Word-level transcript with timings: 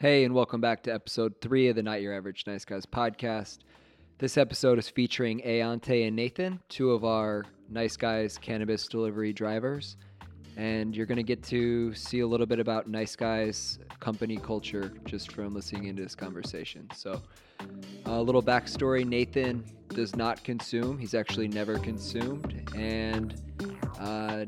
Hey, 0.00 0.22
and 0.22 0.32
welcome 0.32 0.60
back 0.60 0.84
to 0.84 0.94
episode 0.94 1.34
three 1.40 1.66
of 1.66 1.74
the 1.74 1.82
Not 1.82 2.00
Your 2.00 2.14
Average 2.14 2.44
Nice 2.46 2.64
Guys 2.64 2.86
podcast. 2.86 3.58
This 4.18 4.38
episode 4.38 4.78
is 4.78 4.88
featuring 4.88 5.40
Aonte 5.40 6.06
and 6.06 6.14
Nathan, 6.14 6.60
two 6.68 6.92
of 6.92 7.04
our 7.04 7.44
Nice 7.68 7.96
Guys 7.96 8.38
cannabis 8.38 8.86
delivery 8.86 9.32
drivers. 9.32 9.96
And 10.56 10.96
you're 10.96 11.04
going 11.04 11.16
to 11.16 11.24
get 11.24 11.42
to 11.46 11.92
see 11.94 12.20
a 12.20 12.26
little 12.28 12.46
bit 12.46 12.60
about 12.60 12.86
Nice 12.86 13.16
Guys 13.16 13.80
company 13.98 14.36
culture 14.36 14.92
just 15.04 15.32
from 15.32 15.52
listening 15.52 15.86
into 15.86 16.04
this 16.04 16.14
conversation. 16.14 16.88
So, 16.94 17.20
a 18.06 18.22
little 18.22 18.40
backstory 18.40 19.04
Nathan 19.04 19.64
does 19.88 20.14
not 20.14 20.44
consume, 20.44 20.96
he's 20.96 21.14
actually 21.14 21.48
never 21.48 21.76
consumed. 21.76 22.70
And 22.76 23.34
uh, 23.98 24.44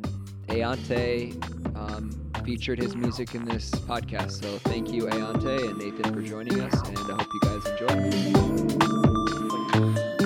um, 1.75 2.30
featured 2.51 2.81
his 2.81 2.97
music 2.97 3.37
in 3.37 3.45
this 3.45 3.71
podcast. 3.71 4.43
So 4.43 4.59
thank 4.69 4.91
you, 4.91 5.05
Aonte 5.05 5.71
and 5.71 5.79
Nathan, 5.79 6.13
for 6.13 6.21
joining 6.21 6.59
us, 6.61 6.75
and 6.89 6.99
I 6.99 7.23
hope 7.23 7.29
you 7.33 7.41
guys 7.43 7.65
enjoy. 7.65 7.87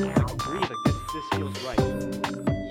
like 0.09 0.39
breathe 0.39 0.63
like 0.63 0.83
this 0.87 0.97
this 1.13 1.29
feels 1.35 1.65
right 1.65 1.79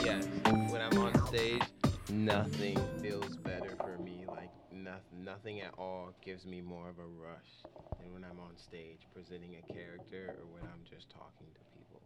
Yes, 0.04 0.26
when 0.72 0.82
I'm 0.82 0.98
on 0.98 1.28
stage, 1.28 1.62
nothing 2.10 2.80
feels 3.00 3.38
better 3.38 3.78
for 3.78 3.96
me. 4.00 4.26
Like 4.28 4.50
nothing, 4.72 5.24
nothing 5.24 5.62
at 5.62 5.76
all 5.78 6.16
gives 6.26 6.48
me 6.48 6.60
more 6.60 6.90
of 6.90 6.98
a 6.98 7.06
rush 7.06 7.54
than 8.00 8.12
when 8.12 8.24
I'm 8.24 8.40
on 8.40 8.58
stage 8.58 9.02
presenting 9.14 9.58
a 9.58 9.72
character 9.72 10.36
or 10.40 10.48
when 10.52 10.64
I'm 10.64 10.82
just 10.90 11.12
talking 11.12 11.46
to 11.54 11.62
people. 11.78 12.02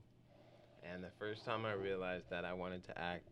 And 0.84 1.02
the 1.02 1.12
first 1.18 1.46
time 1.46 1.66
I 1.66 1.72
realized 1.72 2.30
that 2.30 2.44
I 2.44 2.52
wanted 2.52 2.84
to 2.88 3.00
act 3.00 3.30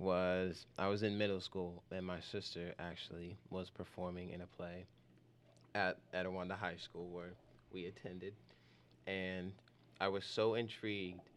was 0.00 0.66
I 0.78 0.88
was 0.88 1.02
in 1.02 1.16
middle 1.18 1.40
school 1.40 1.82
and 1.92 2.04
my 2.06 2.20
sister 2.20 2.74
actually 2.78 3.36
was 3.50 3.68
performing 3.70 4.30
in 4.30 4.40
a 4.40 4.46
play 4.46 4.86
at 5.74 5.98
at 6.12 6.26
Rwanda 6.26 6.56
High 6.58 6.76
School 6.78 7.08
where 7.10 7.34
we 7.72 7.86
attended, 7.86 8.32
and 9.06 9.52
I 10.00 10.08
was 10.08 10.24
so 10.24 10.54
intrigued 10.54 11.28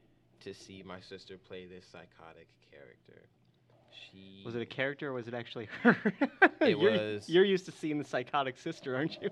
to 0.42 0.54
see 0.54 0.82
my 0.86 1.00
sister 1.02 1.38
play 1.38 1.66
this 1.66 1.86
psychotic 1.86 2.48
character. 2.72 3.22
She 3.92 4.42
was 4.46 4.56
it 4.56 4.62
a 4.62 4.66
character 4.66 5.10
or 5.10 5.14
was 5.14 5.28
it 5.28 5.34
actually 5.36 5.68
her 5.84 5.96
It 6.62 6.70
you're, 6.80 6.92
was- 6.92 7.30
you're 7.30 7.46
used 7.46 7.66
to 7.66 7.72
seeing 7.72 7.98
the 8.00 8.04
psychotic 8.04 8.58
sister 8.58 8.96
aren't 8.96 9.22
you 9.22 9.30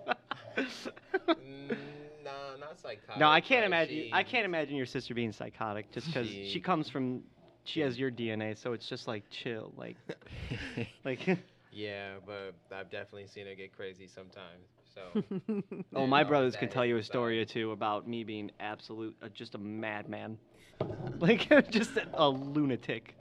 Mm, 0.57 1.75
no, 2.23 2.55
not 2.59 2.79
psychotic. 2.79 3.17
no 3.17 3.27
i 3.29 3.41
can't 3.41 3.65
imagine 3.65 4.09
i 4.11 4.21
can't 4.23 4.45
imagine 4.45 4.75
your 4.75 4.85
sister 4.85 5.13
being 5.15 5.31
psychotic 5.31 5.91
just 5.91 6.07
because 6.07 6.27
she, 6.27 6.49
She- 6.49 6.59
comes 6.59 6.89
from 6.89 7.23
she 7.63 7.79
has 7.81 7.97
your 7.97 8.11
dna 8.11 8.57
so 8.57 8.73
it's 8.73 8.87
just 8.87 9.07
like 9.07 9.23
chill 9.29 9.71
like 9.77 9.97
like 11.05 11.19
Yeah, 11.73 12.15
but 12.25 12.53
I've 12.69 12.91
definitely 12.91 13.27
seen 13.27 13.47
her 13.47 13.55
get 13.55 13.71
crazy 13.73 14.05
sometimes. 14.05 14.67
So 14.93 15.23
oh 15.95 16.05
my 16.05 16.23
brothers 16.25 16.57
can 16.57 16.67
tell 16.67 16.85
you 16.85 16.97
a 16.97 17.03
story 17.03 17.39
or 17.41 17.45
two 17.45 17.71
about 17.71 18.07
me 18.07 18.25
being 18.25 18.51
absolute 18.59 19.15
uh, 19.23 19.29
just 19.29 19.55
a 19.55 19.57
madman 19.57 20.37
like 21.19 21.47
just 21.69 21.95
a, 21.95 22.05
a 22.15 22.27
lunatic 22.27 23.15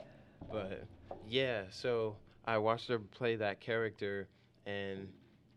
But 0.51 0.83
yeah, 1.25 1.63
so 1.69 2.17
I 2.45 2.57
watched 2.57 2.89
her 2.89 2.99
play 2.99 3.37
that 3.37 3.61
character, 3.61 4.27
and 4.65 5.07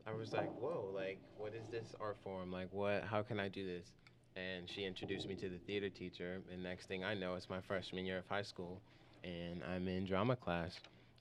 I 0.07 0.13
was 0.13 0.33
like, 0.33 0.51
"Whoa! 0.61 0.91
Like, 0.95 1.19
what 1.37 1.53
is 1.55 1.67
this 1.71 1.95
art 2.01 2.19
form? 2.23 2.53
Like, 2.53 2.69
what? 2.73 3.05
How 3.05 3.23
can 3.23 3.41
I 3.41 3.49
do 3.49 3.67
this?" 3.67 3.89
And 4.37 4.69
she 4.69 4.85
introduced 4.85 5.29
me 5.29 5.37
to 5.37 5.49
the 5.49 5.59
theater 5.67 5.89
teacher, 5.89 6.41
and 6.53 6.63
next 6.63 6.87
thing 6.87 7.05
I 7.05 7.15
know, 7.15 7.35
it's 7.35 7.49
my 7.49 7.61
freshman 7.61 8.05
year 8.05 8.19
of 8.19 8.25
high 8.29 8.43
school, 8.43 8.81
and 9.23 9.63
I'm 9.73 9.87
in 9.87 10.05
drama 10.05 10.35
class. 10.35 10.75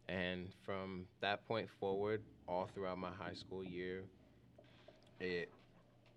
And 0.09 0.47
from 0.65 1.05
that 1.21 1.47
point 1.47 1.69
forward, 1.79 2.21
all 2.47 2.67
throughout 2.73 2.97
my 2.97 3.11
high 3.11 3.35
school 3.35 3.63
year, 3.63 4.01
it 5.19 5.49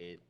it 0.00 0.20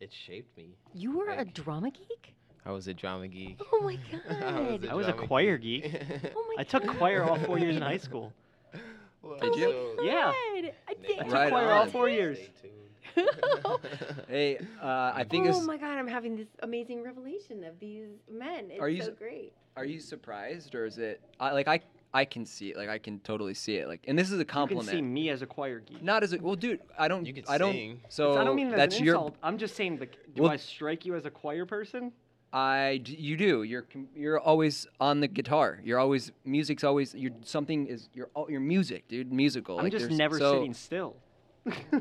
it 0.00 0.10
shaped 0.26 0.56
me. 0.56 0.68
You 0.94 1.18
were 1.18 1.28
a 1.30 1.44
drama 1.44 1.90
geek? 1.90 2.34
I 2.64 2.70
was 2.70 2.86
a 2.86 2.94
drama 2.94 3.26
geek. 3.26 3.60
Oh 3.72 3.80
my 3.82 3.98
god. 4.40 4.86
I 4.88 4.94
was 4.94 5.08
a 5.08 5.12
choir 5.12 5.58
geek. 5.58 5.92
Oh 6.36 6.54
my 6.56 6.60
i 6.60 6.64
took 6.64 6.84
god. 6.86 6.96
choir 6.98 7.24
all 7.24 7.36
four 7.40 7.58
years 7.58 7.74
in 7.76 7.82
high 7.82 7.98
school 7.98 8.32
Well, 9.22 9.38
oh 9.42 9.50
Did 9.50 9.56
you? 9.56 9.94
so- 9.98 10.02
Yeah. 10.04 10.32
I 10.32 10.60
Nick, 10.62 10.74
think 11.06 11.20
I 11.20 11.24
took 11.24 11.32
Right 11.32 11.50
choir 11.50 11.70
all 11.72 11.86
four 11.86 12.08
years 12.08 12.38
Stay 12.38 12.50
tuned. 12.62 12.74
Hey, 14.28 14.58
uh, 14.82 15.12
I 15.14 15.24
think 15.28 15.46
it's 15.46 15.56
oh 15.56 15.60
this. 15.60 15.66
my 15.66 15.76
god, 15.76 15.98
I'm 15.98 16.06
having 16.08 16.36
this 16.36 16.48
amazing 16.62 17.02
revelation 17.02 17.64
of 17.64 17.78
these 17.80 18.08
men. 18.30 18.70
It's 18.70 18.80
Are 18.80 18.88
you 18.88 19.02
so 19.02 19.10
s- 19.10 19.18
great. 19.18 19.52
Are 19.76 19.84
you 19.84 20.00
surprised, 20.00 20.74
or 20.74 20.86
is 20.86 20.98
it? 20.98 21.20
I, 21.40 21.52
like 21.52 21.68
I, 21.68 21.80
I 22.14 22.24
can 22.24 22.44
see 22.46 22.70
it. 22.70 22.76
Like 22.76 22.88
I 22.88 22.98
can 22.98 23.18
totally 23.20 23.54
see 23.54 23.76
it. 23.76 23.88
Like, 23.88 24.04
and 24.08 24.18
this 24.18 24.30
is 24.30 24.38
a 24.40 24.44
compliment. 24.44 24.86
You 24.86 24.92
can 24.92 24.98
see 24.98 25.02
me 25.02 25.28
as 25.30 25.42
a 25.42 25.46
choir 25.46 25.80
geek. 25.80 26.02
Not 26.02 26.22
as 26.22 26.32
a 26.32 26.38
well, 26.38 26.54
dude. 26.56 26.80
I 26.98 27.08
don't. 27.08 27.26
You 27.26 27.34
could 27.34 27.44
I 27.48 27.58
don't. 27.58 27.72
sing. 27.72 28.00
So 28.08 28.36
I 28.38 28.44
don't 28.44 28.56
mean 28.56 28.70
that 28.70 28.76
that's 28.76 28.94
as 28.94 29.00
an 29.00 29.06
your. 29.06 29.32
I'm 29.42 29.58
just 29.58 29.76
saying, 29.76 29.98
like, 29.98 30.16
do 30.34 30.42
Well- 30.42 30.50
I 30.52 30.56
strike 30.56 31.04
you 31.06 31.14
as 31.14 31.24
a 31.26 31.30
choir 31.30 31.66
person? 31.66 32.12
I 32.54 33.00
You 33.06 33.36
do. 33.38 33.62
You're. 33.62 33.86
You're 34.14 34.38
always 34.38 34.86
on 35.00 35.20
the 35.20 35.28
guitar. 35.28 35.80
You're 35.84 35.98
always. 35.98 36.32
Music's 36.44 36.84
always. 36.84 37.14
You're 37.14 37.32
something 37.44 37.86
is. 37.86 38.08
You're. 38.14 38.28
You're 38.48 38.60
music, 38.60 39.08
dude. 39.08 39.32
Musical. 39.32 39.78
I'm 39.78 39.84
like, 39.84 39.92
just 39.92 40.10
never 40.10 40.38
so, 40.38 40.54
sitting 40.54 40.74
still. 40.74 41.16
Yeah, 41.66 42.00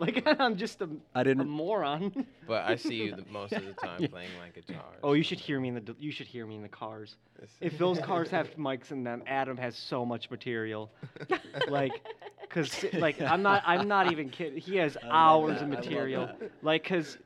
like 0.06 0.22
I'm 0.40 0.56
just 0.56 0.80
a, 0.80 0.88
I 1.14 1.20
a 1.20 1.24
didn't. 1.24 1.48
moron. 1.48 2.26
but 2.46 2.64
I 2.64 2.76
see 2.76 3.04
you 3.04 3.16
the, 3.16 3.24
most 3.30 3.52
of 3.52 3.64
the 3.64 3.72
time 3.74 4.00
Yeah. 4.00 4.08
playing 4.08 4.30
my 4.40 4.48
guitar. 4.48 4.84
oh, 5.02 5.12
you 5.12 5.22
should 5.22 5.38
hear 5.38 5.60
me 5.60 5.68
in 5.68 5.74
the 5.74 5.94
you 5.98 6.10
should 6.10 6.26
hear 6.26 6.46
me 6.46 6.56
in 6.56 6.62
the 6.62 6.68
cars. 6.68 7.16
If 7.60 7.76
those 7.78 7.98
cars 7.98 8.30
have 8.30 8.50
mics 8.56 8.90
in 8.90 9.04
them, 9.04 9.22
Adam 9.26 9.56
has 9.58 9.76
so 9.76 10.04
much 10.04 10.30
material. 10.30 10.90
Like, 11.68 12.06
cause 12.48 12.84
like 12.94 13.20
I'm 13.20 13.42
not 13.42 13.62
I'm 13.66 13.86
not 13.86 14.10
even 14.10 14.30
kidding. 14.30 14.58
He 14.58 14.76
has 14.76 14.96
I 14.96 15.06
love 15.06 15.12
hours 15.14 15.58
that, 15.58 15.64
of 15.64 15.68
I 15.70 15.74
love 15.74 15.84
material. 15.84 16.30
Like, 16.62 16.84
cause 16.84 17.18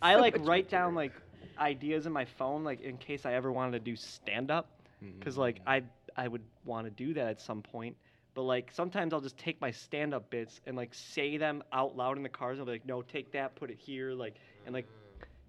I 0.00 0.14
like 0.14 0.36
write 0.46 0.68
down 0.70 0.94
like 0.94 1.12
ideas 1.58 2.06
in 2.06 2.12
my 2.12 2.24
phone, 2.24 2.62
like 2.62 2.80
in 2.80 2.96
case 2.98 3.26
I 3.26 3.34
ever 3.34 3.50
wanted 3.50 3.72
to 3.72 3.80
do 3.80 3.96
stand 3.96 4.50
up. 4.52 4.70
because 5.18 5.34
mm-hmm. 5.34 5.40
like 5.40 5.60
I 5.66 5.82
I 6.16 6.28
would 6.28 6.42
want 6.64 6.86
to 6.86 6.90
do 6.90 7.14
that 7.14 7.26
at 7.26 7.40
some 7.40 7.62
point. 7.62 7.96
But 8.34 8.42
like 8.42 8.70
sometimes 8.72 9.12
I'll 9.12 9.20
just 9.20 9.36
take 9.36 9.60
my 9.60 9.70
stand 9.70 10.14
up 10.14 10.30
bits 10.30 10.60
and 10.66 10.76
like 10.76 10.94
say 10.94 11.36
them 11.36 11.62
out 11.72 11.96
loud 11.96 12.16
in 12.16 12.22
the 12.22 12.28
cars. 12.28 12.58
I'll 12.58 12.64
be 12.64 12.72
like, 12.72 12.86
no, 12.86 13.02
take 13.02 13.32
that, 13.32 13.54
put 13.56 13.70
it 13.70 13.78
here, 13.78 14.12
like 14.12 14.34
and 14.64 14.74
like 14.74 14.86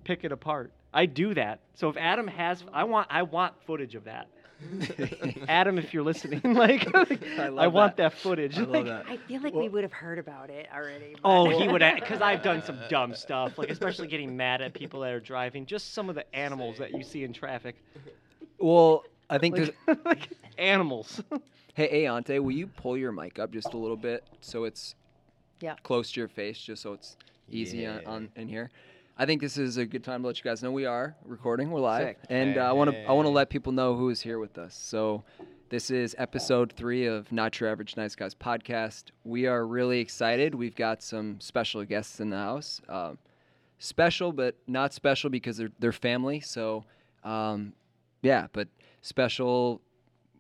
pick 0.03 0.23
it 0.23 0.31
apart. 0.31 0.71
I 0.93 1.05
do 1.05 1.33
that. 1.33 1.61
So 1.75 1.89
if 1.89 1.97
Adam 1.97 2.27
has, 2.27 2.63
I 2.73 2.83
want 2.83 3.07
I 3.09 3.23
want 3.23 3.53
footage 3.65 3.95
of 3.95 4.03
that. 4.05 4.27
Adam, 5.49 5.77
if 5.77 5.93
you're 5.93 6.03
listening, 6.03 6.41
like, 6.53 6.87
I 6.95 7.45
I, 7.45 7.47
love 7.49 7.73
want 7.73 7.97
that. 7.97 8.11
that, 8.13 8.17
footage. 8.19 8.57
I 8.57 8.61
love 8.61 8.69
like, 8.69 8.85
that. 8.85 9.05
I 9.09 9.17
feel 9.17 9.41
like 9.41 9.53
we 9.53 9.67
would 9.67 9.83
have 9.83 9.91
heard 9.91 10.19
about 10.19 10.49
it 10.49 10.67
already. 10.73 11.15
Oh, 11.23 11.49
he 11.49 11.67
would, 11.71 11.81
because 11.95 12.21
I've 12.21 12.43
done 12.43 12.63
some 12.63 12.79
dumb 12.89 13.13
stuff, 13.13 13.57
like 13.57 13.69
especially 13.69 14.07
getting 14.07 14.37
mad 14.37 14.61
at 14.61 14.73
people 14.73 15.01
that 15.01 15.11
are 15.11 15.19
driving. 15.19 15.65
Just 15.65 15.93
some 15.93 16.07
of 16.07 16.15
the 16.15 16.33
animals 16.35 16.77
that 16.77 16.91
you 16.93 17.03
see 17.03 17.23
in 17.23 17.33
traffic, 17.33 17.75
Well, 18.57 19.03
I 19.29 19.37
think 19.37 19.55
there's. 19.55 19.71
like, 19.87 20.05
like 20.05 20.29
animals. 20.57 21.21
Hey, 21.73 22.03
Aonte, 22.03 22.39
will 22.41 22.51
you 22.51 22.67
pull 22.67 22.97
your 22.97 23.11
mic 23.11 23.39
up 23.39 23.51
just 23.51 23.73
a 23.73 23.77
little 23.77 23.97
bit 23.97 24.23
so 24.41 24.63
it's 24.65 24.95
Yeah. 25.59 25.75
close 25.83 26.11
to 26.11 26.19
your 26.19 26.27
face, 26.27 26.59
just 26.59 26.83
so 26.83 26.93
it's 26.93 27.17
easy 27.49 27.85
on, 27.87 28.01
Yeah. 28.01 28.09
on 28.09 28.31
in 28.35 28.47
here? 28.47 28.69
I 29.17 29.25
think 29.25 29.41
this 29.41 29.57
is 29.57 29.77
a 29.77 29.85
good 29.85 30.03
time 30.03 30.21
to 30.21 30.27
let 30.27 30.37
you 30.37 30.43
guys 30.43 30.61
know 30.63 30.71
we 30.71 30.85
are 30.85 31.15
recording. 31.25 31.71
We're 31.71 31.81
live, 31.81 32.07
Sick. 32.09 32.17
and 32.29 32.57
uh, 32.57 32.61
I 32.69 32.71
want 32.73 32.91
to 32.91 33.03
I 33.05 33.11
want 33.11 33.25
to 33.27 33.29
let 33.31 33.49
people 33.49 33.71
know 33.71 33.95
who 33.95 34.09
is 34.09 34.21
here 34.21 34.39
with 34.39 34.57
us. 34.57 34.75
So, 34.75 35.23
this 35.69 35.89
is 35.91 36.15
episode 36.17 36.71
three 36.73 37.05
of 37.05 37.31
Not 37.31 37.59
Your 37.59 37.69
Average 37.69 37.95
Nice 37.97 38.15
Guys 38.15 38.33
podcast. 38.35 39.05
We 39.23 39.45
are 39.47 39.65
really 39.67 39.99
excited. 39.99 40.53
We've 40.55 40.75
got 40.75 41.01
some 41.03 41.39
special 41.39 41.83
guests 41.85 42.19
in 42.19 42.29
the 42.31 42.37
house. 42.37 42.81
Um, 42.89 43.17
special, 43.79 44.31
but 44.31 44.55
not 44.67 44.93
special 44.93 45.29
because 45.29 45.57
they're 45.57 45.71
they're 45.79 45.91
family. 45.91 46.39
So, 46.39 46.83
um, 47.23 47.73
yeah, 48.23 48.47
but 48.51 48.67
special. 49.01 49.81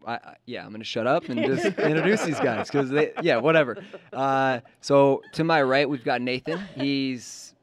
I, 0.05 0.13
I, 0.13 0.35
yeah, 0.45 0.65
I'm 0.65 0.71
gonna 0.71 0.83
shut 0.83 1.07
up 1.07 1.29
and 1.29 1.43
just 1.45 1.65
introduce 1.79 2.23
these 2.23 2.39
guys 2.39 2.67
because 2.67 2.89
they, 2.89 3.13
yeah, 3.21 3.37
whatever. 3.37 3.83
Uh, 4.11 4.59
so 4.81 5.21
to 5.33 5.43
my 5.43 5.61
right, 5.61 5.89
we've 5.89 6.03
got 6.03 6.21
Nathan. 6.21 6.59
He's, 6.75 7.53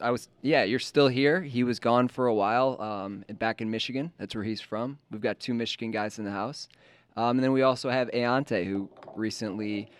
I 0.00 0.10
was, 0.10 0.28
yeah, 0.42 0.64
you're 0.64 0.78
still 0.78 1.08
here. 1.08 1.40
He 1.42 1.64
was 1.64 1.78
gone 1.78 2.08
for 2.08 2.26
a 2.26 2.34
while, 2.34 2.80
um, 2.80 3.24
and 3.28 3.38
back 3.38 3.60
in 3.60 3.70
Michigan. 3.70 4.12
That's 4.18 4.34
where 4.34 4.44
he's 4.44 4.60
from. 4.60 4.98
We've 5.10 5.20
got 5.20 5.40
two 5.40 5.54
Michigan 5.54 5.90
guys 5.90 6.18
in 6.18 6.24
the 6.24 6.30
house, 6.30 6.68
um, 7.16 7.30
and 7.30 7.40
then 7.42 7.52
we 7.52 7.62
also 7.62 7.90
have 7.90 8.08
Aonte, 8.10 8.64
who 8.66 8.88
recently 9.14 9.90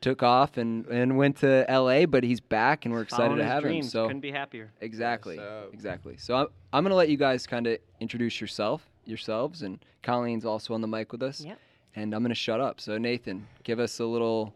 took 0.00 0.22
off 0.22 0.56
and, 0.56 0.86
and 0.86 1.16
went 1.16 1.36
to 1.38 1.70
L.A., 1.70 2.04
but 2.06 2.24
he's 2.24 2.40
back, 2.40 2.84
and 2.84 2.94
we're 2.94 3.02
excited 3.02 3.36
to 3.36 3.42
his 3.42 3.52
have 3.52 3.64
him. 3.64 3.82
So 3.82 4.06
couldn't 4.06 4.20
be 4.20 4.32
happier. 4.32 4.72
Exactly. 4.80 5.38
up? 5.38 5.72
Exactly. 5.72 6.16
So 6.16 6.36
I'm, 6.36 6.46
I'm 6.72 6.84
going 6.84 6.90
to 6.90 6.96
let 6.96 7.08
you 7.08 7.16
guys 7.16 7.46
kind 7.46 7.66
of 7.66 7.78
introduce 8.00 8.40
yourself, 8.40 8.88
yourselves, 9.10 9.62
and 9.62 9.78
Colleen's 10.02 10.44
also 10.44 10.72
on 10.74 10.80
the 10.80 10.88
mic 10.88 11.12
with 11.12 11.22
us. 11.22 11.42
Yep. 11.42 11.58
And 11.96 12.14
I'm 12.14 12.22
going 12.22 12.30
to 12.30 12.34
shut 12.34 12.60
up. 12.60 12.80
So 12.80 12.96
Nathan, 12.98 13.46
give 13.64 13.80
us 13.80 13.98
a 13.98 14.04
little. 14.04 14.54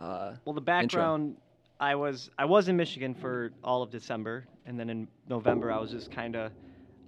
Uh, 0.00 0.32
Well, 0.44 0.54
the 0.54 0.60
background, 0.62 1.36
I 1.78 1.94
was 1.94 2.30
I 2.38 2.44
was 2.44 2.68
in 2.68 2.76
Michigan 2.76 3.14
for 3.14 3.52
all 3.62 3.82
of 3.82 3.90
December, 3.90 4.46
and 4.66 4.78
then 4.80 4.90
in 4.90 5.08
November 5.28 5.70
I 5.70 5.78
was 5.78 5.90
just 5.90 6.10
kind 6.10 6.36
of, 6.36 6.52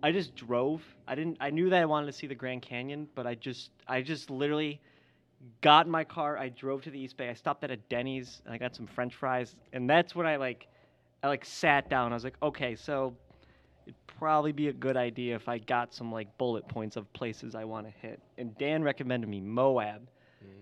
I 0.03 0.13
just 0.13 0.35
drove. 0.37 0.83
I 1.09 1.15
didn't. 1.15 1.39
I 1.41 1.51
knew 1.51 1.71
that 1.71 1.81
I 1.81 1.87
wanted 1.87 2.07
to 2.07 2.13
see 2.13 2.27
the 2.27 2.35
Grand 2.35 2.63
Canyon, 2.63 3.09
but 3.15 3.27
I 3.27 3.35
just 3.35 3.71
I 3.89 4.03
just 4.03 4.31
literally 4.31 4.81
got 5.61 5.87
in 5.87 5.93
my 5.93 6.05
car. 6.05 6.39
I 6.39 6.51
drove 6.51 6.83
to 6.83 6.91
the 6.91 6.99
East 6.99 7.17
Bay. 7.17 7.29
I 7.29 7.35
stopped 7.35 7.65
at 7.65 7.71
a 7.71 7.77
Denny's 7.77 8.43
and 8.45 8.55
I 8.55 8.59
got 8.59 8.77
some 8.77 8.87
French 8.87 9.15
fries, 9.15 9.57
and 9.73 9.89
that's 9.89 10.15
when 10.15 10.27
I 10.27 10.37
like, 10.37 10.69
I 11.23 11.29
like 11.29 11.45
sat 11.45 11.89
down. 11.89 12.13
I 12.13 12.15
was 12.15 12.25
like, 12.25 12.37
okay, 12.43 12.77
so 12.77 13.15
it'd 13.87 13.95
probably 14.07 14.53
be 14.53 14.69
a 14.69 14.73
good 14.73 14.97
idea 14.97 15.35
if 15.35 15.49
I 15.49 15.59
got 15.59 15.93
some 15.95 16.13
like 16.13 16.37
bullet 16.39 16.67
points 16.69 16.97
of 16.97 17.13
places 17.13 17.55
I 17.55 17.65
want 17.65 17.87
to 17.87 17.93
hit. 18.01 18.21
And 18.39 18.57
Dan 18.59 18.83
recommended 18.83 19.29
me 19.29 19.41
Moab, 19.41 20.09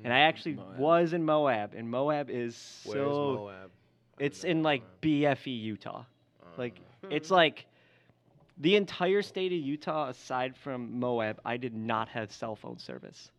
and 0.05 0.13
I 0.13 0.21
actually 0.21 0.55
Moab. 0.55 0.79
was 0.79 1.13
in 1.13 1.25
Moab, 1.25 1.75
and 1.75 1.89
Moab 1.91 2.31
is 2.31 2.81
Where's 2.85 3.15
so. 3.15 3.37
Moab? 3.39 3.71
I 4.19 4.25
It's 4.25 4.45
in 4.45 4.63
like 4.63 4.83
Moab. 4.83 5.01
BFE, 5.03 5.61
Utah. 5.61 6.05
Like 6.57 6.81
Uh, 7.05 7.09
it's 7.11 7.31
like 7.31 7.67
the 8.59 8.77
entire 8.77 9.23
state 9.23 9.53
of 9.53 9.59
Utah, 9.59 10.09
aside 10.09 10.55
from 10.57 10.99
Moab, 10.99 11.41
I 11.45 11.57
did 11.57 11.75
not 11.75 12.09
have 12.09 12.31
cell 12.31 12.57
phone 12.57 12.79
service. 12.79 13.31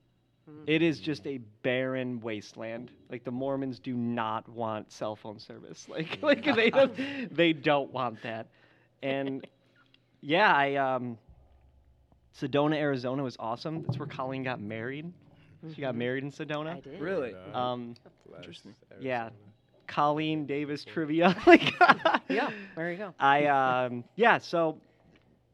It 0.65 0.81
is 0.81 0.99
just 0.99 1.25
a 1.27 1.37
barren 1.63 2.19
wasteland. 2.19 2.91
Like 3.09 3.23
the 3.23 3.31
Mormons 3.31 3.79
do 3.79 3.93
not 3.95 4.47
want 4.49 4.91
cell 4.91 5.15
phone 5.15 5.39
service. 5.39 5.87
Like 5.89 6.19
like 6.21 6.43
they 6.55 6.69
don't 6.69 6.93
they 7.35 7.53
don't 7.53 7.91
want 7.93 8.21
that. 8.23 8.47
And 9.01 9.45
yeah, 10.21 10.53
I 10.53 10.75
um 10.75 11.17
Sedona, 12.39 12.75
Arizona 12.75 13.23
was 13.23 13.35
awesome. 13.39 13.83
That's 13.83 13.97
where 13.99 14.07
Colleen 14.07 14.43
got 14.43 14.59
married. 14.61 15.11
She 15.75 15.81
got 15.81 15.95
married 15.95 16.23
in 16.23 16.31
Sedona. 16.31 16.77
I 16.77 16.79
did. 16.79 16.99
Really? 16.99 17.33
Um 17.53 17.95
Bless 18.27 18.37
Interesting. 18.39 18.75
yeah. 18.99 19.29
Colleen 19.87 20.45
Davis 20.45 20.85
trivia. 20.85 21.35
like 21.47 21.73
Yeah, 22.29 22.49
there 22.75 22.91
you 22.91 22.97
go. 22.97 23.13
I 23.19 23.45
um 23.47 24.03
yeah, 24.15 24.37
so 24.37 24.77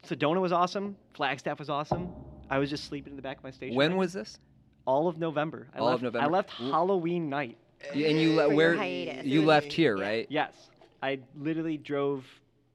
Sedona 0.06 0.40
was 0.40 0.52
awesome. 0.52 0.96
Flagstaff 1.16 1.60
was 1.60 1.70
awesome. 1.70 2.14
I 2.50 2.60
was 2.60 2.70
just 2.70 2.86
sleeping 2.86 3.12
in 3.14 3.18
the 3.18 3.22
back 3.22 3.38
of 3.38 3.44
my 3.44 3.52
station. 3.52 3.76
When 3.76 3.90
wagon. 3.92 3.98
was 3.98 4.14
this? 4.14 4.38
all 4.86 5.10
of 5.10 5.18
November? 5.18 5.68
I 5.76 5.80
All 5.80 5.90
of 5.90 6.02
left, 6.02 6.16
I 6.16 6.28
left 6.28 6.52
W- 6.52 6.72
Halloween 6.72 7.30
night. 7.30 7.58
And 7.92 8.00
you 8.00 8.30
For 8.38 8.48
le- 8.48 8.56
where 8.56 8.76
hiatus. 8.78 9.26
you 9.26 9.42
left 9.44 9.74
here, 9.74 9.98
right? 9.98 10.26
Yes, 10.30 10.54
I 11.04 11.20
literally 11.36 11.76
drove, 11.78 12.24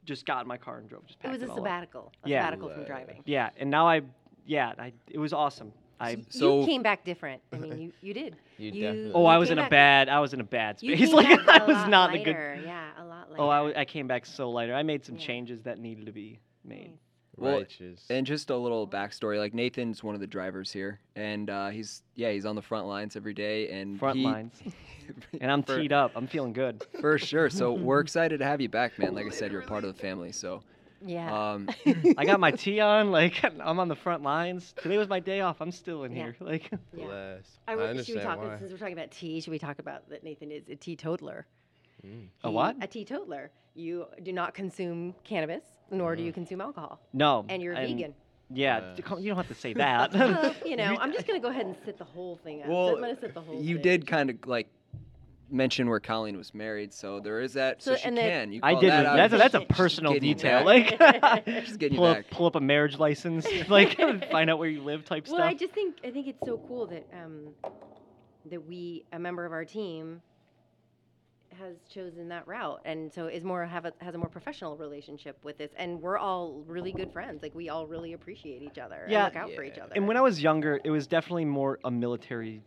just 0.05 0.27
got 0.27 0.43
in 0.43 0.49
my 0.49 0.57
car 0.57 0.79
and 0.79 0.89
drove. 0.89 1.07
Just 1.07 1.19
It 1.21 1.23
packed 1.23 1.33
was 1.41 1.43
a 1.43 1.47
all 1.47 1.53
up. 1.53 1.59
sabbatical. 1.59 2.13
A 2.25 2.29
Yeah. 2.29 2.41
sabbatical 2.43 2.69
from 2.71 2.85
driving. 2.85 3.23
Yeah, 3.25 3.51
and 3.57 3.71
now 3.71 3.87
I, 3.89 4.03
yeah, 4.47 4.73
I, 4.79 4.93
it 5.11 5.19
was 5.19 5.33
awesome. 5.33 5.73
I 6.01 6.17
So- 6.31 6.61
you 6.61 6.67
came 6.67 6.83
back 6.83 7.05
different. 7.05 7.41
I 7.53 7.59
mean, 7.59 7.79
you, 7.81 7.93
you 8.01 8.13
did. 8.15 8.37
You 8.59 8.71
You- 8.73 8.83
definitely- 8.83 9.13
oh, 9.15 9.27
I 9.27 9.39
was 9.39 9.51
in 9.51 9.59
a 9.59 9.69
bad, 9.69 10.09
I 10.09 10.19
was 10.21 10.35
in 10.35 10.41
a 10.41 10.45
bad 10.45 10.83
You 10.83 10.97
space. 10.97 11.09
came 11.11 11.17
Like 11.17 11.47
back 11.47 11.61
I 11.61 11.65
a 11.65 11.67
was 11.69 11.77
lot 11.77 11.89
not 11.91 12.15
in 12.15 12.21
a 12.23 12.25
good. 12.25 12.65
Yeah, 12.65 12.89
a 12.99 13.05
lot 13.05 13.31
lighter. 13.31 13.43
Oh, 13.43 13.49
I, 13.49 13.57
w- 13.59 13.75
I 13.77 13.85
came 13.85 14.09
back 14.09 14.27
so 14.27 14.51
lighter. 14.51 14.75
I 14.75 14.83
made 14.83 15.05
some 15.05 15.15
Yeah. 15.17 15.27
changes 15.27 15.63
that 15.63 15.79
needed 15.79 16.07
to 16.07 16.13
be 16.13 16.41
made. 16.65 16.91
Nice. 16.91 16.99
Well. 17.37 17.64
And 18.11 18.26
just 18.26 18.50
a 18.50 18.56
little 18.56 18.87
backstory, 18.87 19.38
like 19.38 19.55
Nathan's 19.55 20.02
one 20.05 20.14
of 20.14 20.20
the 20.20 20.26
drivers 20.26 20.70
here, 20.70 21.00
and 21.17 21.49
uh, 21.49 21.69
he's 21.70 22.02
yeah 22.14 22.31
he's 22.31 22.44
on 22.44 22.55
the 22.56 22.62
front 22.62 22.87
lines 22.87 23.17
every 23.17 23.32
day, 23.34 23.70
and 23.70 23.99
Front 23.99 24.19
he- 24.19 24.25
lines, 24.25 24.52
and 25.40 25.50
I'm 25.50 25.62
for, 25.62 25.79
teed 25.79 25.93
up. 25.93 26.12
I'm 26.14 26.26
feeling 26.26 26.52
good. 26.52 26.84
for 27.00 27.17
sure. 27.19 27.49
So 27.49 27.73
we're 27.73 28.00
excited 28.00 28.38
to 28.38 28.44
have 28.44 28.61
you 28.61 28.69
back, 28.69 28.99
man. 28.99 29.14
Like 29.14 29.26
I 29.26 29.31
said, 29.31 29.50
you're 29.50 29.62
a 29.62 29.67
part 29.67 29.82
of 29.84 29.94
the 29.94 29.99
family. 30.00 30.31
So 30.31 30.62
Yeah. 31.00 31.52
um, 31.52 31.69
I 32.19 32.25
got 32.26 32.38
my 32.38 32.50
tee 32.50 32.81
on. 32.81 33.11
Like 33.11 33.43
I'm 33.44 33.81
on 33.81 33.88
the 33.88 33.96
front 33.96 34.23
lines. 34.23 34.75
Today 34.82 34.99
was 34.99 35.08
my 35.08 35.20
day 35.20 35.40
off. 35.40 35.61
I'm 35.62 35.73
still 35.73 36.05
in 36.05 36.12
Yeah. 36.12 36.23
here. 36.25 36.37
Like 36.40 36.70
yeah. 36.70 36.79
Bless. 37.06 37.58
I, 37.67 37.73
I, 37.73 37.75
re- 37.93 38.05
should 38.05 38.17
we 38.17 38.20
talk 38.20 38.38
why. 38.43 38.58
since 38.58 38.70
we're 38.73 38.79
talking 38.79 38.93
about 38.99 39.11
tea? 39.11 39.40
Should 39.40 39.52
we 39.52 39.58
talk 39.58 39.79
about 39.79 40.08
that 40.11 40.23
Nathan 40.23 40.50
is 40.50 40.69
a 40.69 40.76
teetotaler? 40.76 41.46
Mm. 42.06 42.26
A 42.44 42.50
what? 42.50 42.76
A 42.82 42.87
teetotaler. 42.87 43.50
You 43.75 44.05
do 44.23 44.32
not 44.34 44.52
consume 44.52 45.14
cannabis, 45.25 45.64
nor 45.90 46.17
do 46.17 46.23
you 46.23 46.32
consume 46.32 46.61
alcohol, 46.61 47.00
no. 47.12 47.44
and 47.49 47.62
you're 47.62 47.75
vegan. 47.75 48.14
Yeah, 48.55 48.81
Yes. 48.88 48.96
d- 48.99 49.02
come- 49.02 49.19
you 49.20 49.29
don't 49.29 49.37
have 49.38 49.49
to 49.49 49.55
say 49.55 49.73
that. 49.75 50.12
Well, 50.14 50.55
you 50.67 50.76
know, 50.76 50.96
I'm 51.00 51.12
just 51.12 51.26
gonna 51.26 51.40
go 51.40 51.49
ahead 51.49 51.67
and 51.67 51.76
sit 51.84 51.96
the 51.99 52.05
whole 52.05 52.37
thing 52.44 52.62
up. 52.62 52.69
well, 52.69 52.88
I'm 52.96 53.00
gonna 53.00 53.19
sit 53.20 53.32
the 53.34 53.40
whole. 53.40 53.61
you 53.62 53.76
thing. 53.76 53.82
did 53.82 54.06
kind 54.06 54.29
of 54.31 54.37
like 54.46 54.69
mention 55.50 55.87
where 55.88 56.00
Colleen 56.00 56.37
was 56.38 56.55
married, 56.55 56.93
so 56.94 57.20
there 57.20 57.40
is 57.40 57.52
that. 57.55 57.82
So, 57.82 57.93
So- 57.93 57.96
she 57.99 58.08
and 58.08 58.17
then- 58.17 58.31
can. 58.49 58.52
You 58.52 58.61
I 58.62 58.75
did. 58.75 58.90
That. 58.90 59.17
That's 59.17 59.34
a, 59.34 59.37
that's 59.38 59.55
a 59.55 59.61
personal 59.62 60.12
getting 60.14 60.34
detail. 60.34 60.64
back. 60.64 60.99
Like 61.46 61.46
She's 61.67 61.76
getting 61.76 61.94
you 61.94 61.99
pull 62.00 62.06
up, 62.08 62.17
back. 62.19 62.31
pull 62.31 62.46
up 62.46 62.55
a 62.56 62.61
marriage 62.61 62.99
license, 62.99 63.46
like 63.69 63.96
find 64.31 64.50
out 64.50 64.58
where 64.58 64.69
you 64.69 64.82
live, 64.82 65.05
type 65.05 65.25
Well, 65.26 65.37
stuff. 65.37 65.38
Well, 65.40 65.49
I 65.49 65.55
just 65.55 65.73
think 65.75 65.96
I 66.05 66.11
think 66.11 66.26
it's 66.26 66.44
so 66.44 66.61
cool 66.69 66.87
that 66.87 67.06
um, 67.23 67.49
that 68.50 68.67
we 68.67 69.05
a 69.12 69.19
member 69.19 69.44
of 69.46 69.52
our 69.52 69.64
team 69.64 70.20
has 71.59 71.77
chosen 71.89 72.29
that 72.29 72.47
route, 72.47 72.81
and 72.85 73.13
so 73.13 73.27
is 73.27 73.45
more 73.45 73.65
have 73.65 73.85
a 73.85 73.93
has 74.01 74.15
a 74.15 74.19
more 74.19 74.29
professional 74.29 74.77
relationship 74.77 75.39
with 75.43 75.59
this, 75.59 75.71
and 75.77 76.01
we're 76.01 76.19
all 76.19 76.63
really 76.67 76.93
good 76.93 77.13
friends. 77.13 77.43
Like 77.43 77.55
we 77.55 77.69
all 77.69 77.87
really 77.87 78.13
appreciate 78.13 78.63
each 78.63 78.79
other 78.79 79.07
Yeah. 79.09 79.27
and 79.27 79.35
look 79.35 79.43
out 79.43 79.55
for 79.55 79.63
each 79.63 79.79
other. 79.79 79.93
and 79.95 80.07
when 80.09 80.17
I 80.17 80.21
was 80.21 80.43
younger, 80.43 80.81
it 80.85 80.91
was 80.91 81.07
definitely 81.07 81.45
more 81.45 81.79
a 81.85 81.91
military, 81.91 82.63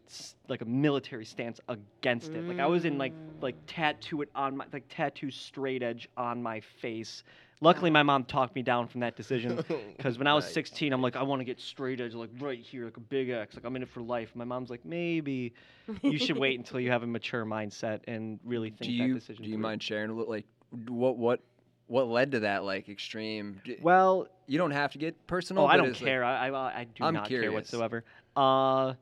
like 0.47 0.61
a 0.61 0.65
military 0.65 1.25
stance 1.25 1.59
against 1.67 2.31
it. 2.33 2.43
Like 2.47 2.59
I 2.59 2.67
was 2.67 2.85
in 2.85 2.97
like 2.97 3.13
like 3.41 3.55
mm. 3.55 3.67
tattoo 3.67 4.21
it 4.21 4.29
on 4.35 4.57
my 4.57 4.65
like 4.71 4.85
tattoo 4.89 5.31
straight 5.31 5.83
edge 5.83 6.09
on 6.17 6.41
my 6.41 6.59
face. 6.81 7.23
Luckily, 7.61 7.89
my 7.89 8.03
mom 8.03 8.25
talked 8.25 8.53
me 8.55 8.61
down 8.61 8.87
from 8.87 8.99
that 9.01 9.15
decision 9.15 9.63
because 9.97 10.17
when 10.17 10.27
I 10.27 10.33
was 10.33 10.45
16, 10.51 10.91
I'm 10.91 11.01
like, 11.01 11.15
I 11.15 11.23
want 11.23 11.39
to 11.39 11.45
get 11.45 11.59
straight 11.59 12.01
edge, 12.01 12.13
like 12.13 12.29
right 12.39 12.59
here, 12.59 12.85
like 12.85 12.97
a 12.97 13.01
big 13.01 13.29
X, 13.29 13.55
like 13.55 13.63
I'm 13.65 13.75
in 13.75 13.83
it 13.83 13.89
for 13.89 14.01
life. 14.01 14.31
My 14.35 14.43
mom's 14.43 14.69
like, 14.69 14.83
maybe 14.85 15.53
you 16.01 16.17
should 16.17 16.37
wait 16.37 16.59
until 16.59 16.79
you 16.79 16.91
have 16.91 17.03
a 17.03 17.07
mature 17.07 17.45
mindset 17.45 18.01
and 18.07 18.39
really 18.43 18.69
think 18.71 18.91
do 18.91 18.97
that 18.97 19.07
you 19.07 19.13
decision. 19.15 19.43
do 19.43 19.49
you 19.49 19.55
through. 19.55 19.61
mind 19.63 19.81
sharing 19.83 20.09
a 20.09 20.13
little 20.13 20.31
like 20.31 20.45
what 20.89 21.17
what 21.17 21.39
what 21.87 22.07
led 22.07 22.31
to 22.31 22.41
that 22.41 22.63
like 22.65 22.89
extreme? 22.89 23.61
Well, 23.81 24.27
you 24.47 24.57
don't 24.57 24.71
have 24.71 24.91
to 24.93 24.97
get 24.97 25.25
personal. 25.27 25.63
oh, 25.63 25.67
I 25.67 25.77
don't 25.77 25.89
it's 25.89 26.01
like- 26.01 26.07
care. 26.07 26.23
I, 26.23 26.49
I, 26.49 26.79
I 26.81 26.83
do 26.93 27.05
I'm 27.05 27.13
not 27.13 27.27
curious. 27.27 27.45
care 27.49 27.53
whatsoever. 27.53 28.03
Uh, 28.35 28.93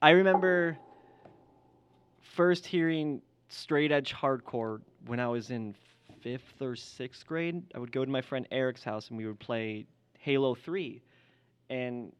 I 0.00 0.10
remember 0.10 0.76
first 2.20 2.66
hearing 2.66 3.22
straight 3.48 3.92
edge 3.92 4.12
hardcore 4.14 4.80
when 5.06 5.20
I 5.20 5.28
was 5.28 5.50
in 5.50 5.74
fifth 6.22 6.60
or 6.60 6.76
sixth 6.76 7.26
grade. 7.26 7.62
I 7.74 7.78
would 7.78 7.92
go 7.92 8.04
to 8.04 8.10
my 8.10 8.20
friend 8.22 8.46
Eric's 8.50 8.84
house 8.84 9.08
and 9.08 9.18
we 9.18 9.26
would 9.26 9.38
play 9.40 9.86
Halo 10.18 10.54
3. 10.54 11.00
And 11.70 12.12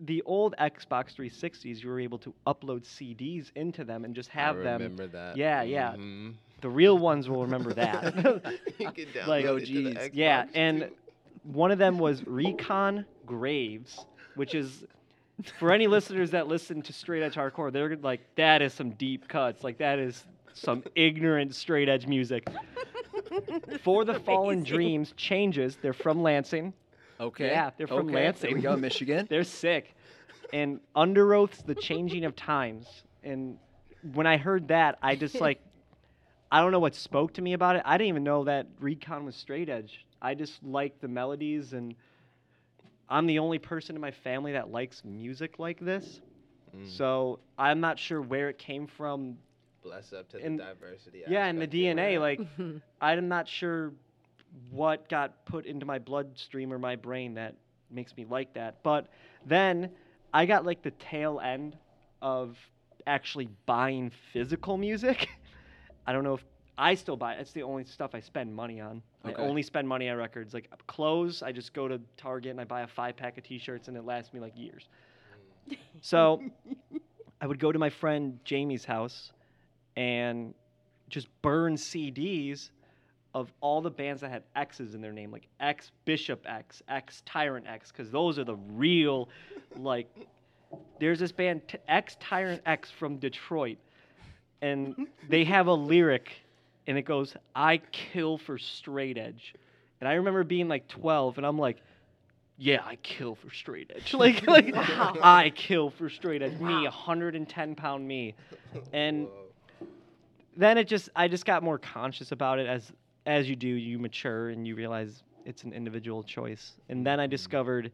the 0.00 0.22
old 0.22 0.54
Xbox 0.58 1.14
360s, 1.16 1.82
you 1.82 1.88
were 1.88 2.00
able 2.00 2.18
to 2.18 2.34
upload 2.46 2.84
CDs 2.84 3.50
into 3.54 3.84
them 3.84 4.04
and 4.04 4.14
just 4.14 4.28
have 4.30 4.56
I 4.58 4.62
them. 4.62 4.82
remember 4.82 5.06
that. 5.08 5.36
Yeah, 5.36 5.62
yeah. 5.62 5.92
Mhm. 5.96 6.34
The 6.60 6.68
real 6.70 6.98
ones 6.98 7.28
will 7.28 7.42
remember 7.42 7.72
that. 7.74 8.14
you 8.78 8.90
could 8.92 9.08
download 9.12 9.26
Like, 9.26 9.44
the 9.44 9.52
OGs. 9.96 10.14
Yeah, 10.14 10.44
Xbox, 10.44 10.48
and 10.54 10.90
one 11.44 11.70
of 11.70 11.78
them 11.78 11.98
was 11.98 12.26
Recon 12.26 13.04
Graves, 13.26 14.04
which 14.34 14.54
is 14.54 14.84
for 15.58 15.70
any 15.72 15.86
listeners 15.86 16.30
that 16.30 16.46
listen 16.48 16.80
to 16.82 16.92
straight 16.92 17.22
edge 17.22 17.34
hardcore, 17.34 17.70
they're 17.72 17.96
like 17.96 18.20
that 18.36 18.62
is 18.62 18.72
some 18.72 18.90
deep 18.90 19.28
cuts. 19.28 19.62
Like 19.64 19.78
that 19.78 19.98
is 19.98 20.24
some 20.54 20.82
ignorant 20.94 21.54
straight 21.54 21.88
edge 21.88 22.06
music. 22.06 22.46
For 23.82 24.04
the 24.04 24.18
Fallen 24.26 24.62
Dreams 24.62 25.12
changes. 25.16 25.76
They're 25.80 25.92
from 25.92 26.22
Lansing. 26.22 26.72
Okay. 27.20 27.48
Yeah, 27.48 27.70
they're 27.76 27.86
from 27.86 28.06
okay. 28.08 28.12
There 28.12 28.50
we 28.50 28.54
Lansing. 28.54 28.60
go, 28.60 28.76
Michigan. 28.76 29.26
They're 29.30 29.44
sick. 29.44 29.94
And 30.52 30.80
Underoath's 30.94 31.62
The 31.62 31.74
Changing 31.74 32.24
of 32.24 32.36
Times. 32.36 32.86
And 33.24 33.58
when 34.12 34.26
I 34.26 34.36
heard 34.36 34.68
that, 34.68 34.98
I 35.02 35.16
just 35.16 35.40
like, 35.40 35.60
I 36.52 36.60
don't 36.60 36.72
know 36.72 36.78
what 36.78 36.94
spoke 36.94 37.32
to 37.34 37.42
me 37.42 37.54
about 37.54 37.76
it. 37.76 37.82
I 37.84 37.96
didn't 37.96 38.08
even 38.08 38.24
know 38.24 38.44
that 38.44 38.66
Recon 38.78 39.24
was 39.24 39.34
straight 39.34 39.68
edge. 39.68 40.04
I 40.22 40.34
just 40.34 40.62
like 40.62 41.00
the 41.00 41.08
melodies, 41.08 41.72
and 41.72 41.94
I'm 43.08 43.26
the 43.26 43.38
only 43.38 43.58
person 43.58 43.96
in 43.96 44.00
my 44.00 44.12
family 44.12 44.52
that 44.52 44.70
likes 44.70 45.02
music 45.04 45.58
like 45.58 45.80
this. 45.80 46.20
Mm. 46.76 46.88
So 46.88 47.40
I'm 47.58 47.80
not 47.80 47.98
sure 47.98 48.22
where 48.22 48.48
it 48.48 48.58
came 48.58 48.86
from. 48.86 49.38
Bless 49.86 50.12
up 50.12 50.28
to 50.30 50.44
and- 50.44 50.58
the 50.58 50.64
diversity. 50.64 51.22
Yeah, 51.26 51.46
and 51.46 51.60
the 51.60 51.66
DNA, 51.66 52.20
like, 52.20 52.40
I'm 53.00 53.28
not 53.28 53.48
sure 53.48 53.92
what 54.70 55.08
got 55.08 55.44
put 55.46 55.66
into 55.66 55.86
my 55.86 55.98
bloodstream 55.98 56.72
or 56.72 56.78
my 56.78 56.96
brain 56.96 57.34
that 57.34 57.54
makes 57.90 58.16
me 58.16 58.24
like 58.28 58.54
that. 58.54 58.82
But 58.82 59.08
then 59.44 59.90
I 60.32 60.46
got 60.46 60.64
like 60.64 60.82
the 60.82 60.92
tail 60.92 61.40
end 61.40 61.76
of 62.22 62.56
actually 63.06 63.48
buying 63.66 64.10
physical 64.32 64.76
music. 64.76 65.28
I 66.06 66.12
don't 66.12 66.24
know 66.24 66.34
if 66.34 66.44
I 66.78 66.94
still 66.94 67.16
buy 67.16 67.34
it. 67.34 67.40
It's 67.40 67.52
the 67.52 67.62
only 67.62 67.84
stuff 67.84 68.14
I 68.14 68.20
spend 68.20 68.54
money 68.54 68.80
on. 68.80 69.02
Okay. 69.24 69.34
I 69.34 69.46
only 69.46 69.62
spend 69.62 69.88
money 69.88 70.08
on 70.08 70.16
records. 70.16 70.54
Like 70.54 70.70
clothes, 70.86 71.42
I 71.42 71.52
just 71.52 71.72
go 71.72 71.88
to 71.88 72.00
Target 72.16 72.50
and 72.52 72.60
I 72.60 72.64
buy 72.64 72.82
a 72.82 72.86
five 72.86 73.16
pack 73.16 73.38
of 73.38 73.44
t 73.44 73.58
shirts 73.58 73.88
and 73.88 73.96
it 73.96 74.04
lasts 74.04 74.32
me 74.32 74.40
like 74.40 74.52
years. 74.56 74.88
Hmm. 75.68 75.74
So 76.00 76.42
I 77.40 77.46
would 77.46 77.58
go 77.58 77.72
to 77.72 77.78
my 77.78 77.90
friend 77.90 78.38
Jamie's 78.44 78.84
house 78.84 79.32
and 79.96 80.54
just 81.08 81.28
burn 81.42 81.74
CDs 81.76 82.70
of 83.34 83.52
all 83.60 83.80
the 83.82 83.90
bands 83.90 84.22
that 84.22 84.30
had 84.30 84.42
X's 84.54 84.94
in 84.94 85.00
their 85.00 85.12
name, 85.12 85.30
like 85.30 85.46
X 85.60 85.90
Bishop 86.04 86.44
X, 86.48 86.82
X 86.88 87.22
Tyrant 87.26 87.66
X, 87.66 87.92
because 87.92 88.10
those 88.10 88.38
are 88.38 88.44
the 88.44 88.56
real, 88.56 89.28
like, 89.76 90.08
there's 90.98 91.18
this 91.18 91.32
band 91.32 91.62
T- 91.68 91.78
X 91.86 92.16
Tyrant 92.18 92.62
X 92.64 92.90
from 92.90 93.18
Detroit, 93.18 93.78
and 94.62 95.06
they 95.28 95.44
have 95.44 95.66
a 95.66 95.72
lyric, 95.74 96.32
and 96.86 96.96
it 96.96 97.02
goes, 97.02 97.34
"I 97.54 97.78
kill 97.92 98.38
for 98.38 98.56
straight 98.58 99.18
edge," 99.18 99.54
and 100.00 100.08
I 100.08 100.14
remember 100.14 100.42
being 100.44 100.68
like 100.68 100.88
12, 100.88 101.36
and 101.36 101.46
I'm 101.46 101.58
like, 101.58 101.82
yeah, 102.58 102.80
I 102.86 102.96
kill 102.96 103.34
for 103.34 103.50
straight 103.52 103.90
edge. 103.94 104.14
Like, 104.18 104.46
like 104.46 104.74
Wow. 104.74 105.14
I 105.22 105.50
kill 105.54 105.90
for 105.90 106.08
straight 106.08 106.40
edge. 106.40 106.58
Me, 106.58 106.84
110 106.84 107.74
pound 107.74 108.08
me. 108.08 108.34
And 108.94 109.26
Whoa. 109.26 109.45
Then 110.56 110.78
it 110.78 110.88
just, 110.88 111.08
I 111.14 111.28
just 111.28 111.44
got 111.44 111.62
more 111.62 111.78
conscious 111.78 112.32
about 112.32 112.58
it 112.58 112.66
as, 112.66 112.92
as 113.26 113.48
you 113.48 113.56
do, 113.56 113.68
you 113.68 113.98
mature 113.98 114.50
and 114.50 114.66
you 114.66 114.74
realize 114.74 115.22
it's 115.44 115.64
an 115.64 115.72
individual 115.72 116.22
choice. 116.22 116.72
And 116.88 117.06
then 117.06 117.20
I 117.20 117.26
discovered 117.26 117.92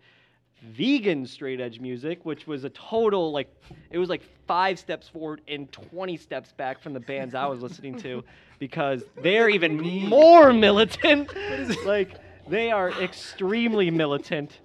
vegan 0.63 1.27
straight 1.27 1.61
edge 1.61 1.81
music, 1.81 2.25
which 2.25 2.47
was 2.47 2.65
a 2.65 2.71
total 2.71 3.33
like 3.33 3.49
it 3.91 3.99
was 3.99 4.09
like 4.09 4.23
five 4.47 4.79
steps 4.79 5.09
forward 5.09 5.41
and 5.49 5.71
20 5.73 6.17
steps 6.17 6.53
back 6.53 6.81
from 6.81 6.93
the 6.93 7.01
bands 7.01 7.35
I 7.35 7.47
was 7.47 7.61
listening 7.61 7.99
to 8.01 8.23
because 8.59 9.03
they're 9.23 9.49
even 9.49 9.81
more 10.09 10.53
militant. 10.53 11.31
like 11.85 12.17
they 12.49 12.71
are 12.71 12.91
extremely 13.03 13.91
militant. 13.91 14.61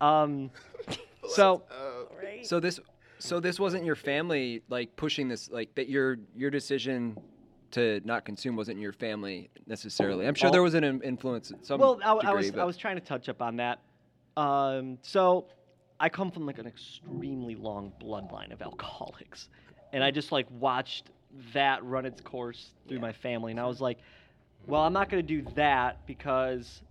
Um, 0.00 0.50
so 1.28 1.62
So 2.44 2.60
this, 2.60 2.78
so 3.18 3.40
this 3.40 3.58
wasn't 3.58 3.84
your 3.84 3.96
family 3.96 4.62
like 4.68 4.94
pushing 4.96 5.28
this, 5.28 5.50
like 5.50 5.74
that 5.74 5.88
your 5.88 6.18
your 6.36 6.50
decision 6.50 7.16
to 7.72 8.00
not 8.04 8.24
consume 8.24 8.56
wasn't 8.56 8.76
in 8.76 8.82
your 8.82 8.92
family 8.92 9.50
necessarily. 9.66 10.26
I'm 10.26 10.34
sure 10.34 10.50
there 10.50 10.62
was 10.62 10.74
an 10.74 10.84
in- 10.84 11.02
influence 11.02 11.50
at 11.50 11.64
some 11.66 11.80
well, 11.80 12.00
I, 12.04 12.14
degree, 12.14 12.28
I 12.28 12.34
was 12.34 12.50
but 12.50 12.60
I 12.60 12.64
was 12.64 12.76
trying 12.76 12.96
to 12.96 13.02
touch 13.02 13.28
up 13.28 13.42
on 13.42 13.56
that. 13.56 13.80
Um, 14.36 14.98
so 15.02 15.46
I 16.00 16.08
come 16.08 16.30
from 16.30 16.46
like 16.46 16.58
an 16.58 16.66
extremely 16.66 17.54
long 17.54 17.92
bloodline 18.00 18.52
of 18.52 18.62
alcoholics, 18.62 19.48
and 19.92 20.02
I 20.02 20.10
just 20.10 20.32
like 20.32 20.46
watched 20.50 21.10
that 21.52 21.84
run 21.84 22.06
its 22.06 22.20
course 22.20 22.70
through 22.88 23.00
my 23.00 23.12
family, 23.12 23.50
and 23.50 23.60
I 23.60 23.66
was 23.66 23.80
like, 23.80 23.98
well, 24.66 24.82
I'm 24.82 24.92
not 24.92 25.08
gonna 25.08 25.22
do 25.22 25.42
that 25.54 26.06
because 26.06 26.82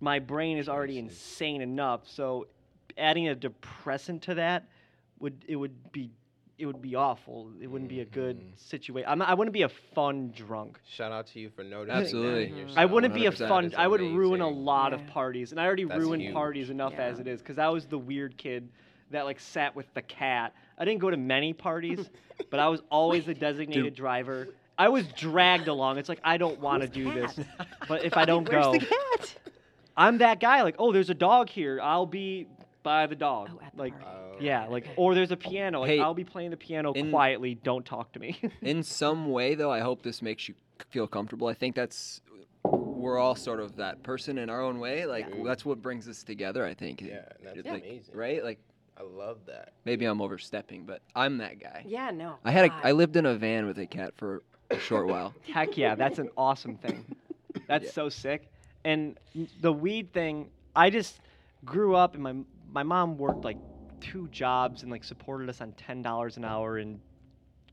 my 0.00 0.18
brain 0.18 0.58
is 0.58 0.68
already 0.68 0.98
insane 0.98 1.60
enough. 1.60 2.02
So 2.06 2.46
adding 2.96 3.28
a 3.28 3.34
depressant 3.34 4.22
to 4.22 4.34
that 4.34 4.68
would 5.18 5.44
it 5.48 5.56
would 5.56 5.92
be 5.92 6.10
it 6.58 6.66
would 6.66 6.80
be 6.80 6.94
awful. 6.94 7.50
It 7.60 7.66
wouldn't 7.66 7.88
be 7.90 8.00
a 8.00 8.04
good 8.04 8.38
Mhm. 8.38 8.58
situation. 8.58 9.08
I'm 9.10 9.18
not, 9.18 9.28
I 9.28 9.34
wouldn't 9.34 9.52
be 9.52 9.62
a 9.62 9.68
fun 9.68 10.30
drunk. 10.36 10.78
shout 10.88 11.10
out 11.12 11.26
to 11.28 11.40
you 11.40 11.50
for 11.50 11.64
noticing. 11.64 12.00
Absolutely. 12.00 12.44
That 12.44 12.50
in 12.52 12.56
yourself. 12.58 12.78
I 12.78 12.84
wouldn't 12.84 13.14
be 13.14 13.26
a 13.26 13.30
100%. 13.30 13.48
fun. 13.48 13.64
That 13.64 13.72
is 13.72 13.78
I 13.78 13.86
would 13.88 14.00
ruin 14.00 14.40
a 14.40 14.46
amazing. 14.46 14.64
lot 14.64 14.92
of 14.92 15.00
Yeah. 15.00 15.10
parties, 15.12 15.50
and 15.50 15.60
I 15.60 15.66
already 15.66 15.84
That's 15.84 16.00
ruined 16.00 16.22
huge. 16.22 16.34
parties 16.34 16.70
enough 16.70 16.92
Yeah. 16.92 17.02
as 17.06 17.18
it 17.18 17.26
is 17.26 17.40
because 17.42 17.58
I 17.58 17.68
was 17.68 17.86
the 17.86 17.98
weird 17.98 18.36
kid 18.36 18.68
that 19.10 19.24
like 19.24 19.40
sat 19.40 19.74
with 19.74 19.92
the 19.94 20.02
cat. 20.02 20.54
I 20.78 20.84
didn't 20.84 21.00
go 21.00 21.10
to 21.10 21.16
many 21.16 21.52
parties, 21.52 22.08
but 22.50 22.60
I 22.60 22.68
was 22.68 22.82
always 22.90 23.26
the 23.26 23.34
designated 23.34 23.94
driver. 23.94 24.48
I 24.78 24.88
was 24.88 25.06
dragged 25.08 25.68
along. 25.68 25.98
It's 25.98 26.08
like 26.08 26.20
I 26.24 26.36
don't 26.36 26.58
want 26.60 26.82
to 26.82 26.88
do 26.88 27.12
this, 27.12 27.38
but 27.88 28.04
if 28.04 28.16
I 28.16 28.24
don't 28.24 28.48
Where's 28.48 28.64
go, 28.66 28.72
the 28.72 28.78
cat? 28.80 29.34
I'm 29.96 30.18
that 30.18 30.40
guy. 30.40 30.62
Like, 30.62 30.76
oh, 30.78 30.92
there's 30.92 31.10
a 31.10 31.14
dog 31.14 31.48
here. 31.48 31.80
I'll 31.80 32.06
be 32.06 32.46
by 32.82 33.06
the 33.06 33.14
dog. 33.14 33.50
Oh, 33.54 33.60
at 33.64 33.74
the 33.76 33.82
like, 33.82 34.00
party. 34.00 34.18
Yeah, 34.40 34.66
like, 34.66 34.88
or 34.96 35.14
there's 35.14 35.30
a 35.30 35.36
piano. 35.36 35.80
Like, 35.80 35.90
Hey, 35.90 36.00
I'll 36.00 36.14
be 36.14 36.24
playing 36.24 36.50
the 36.50 36.56
piano 36.56 36.92
in- 36.92 37.10
quietly. 37.10 37.54
Don't 37.56 37.84
talk 37.84 38.12
to 38.12 38.20
me. 38.20 38.40
in 38.62 38.82
some 38.82 39.30
way 39.30 39.54
though, 39.54 39.70
I 39.72 39.80
hope 39.80 40.02
this 40.02 40.22
makes 40.22 40.48
you 40.48 40.54
c- 40.80 40.86
feel 40.90 41.06
comfortable. 41.06 41.46
I 41.48 41.54
think 41.54 41.74
that's 41.74 42.20
we're 42.64 43.18
all 43.18 43.34
sort 43.34 43.60
of 43.60 43.76
that 43.76 44.02
person 44.02 44.38
in 44.38 44.48
our 44.48 44.62
own 44.62 44.78
way. 44.78 45.04
Like 45.06 45.26
Yeah. 45.28 45.42
that's 45.44 45.64
what 45.64 45.82
brings 45.82 46.08
us 46.08 46.22
together. 46.22 46.64
I 46.64 46.74
think. 46.74 47.00
Yeah, 47.02 47.22
that's 47.42 47.58
It's 47.58 47.68
like- 47.68 47.84
amazing. 47.84 48.14
Right? 48.16 48.42
Like 48.42 48.58
I 48.96 49.02
love 49.02 49.38
that. 49.46 49.72
maybe 49.84 50.04
I'm 50.04 50.20
overstepping, 50.22 50.84
but 50.86 51.02
I'm 51.16 51.38
that 51.38 51.58
guy. 51.60 51.84
Yeah, 51.86 52.10
no. 52.12 52.36
I 52.44 52.52
had 52.52 52.66
a, 52.66 52.68
God. 52.68 52.80
I 52.84 52.92
lived 52.92 53.16
in 53.16 53.26
a 53.26 53.34
van 53.34 53.66
with 53.66 53.78
a 53.78 53.86
cat 53.86 54.14
for 54.16 54.42
a 54.70 54.78
short 54.78 55.08
while. 55.08 55.34
Heck 55.52 55.76
yeah, 55.76 55.94
that's 55.96 56.18
an 56.20 56.30
awesome 56.36 56.76
thing. 56.76 57.04
That's 57.68 57.84
Yeah. 57.86 57.90
so 57.92 58.08
sick. 58.08 58.50
And 58.84 59.16
the 59.60 59.72
weed 59.72 60.12
thing, 60.12 60.50
I 60.76 60.90
just 60.90 61.18
grew 61.64 61.94
up 61.96 62.14
and 62.14 62.22
my 62.22 62.34
my 62.72 62.82
mom 62.82 63.16
worked 63.16 63.44
like 63.44 63.56
two 64.12 64.28
jobs 64.28 64.82
and 64.82 64.90
like 64.90 65.04
supported 65.04 65.48
us 65.48 65.60
on 65.60 65.72
ten 65.72 66.02
dollars 66.02 66.36
an 66.36 66.44
hour 66.44 66.78
in 66.78 67.00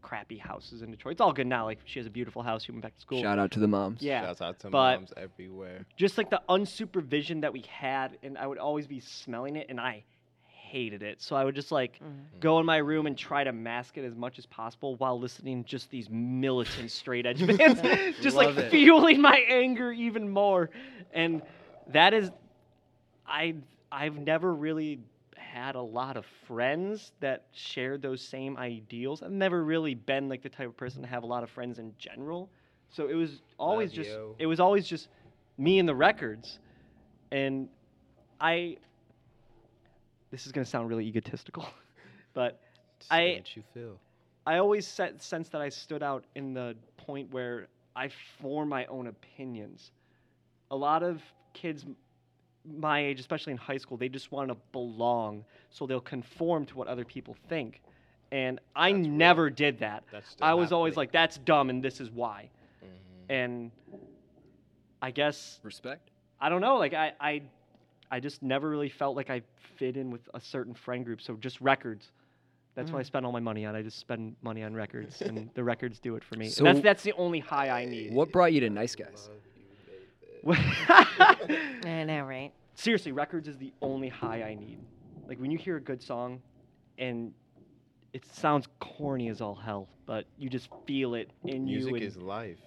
crappy 0.02 0.38
houses 0.38 0.82
in 0.82 0.90
Detroit. 0.92 1.14
It's 1.14 1.22
all 1.22 1.34
good 1.34 1.46
now. 1.48 1.66
Like 1.66 1.80
she 1.86 2.00
has 2.00 2.08
a 2.08 2.10
beautiful 2.10 2.42
house. 2.42 2.64
She 2.64 2.72
went 2.72 2.82
back 2.84 2.96
to 2.96 3.02
school. 3.02 3.22
Shout 3.22 3.38
out 3.40 3.52
to 3.52 3.60
the 3.60 3.68
moms. 3.68 4.02
Yeah, 4.02 4.22
Shouts 4.26 4.42
out 4.42 4.60
to 4.62 4.70
but- 4.70 4.98
moms 5.00 5.14
everywhere. 5.18 5.86
just 5.96 6.18
like 6.18 6.30
the 6.30 6.42
unsupervision 6.50 7.42
that 7.42 7.54
we 7.54 7.64
had, 7.70 8.18
and 8.24 8.38
I 8.38 8.48
would 8.48 8.58
always 8.58 8.88
be 8.88 9.00
smelling 9.00 9.56
it, 9.58 9.68
and 9.70 9.80
I 9.80 10.04
hated 10.48 11.04
it. 11.04 11.22
So 11.22 11.36
I 11.36 11.44
would 11.44 11.54
just 11.54 11.72
like 11.72 12.00
Mhm. 12.02 12.40
go 12.40 12.60
in 12.60 12.66
my 12.66 12.78
room 12.78 13.06
and 13.06 13.18
try 13.18 13.44
to 13.44 13.52
mask 13.52 13.98
it 13.98 14.06
as 14.06 14.16
much 14.16 14.40
as 14.40 14.46
possible 14.46 14.96
while 14.96 15.20
listening 15.20 15.66
just 15.66 15.92
these 15.92 16.10
militant 16.10 16.90
straight 16.92 17.26
edge 17.26 17.46
bands, 17.46 17.82
just 18.22 18.38
Love 18.38 18.56
like 18.56 18.66
it. 18.66 18.72
fueling 18.72 19.22
my 19.22 19.38
anger 19.50 19.92
even 19.92 20.30
more. 20.30 20.70
And 21.14 21.42
that 21.88 22.14
is, 22.14 22.32
I 23.28 23.56
I've 23.92 24.18
never 24.18 24.54
really 24.54 25.00
had 25.54 25.76
a 25.76 25.82
lot 25.82 26.18
of 26.18 26.26
friends 26.48 27.12
that 27.20 27.46
shared 27.52 28.02
those 28.02 28.22
same 28.22 28.58
ideals. 28.58 29.22
I've 29.22 29.32
never 29.32 29.64
really 29.64 29.96
been 29.96 30.30
like 30.30 30.42
the 30.42 30.50
type 30.50 30.68
of 30.68 30.78
person 30.78 31.02
to 31.02 31.08
have 31.08 31.24
a 31.24 31.28
lot 31.28 31.44
of 31.44 31.50
friends 31.50 31.80
in 31.80 31.94
general. 31.98 32.50
So 32.90 33.08
it 33.08 33.16
was 33.16 33.42
always 33.58 33.90
Love 33.92 33.96
just 33.96 34.10
you. 34.12 34.36
it 34.40 34.46
was 34.46 34.60
always 34.60 34.88
just 34.88 35.10
me 35.58 35.80
and 35.80 35.88
the 35.88 35.96
records. 35.96 36.60
And 37.32 37.70
I 38.40 38.78
this 40.32 40.46
is 40.46 40.52
going 40.52 40.64
to 40.64 40.70
sound 40.70 40.88
really 40.90 41.06
egotistical, 41.06 41.66
but 42.34 42.60
I- 43.10 43.36
what 43.38 43.56
you 43.56 43.64
feel. 43.74 44.00
I 44.46 44.58
always 44.58 44.88
se- 44.88 45.14
sense 45.20 45.50
that 45.50 45.62
I 45.62 45.70
stood 45.70 46.02
out 46.02 46.24
in 46.36 46.54
the 46.54 46.76
point 46.98 47.32
where 47.32 47.68
I 47.96 48.10
form 48.42 48.70
my 48.70 48.86
own 48.86 49.08
opinions. 49.08 49.92
A 50.72 50.76
lot 50.76 51.04
of 51.04 51.22
kids 51.54 51.86
my 52.66 53.04
age, 53.04 53.20
especially 53.20 53.52
in 53.52 53.58
high 53.58 53.78
school, 53.78 53.98
they 53.98 54.10
just 54.10 54.32
want 54.32 54.50
to 54.50 54.56
belong, 54.72 55.44
so 55.70 55.86
they'll 55.88 56.00
conform 56.00 56.66
to 56.68 56.78
what 56.78 56.88
other 56.88 57.06
people 57.06 57.36
think. 57.50 57.82
And 58.32 58.60
I 58.76 58.92
That's 58.94 59.02
real. 59.08 59.16
never 59.18 59.50
did 59.50 59.80
that. 59.80 60.04
That's 60.12 60.36
I 60.42 60.54
was 60.54 60.72
always 60.72 60.96
like, 60.96 61.12
that's 61.12 61.38
dumb 61.40 61.70
and 61.70 61.84
this 61.84 62.00
is 62.00 62.10
why. 62.12 62.50
Mhm. 62.84 62.88
And 63.30 63.72
I 65.02 65.12
guess 65.12 65.60
Respect. 65.64 66.10
I 66.40 66.50
don't 66.50 66.62
know. 66.62 66.78
Like 66.78 66.94
I, 66.94 67.14
I, 67.20 67.42
I 68.10 68.20
just 68.20 68.42
never 68.44 68.70
really 68.70 68.90
felt 68.90 69.16
like 69.16 69.30
I 69.30 69.42
fit 69.78 69.98
in 69.98 70.12
with 70.12 70.22
a 70.34 70.40
certain 70.40 70.74
friend 70.74 71.04
group. 71.06 71.22
So 71.22 71.36
just 71.36 71.60
records. 71.62 72.12
That's 72.76 72.90
what 72.90 73.00
I 73.00 73.02
Mm. 73.02 73.06
spend 73.08 73.26
all 73.26 73.32
my 73.34 73.40
money 73.42 73.66
on. 73.66 73.76
I 73.76 73.82
just 73.82 74.00
spend 74.00 74.38
money 74.42 74.64
on 74.64 74.74
records, 74.74 75.22
and 75.22 75.50
the 75.56 75.64
records 75.64 76.00
do 76.00 76.16
it 76.16 76.24
for 76.24 76.36
me. 76.38 76.48
So- 76.48 76.66
and 76.66 76.78
that's 76.78 76.84
that's 76.84 77.04
the 77.04 77.12
only 77.14 77.40
high 77.40 77.70
I 77.70 77.84
need. 77.86 78.14
What 78.14 78.32
brought 78.32 78.54
you 78.54 78.62
to 78.62 78.70
Nice 78.70 78.96
Guys? 78.96 79.30
Love 80.44 80.58
you, 80.58 81.48
baby. 81.48 81.90
I 81.90 82.04
know, 82.04 82.24
right? 82.24 82.52
Seriously, 82.76 83.12
records 83.12 83.48
is 83.48 83.58
the 83.58 83.72
only 83.82 84.10
high 84.10 84.44
I 84.44 84.56
need. 84.56 84.80
Like 85.28 85.40
when 85.40 85.52
you 85.52 85.58
hear 85.58 85.78
a 85.78 85.82
good 85.82 86.02
song, 86.02 86.42
and 86.98 87.34
it 88.14 88.24
sounds 88.34 88.68
corny 88.80 89.30
as 89.30 89.40
all 89.42 89.56
hell, 89.56 89.88
but 90.06 90.26
you 90.38 90.50
just 90.50 90.70
feel 90.86 91.14
it 91.16 91.30
in 91.46 91.68
you, 91.68 91.80
Music 91.86 92.02
is 92.02 92.18
life. 92.18 92.58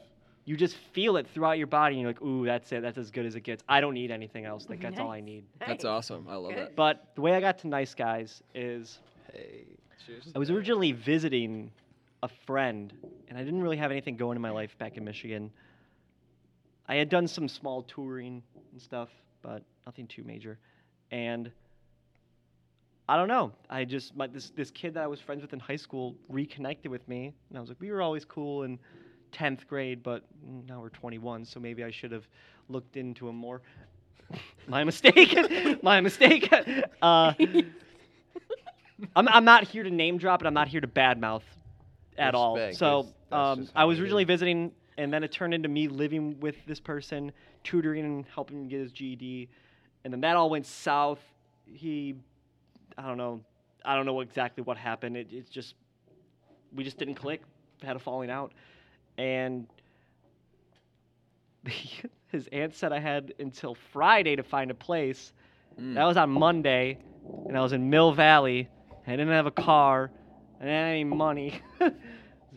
you 0.44 0.56
just 0.56 0.76
feel 0.92 1.16
it 1.16 1.26
throughout 1.34 1.58
your 1.58 1.66
body, 1.66 1.94
and 1.96 2.02
you're 2.02 2.10
like, 2.10 2.22
"Ooh, 2.22 2.44
that's 2.46 2.70
it. 2.72 2.80
That's 2.82 2.96
as 2.98 3.10
good 3.10 3.26
as 3.26 3.34
it 3.34 3.40
gets. 3.40 3.62
I 3.68 3.80
don't 3.80 3.94
need 3.94 4.10
anything 4.10 4.44
else. 4.44 4.66
Like 4.68 4.80
that's 4.80 4.98
all 5.00 5.10
I 5.10 5.20
need." 5.32 5.44
That's 5.66 5.84
awesome. 5.84 6.26
I 6.28 6.36
love 6.36 6.52
Good. 6.54 6.58
that. 6.58 6.76
But 6.76 7.08
the 7.14 7.20
way 7.22 7.34
I 7.34 7.40
got 7.40 7.58
to 7.58 7.68
Nice 7.68 7.94
Guys 7.94 8.42
is 8.54 8.98
Hey, 9.32 9.64
cheers. 10.06 10.30
I 10.34 10.38
was 10.38 10.50
originally 10.50 10.92
visiting 10.92 11.70
a 12.22 12.28
friend, 12.46 12.92
and 13.28 13.36
I 13.36 13.42
didn't 13.44 13.60
really 13.62 13.76
have 13.76 13.90
anything 13.90 14.16
going 14.16 14.36
in 14.36 14.42
my 14.42 14.50
life 14.50 14.78
back 14.78 14.96
in 14.96 15.04
Michigan. 15.04 15.50
I 16.88 16.96
had 16.96 17.08
done 17.08 17.26
some 17.26 17.48
small 17.48 17.82
touring 17.82 18.42
and 18.72 18.80
stuff, 18.80 19.08
but 19.42 19.62
nothing 19.86 20.06
too 20.06 20.22
major. 20.24 20.58
And 21.10 21.50
I 23.08 23.16
don't 23.16 23.28
know. 23.28 23.52
I 23.68 23.84
just 23.84 24.16
my, 24.16 24.26
this 24.26 24.50
this 24.50 24.70
kid 24.70 24.94
that 24.94 25.02
I 25.02 25.06
was 25.06 25.20
friends 25.20 25.42
with 25.42 25.52
in 25.52 25.60
high 25.60 25.76
school 25.76 26.14
reconnected 26.28 26.90
with 26.90 27.06
me, 27.08 27.32
and 27.48 27.58
I 27.58 27.60
was 27.60 27.68
like, 27.68 27.80
we 27.80 27.90
were 27.90 28.02
always 28.02 28.24
cool 28.24 28.62
in 28.62 28.78
tenth 29.32 29.66
grade, 29.66 30.02
but 30.02 30.22
now 30.68 30.80
we're 30.80 30.90
21, 30.90 31.44
so 31.44 31.58
maybe 31.60 31.82
I 31.84 31.90
should 31.90 32.12
have 32.12 32.26
looked 32.68 32.96
into 32.96 33.28
him 33.28 33.36
more. 33.36 33.60
my 34.68 34.84
mistake. 34.84 35.36
my 35.82 36.00
mistake. 36.00 36.52
Uh, 37.02 37.32
I'm, 39.16 39.28
I'm 39.28 39.44
not 39.44 39.64
here 39.64 39.82
to 39.82 39.90
name 39.90 40.18
drop 40.18 40.40
it. 40.40 40.46
I'm 40.46 40.54
not 40.54 40.68
here 40.68 40.80
to 40.80 40.86
badmouth 40.86 41.42
at 42.16 42.34
all. 42.34 42.56
So 42.72 43.02
That's- 43.02 43.14
that's 43.30 43.58
um, 43.58 43.68
I 43.74 43.84
was 43.84 43.98
originally 43.98 44.22
is. 44.22 44.28
visiting, 44.28 44.70
and 44.96 45.12
then 45.12 45.24
it 45.24 45.32
turned 45.32 45.54
into 45.54 45.68
me 45.68 45.88
living 45.88 46.38
with 46.40 46.56
this 46.66 46.80
person, 46.80 47.32
tutoring 47.62 48.04
and 48.04 48.24
helping 48.34 48.62
him 48.62 48.68
get 48.68 48.80
his 48.80 48.92
GED, 48.92 49.48
and 50.04 50.12
then 50.12 50.20
that 50.20 50.36
all 50.36 50.50
went 50.50 50.66
south. 50.66 51.20
He, 51.66 52.14
I 52.96 53.06
don't 53.06 53.16
know, 53.16 53.40
I 53.84 53.96
don't 53.96 54.06
know 54.06 54.20
exactly 54.20 54.62
what 54.62 54.76
happened. 54.76 55.16
It, 55.16 55.28
it's 55.30 55.50
just 55.50 55.74
we 56.74 56.84
just 56.84 56.98
didn't 56.98 57.14
click. 57.14 57.42
Had 57.82 57.96
a 57.96 57.98
falling 57.98 58.30
out, 58.30 58.52
and 59.18 59.66
his 62.28 62.48
aunt 62.52 62.74
said 62.74 62.92
I 62.92 62.98
had 62.98 63.34
until 63.38 63.74
Friday 63.92 64.36
to 64.36 64.42
find 64.42 64.70
a 64.70 64.74
place. 64.74 65.32
Mm. 65.80 65.94
That 65.94 66.04
was 66.04 66.16
on 66.16 66.30
Monday, 66.30 66.98
and 67.46 67.56
I 67.56 67.62
was 67.62 67.72
in 67.72 67.90
Mill 67.90 68.12
Valley. 68.12 68.68
I 69.06 69.10
didn't 69.10 69.28
have 69.28 69.46
a 69.46 69.50
car, 69.50 70.10
and 70.60 70.70
I 70.70 70.72
didn't 70.72 70.80
have 70.80 70.90
any 70.90 71.04
money. 71.04 71.60
so 71.78 71.90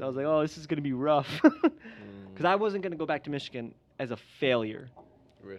I 0.01 0.05
was 0.05 0.15
like, 0.15 0.25
oh, 0.25 0.41
this 0.41 0.57
is 0.57 0.67
going 0.67 0.77
to 0.77 0.83
be 0.83 0.93
rough. 0.93 1.41
Because 2.37 2.45
I 2.51 2.53
wasn't 2.53 2.83
going 2.83 2.91
to 2.91 2.97
go 2.97 3.07
back 3.07 3.23
to 3.23 3.31
Michigan 3.31 3.73
as 3.97 4.11
a 4.11 4.17
failure. 4.39 4.89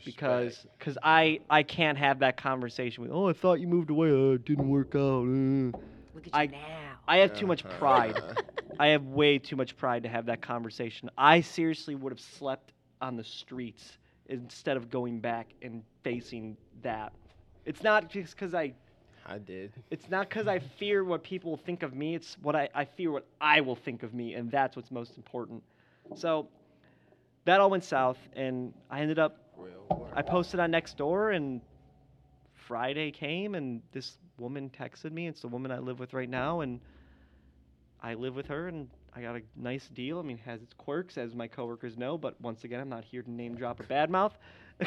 because 0.05 0.65
because 0.79 0.97
I 1.03 1.41
I 1.51 1.65
can't 1.65 1.99
have 1.99 2.21
that 2.21 2.37
conversation 2.37 3.03
with 3.03 3.11
oh 3.13 3.29
I 3.29 3.33
thought 3.33 3.55
you 3.59 3.67
moved 3.67 3.91
away 3.91 4.11
uh, 4.11 4.35
it 4.35 4.45
didn't 4.45 4.69
work 4.71 4.95
out. 4.95 5.25
uh." 5.25 5.77
Look 6.15 6.27
at 6.27 6.27
you 6.27 6.33
I- 6.35 6.47
now. 6.47 6.99
I 7.09 7.17
have 7.19 7.33
too 7.35 7.49
much 7.49 7.65
Uh-huh. 7.65 7.79
pride. 7.79 8.15
I 8.79 8.89
have 8.89 9.03
way 9.07 9.41
too 9.41 9.57
much 9.57 9.77
pride 9.77 10.05
to 10.05 10.09
have 10.09 10.27
that 10.27 10.41
conversation. 10.41 11.11
I 11.19 11.41
seriously 11.41 11.97
would 11.97 12.13
have 12.13 12.21
slept 12.21 12.73
on 13.01 13.17
the 13.17 13.25
streets 13.25 13.99
instead 14.27 14.77
of 14.77 14.89
going 14.89 15.19
back 15.19 15.55
and 15.63 15.83
facing 16.05 16.57
that. 16.83 17.13
It's 17.67 17.83
not 17.83 18.09
just 18.09 18.37
because 18.37 18.55
I. 18.55 18.75
I 19.27 19.39
did. 19.39 19.73
It's 19.91 20.09
not 20.09 20.29
because 20.29 20.47
I 20.47 20.61
fear 20.61 21.03
what 21.03 21.25
people 21.25 21.51
will 21.51 21.65
think 21.69 21.83
of 21.83 21.93
me. 21.93 22.15
It's 22.15 22.37
what 22.39 22.55
I, 22.55 22.69
I 22.73 22.85
fear 22.85 23.11
what 23.11 23.27
I 23.41 23.63
will 23.63 23.75
think 23.75 24.05
of 24.05 24.15
me, 24.15 24.35
and 24.35 24.49
that's 24.49 24.77
what's 24.77 24.93
most 24.93 25.17
important. 25.17 25.65
So 26.15 26.49
that 27.49 27.61
all 27.61 27.71
went 27.71 27.85
south, 27.85 28.19
and 28.35 28.75
I 28.91 29.01
ended 29.01 29.19
up. 29.19 29.39
I 30.15 30.21
posted 30.21 30.61
on 30.61 30.71
Nextdoor, 30.71 31.35
and 31.35 31.63
Friday 32.55 33.11
came, 33.11 33.55
and 33.55 33.81
this 33.93 34.19
woman 34.39 34.71
texted 34.71 35.13
me. 35.13 35.29
It's 35.29 35.41
the 35.41 35.49
woman 35.49 35.73
I 35.73 35.79
live 35.79 35.99
with 35.99 36.13
right 36.13 36.29
now, 36.29 36.61
and 36.61 36.79
I 38.03 38.15
live 38.15 38.37
with 38.37 38.47
her, 38.49 38.69
and 38.69 38.91
I 39.17 39.23
got 39.23 39.37
a 39.37 39.41
nice 39.57 39.89
deal. 39.89 40.19
I 40.19 40.23
mean, 40.23 40.37
it 40.37 40.49
has 40.49 40.61
its 40.61 40.75
quirks, 40.75 41.17
as 41.17 41.35
my 41.35 41.49
coworkers 41.49 41.97
know, 41.97 42.19
but 42.19 42.39
once 42.39 42.65
again, 42.65 42.81
I'm 42.81 42.91
not 42.91 43.05
here 43.05 43.23
to 43.23 43.31
name 43.31 43.55
drop 43.55 43.81
or 43.81 43.85
badmouth. 43.85 44.33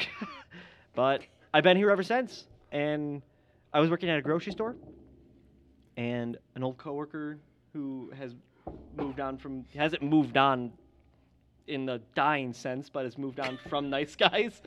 but 0.96 1.24
I've 1.56 1.64
been 1.64 1.78
here 1.78 1.90
ever 1.90 2.04
since, 2.04 2.46
and 2.72 3.24
I 3.74 3.80
was 3.80 3.90
working 3.90 4.10
at 4.10 4.20
a 4.20 4.22
grocery 4.22 4.52
store, 4.52 4.76
and 5.98 6.38
an 6.54 6.64
old 6.64 6.78
coworker 6.78 7.40
who 7.74 8.12
has 8.16 8.36
moved 8.96 9.20
on 9.20 9.40
from 9.40 9.66
hasn't 9.74 10.04
moved 10.04 10.38
on 10.38 10.72
in 11.68 11.86
the 11.86 12.02
dying 12.16 12.54
sense, 12.54 12.90
but 12.90 13.06
has 13.06 13.18
moved 13.18 13.40
on 13.40 13.58
from 13.70 13.90
nice 13.90 14.16
guys. 14.16 14.62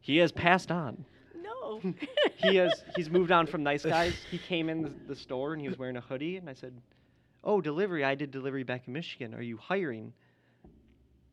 He 0.00 0.18
has 0.18 0.32
passed 0.32 0.70
on. 0.70 1.04
no. 1.42 1.80
He 2.36 2.56
has 2.56 2.82
he's 2.96 3.08
moved 3.08 3.30
on 3.32 3.46
from 3.46 3.62
nice 3.62 3.84
guys. 3.96 4.14
He 4.30 4.36
came 4.38 4.68
in 4.68 4.82
the, 4.82 4.92
the 5.08 5.16
store 5.16 5.52
and 5.54 5.62
he 5.62 5.68
was 5.68 5.78
wearing 5.78 5.96
a 5.96 6.00
hoodie, 6.02 6.36
and 6.36 6.48
I 6.50 6.52
said, 6.54 6.74
"Oh, 7.42 7.60
delivery. 7.62 8.04
I 8.04 8.14
did 8.14 8.30
delivery 8.30 8.64
back 8.64 8.82
in 8.86 8.92
Michigan. 8.92 9.34
Are 9.34 9.40
you 9.42 9.56
hiring?" 9.56 10.12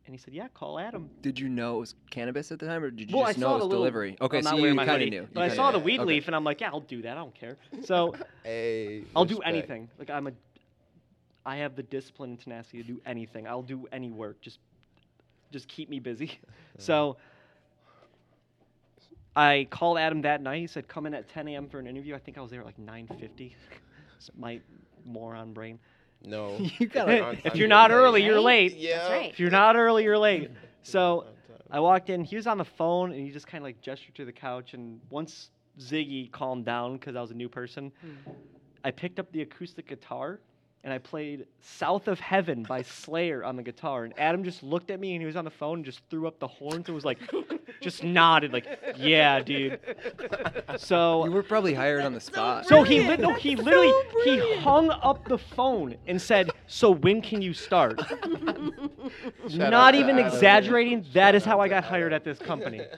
And 0.05 0.15
he 0.15 0.17
said, 0.17 0.33
"Yeah, 0.33 0.47
call 0.53 0.79
Adam." 0.79 1.09
Did 1.21 1.37
you 1.39 1.49
know 1.49 1.77
it 1.77 1.79
was 1.81 1.95
cannabis 2.11 2.51
at 2.51 2.59
the 2.59 2.65
time, 2.65 2.81
or 2.83 2.91
did 2.91 3.11
you 3.11 3.17
Well, 3.17 3.25
just 3.27 3.39
I 3.39 3.41
know 3.41 3.51
it 3.51 3.53
was 3.55 3.63
little- 3.63 3.79
delivery? 3.79 4.15
Okay, 4.21 4.37
I'm 4.37 4.43
so 4.43 4.55
you 4.57 4.75
kind 4.75 5.03
of 5.03 5.09
knew. 5.09 5.27
But 5.33 5.41
I 5.41 5.47
kinda 5.49 5.55
saw 5.55 5.71
the 5.71 5.79
weed 5.79 5.99
Okay. 5.99 6.07
leaf, 6.07 6.27
and 6.27 6.35
I'm 6.35 6.43
like, 6.45 6.61
"Yeah, 6.61 6.69
I'll 6.69 6.79
do 6.79 7.01
that. 7.01 7.11
I 7.17 7.19
don't 7.19 7.35
care." 7.35 7.57
So 7.83 8.15
Hey, 8.43 9.03
I'll 9.15 9.25
do 9.25 9.39
anything. 9.39 9.89
Like 9.99 10.09
I'm 10.09 10.27
a, 10.27 10.31
I 11.45 11.57
have 11.57 11.75
the 11.75 11.83
discipline 11.83 12.29
and 12.31 12.39
tenacity 12.39 12.81
to 12.83 12.87
do 12.87 13.01
anything. 13.05 13.47
I'll 13.47 13.63
do 13.63 13.85
any 13.91 14.11
work. 14.11 14.39
Just, 14.41 14.59
just 15.51 15.67
keep 15.67 15.89
me 15.89 15.99
busy. 15.99 16.39
so 16.77 17.17
I 19.35 19.67
called 19.69 19.97
Adam 19.97 20.21
that 20.23 20.41
night. 20.41 20.59
He 20.59 20.67
said, 20.67 20.87
"Come 20.87 21.05
in 21.05 21.13
at 21.13 21.29
10 21.29 21.47
a.m. 21.49 21.69
for 21.69 21.79
an 21.79 21.87
interview." 21.87 22.15
I 22.15 22.19
think 22.19 22.37
I 22.37 22.41
was 22.41 22.51
there 22.51 22.61
at 22.61 22.65
like 22.65 22.79
9:50. 22.79 23.53
My 24.37 24.59
moron 25.05 25.53
brain. 25.53 25.79
No. 26.23 26.57
You 26.79 26.87
gotta- 26.87 27.23
On 27.23 27.37
if 27.43 27.55
you're 27.55 27.67
not 27.67 27.89
late. 27.91 27.97
early, 27.97 28.23
you're 28.23 28.39
late. 28.39 28.77
Yeah. 28.77 28.97
That's 28.97 29.09
right. 29.09 29.31
If 29.31 29.39
you're 29.39 29.49
not 29.49 29.75
early, 29.75 30.03
you're 30.03 30.17
late. 30.17 30.51
So 30.83 31.25
I 31.69 31.79
walked 31.79 32.09
in. 32.09 32.23
He 32.23 32.35
was 32.35 32.47
on 32.47 32.57
the 32.57 32.65
phone, 32.65 33.11
and 33.11 33.21
he 33.21 33.31
just 33.31 33.47
kind 33.47 33.61
of 33.61 33.65
like 33.65 33.81
gestured 33.81 34.15
to 34.15 34.25
the 34.25 34.31
couch. 34.31 34.73
And 34.73 34.99
once 35.09 35.49
Ziggy 35.79 36.31
calmed 36.31 36.65
down 36.65 36.93
because 36.93 37.15
I 37.15 37.21
was 37.21 37.31
a 37.31 37.35
new 37.35 37.49
person, 37.49 37.91
hmm. 38.01 38.31
I 38.83 38.91
picked 38.91 39.19
up 39.19 39.31
the 39.31 39.41
acoustic 39.41 39.87
guitar 39.87 40.39
and 40.83 40.91
I 40.93 40.97
played 40.97 41.45
"South 41.61 42.07
of 42.07 42.19
Heaven" 42.19 42.63
by 42.63 42.81
Slayer 42.81 43.43
on 43.43 43.55
the 43.55 43.63
guitar. 43.63 44.03
And 44.03 44.13
Adam 44.17 44.43
just 44.43 44.63
looked 44.63 44.89
at 44.91 44.99
me, 44.99 45.13
and 45.13 45.21
he 45.21 45.25
was 45.27 45.35
on 45.35 45.45
the 45.45 45.51
phone, 45.51 45.77
and 45.79 45.85
just 45.85 46.01
threw 46.09 46.27
up 46.27 46.39
the 46.39 46.47
horns 46.47 46.87
and 46.87 46.95
was 46.95 47.05
like, 47.05 47.19
just 47.81 48.03
nodded, 48.03 48.51
like, 48.53 48.65
"Yeah, 48.97 49.39
dude." 49.41 49.79
So 50.77 51.25
You 51.25 51.31
were 51.31 51.43
probably 51.43 51.73
hired 51.73 52.03
on 52.03 52.13
the 52.13 52.19
spot. 52.19 52.65
so 52.65 52.83
he 52.83 52.99
lit, 52.99 53.19
Brilliant. 53.19 53.21
no, 53.21 53.29
That's 53.29 53.43
he 53.43 53.55
so 53.55 53.61
literally 53.63 53.93
he 54.23 54.55
hung 54.57 54.89
up 54.89 55.25
the 55.27 55.37
phone 55.37 55.95
and 56.07 56.21
said, 56.21 56.49
"So 56.67 56.91
when 56.91 57.21
can 57.21 57.41
you 57.41 57.53
start?" 57.53 57.99
Not 59.53 59.95
even 59.95 60.17
Adam. 60.17 60.25
exaggerating. 60.33 61.05
That 61.13 61.35
is 61.35 61.43
Shout 61.43 61.53
how 61.53 61.59
I 61.61 61.67
got 61.67 61.83
hired 61.83 62.13
at 62.13 62.23
this 62.23 62.39
company. 62.39 62.81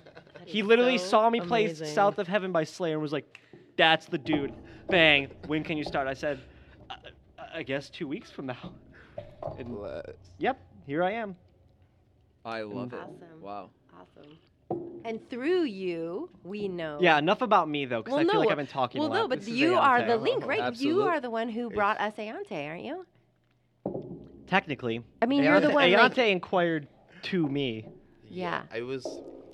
That 0.43 0.49
He 0.49 0.61
literally 0.61 0.97
so 0.97 1.07
saw 1.07 1.29
me 1.29 1.39
play 1.39 1.65
amazing. 1.65 1.87
"South 1.87 2.19
of 2.19 2.27
Heaven" 2.27 2.51
by 2.51 2.65
Slayer 2.65 2.93
and 2.93 3.01
was 3.01 3.13
like, 3.13 3.39
"That's 3.77 4.05
the 4.07 4.17
dude." 4.17 4.53
Bang. 4.89 5.29
When 5.47 5.63
can 5.63 5.77
you 5.77 5.85
start? 5.85 6.05
I 6.05 6.13
said, 6.13 6.37
"I, 7.53 7.59
I 7.59 7.63
guess 7.63 7.89
two 7.89 8.07
weeks 8.07 8.29
from 8.31 8.47
now." 8.47 8.73
And, 9.59 9.67
Bless. 9.75 10.05
yep, 10.39 10.59
here 10.87 11.03
I 11.03 11.11
am. 11.11 11.35
I 12.45 12.61
love 12.61 12.93
it. 12.93 12.99
Awesome. 12.99 13.41
Wow. 13.41 13.69
Awesome. 13.93 14.37
And 15.05 15.29
through 15.29 15.63
you, 15.65 16.29
we 16.43 16.67
know. 16.67 16.97
Yeah, 17.01 17.19
enough 17.19 17.41
about 17.43 17.69
me 17.69 17.85
though, 17.85 18.01
because 18.01 18.13
Well, 18.13 18.21
I 18.21 18.23
feel 18.23 18.33
no, 18.35 18.39
like 18.39 18.49
I've 18.49 18.57
been 18.57 18.65
talking 18.67 18.99
Well, 18.99 19.09
a 19.09 19.09
lot. 19.09 19.13
Well, 19.15 19.23
no, 19.23 19.27
but 19.27 19.39
This 19.41 19.49
is 19.49 19.55
you 19.55 19.75
are 19.75 19.99
Aonte. 19.99 20.07
the 20.07 20.17
link, 20.17 20.45
right? 20.47 20.59
You 20.59 20.63
Absolute. 20.65 21.01
are 21.03 21.19
the 21.19 21.29
one 21.29 21.49
who 21.49 21.69
brought 21.69 21.99
us 21.99 22.13
Aonte, 22.15 22.67
aren't 22.67 22.83
you? 22.85 23.05
Technically, 24.47 25.03
I 25.21 25.25
mean, 25.25 25.43
you're 25.43 25.59
the 25.59 25.67
Aonte- 25.67 25.73
one, 25.73 25.91
like- 25.91 26.13
Aonte 26.13 26.31
inquired 26.31 26.87
to 27.23 27.47
me. 27.47 27.87
Yeah. 28.29 28.63
I 28.73 28.81
was. 28.81 29.05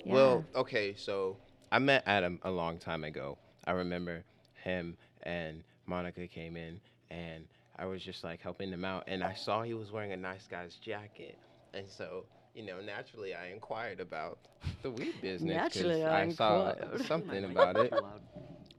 Yeah. 0.04 0.14
Well, 0.14 0.44
okay, 0.54 0.94
so 0.96 1.36
I 1.70 1.78
met 1.78 2.04
Adam 2.06 2.38
a 2.44 2.50
long 2.50 2.78
time 2.78 3.04
ago. 3.04 3.36
I 3.66 3.72
remember 3.72 4.24
him 4.64 4.96
and 5.24 5.62
Monica 5.86 6.26
came 6.26 6.56
in, 6.56 6.80
and 7.10 7.44
I 7.80 7.86
was 7.86 8.04
just 8.04 8.24
like 8.24 8.42
helping 8.42 8.70
them 8.70 8.84
out, 8.84 9.04
and 9.08 9.24
I 9.24 9.34
saw 9.34 9.62
he 9.62 9.74
was 9.74 9.92
wearing 9.92 10.12
a 10.12 10.16
nice 10.16 10.48
guy's 10.48 10.76
jacket, 10.76 11.40
and 11.74 11.88
so. 11.90 12.26
You 12.54 12.66
know, 12.66 12.80
naturally, 12.80 13.34
I 13.34 13.48
inquired 13.48 14.00
about 14.00 14.38
the 14.82 14.90
weed 14.90 15.20
business. 15.22 15.64
Naturally, 15.72 16.04
I 16.04 16.28
saw 16.28 16.72
inquired. 16.72 16.86
something 16.96 17.44
about 17.44 17.76
it, 17.78 17.94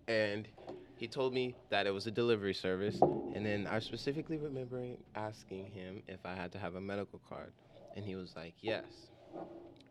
and 0.07 0.47
he 0.95 1.07
told 1.07 1.33
me 1.33 1.57
that 1.69 1.87
it 1.87 1.91
was 1.93 2.07
a 2.07 2.11
delivery 2.11 2.53
service. 2.53 3.03
And 3.33 3.45
then 3.45 3.67
I 3.67 3.79
specifically 3.79 4.37
remembering 4.37 5.03
asking 5.15 5.67
him 5.67 6.03
if 6.07 6.25
I 6.25 6.35
had 6.35 6.51
to 6.53 6.59
have 6.59 6.75
a 6.75 6.81
medical 6.81 7.19
card, 7.19 7.53
and 7.93 8.05
he 8.05 8.15
was 8.15 8.35
like, 8.35 8.55
"Yes." 8.61 9.11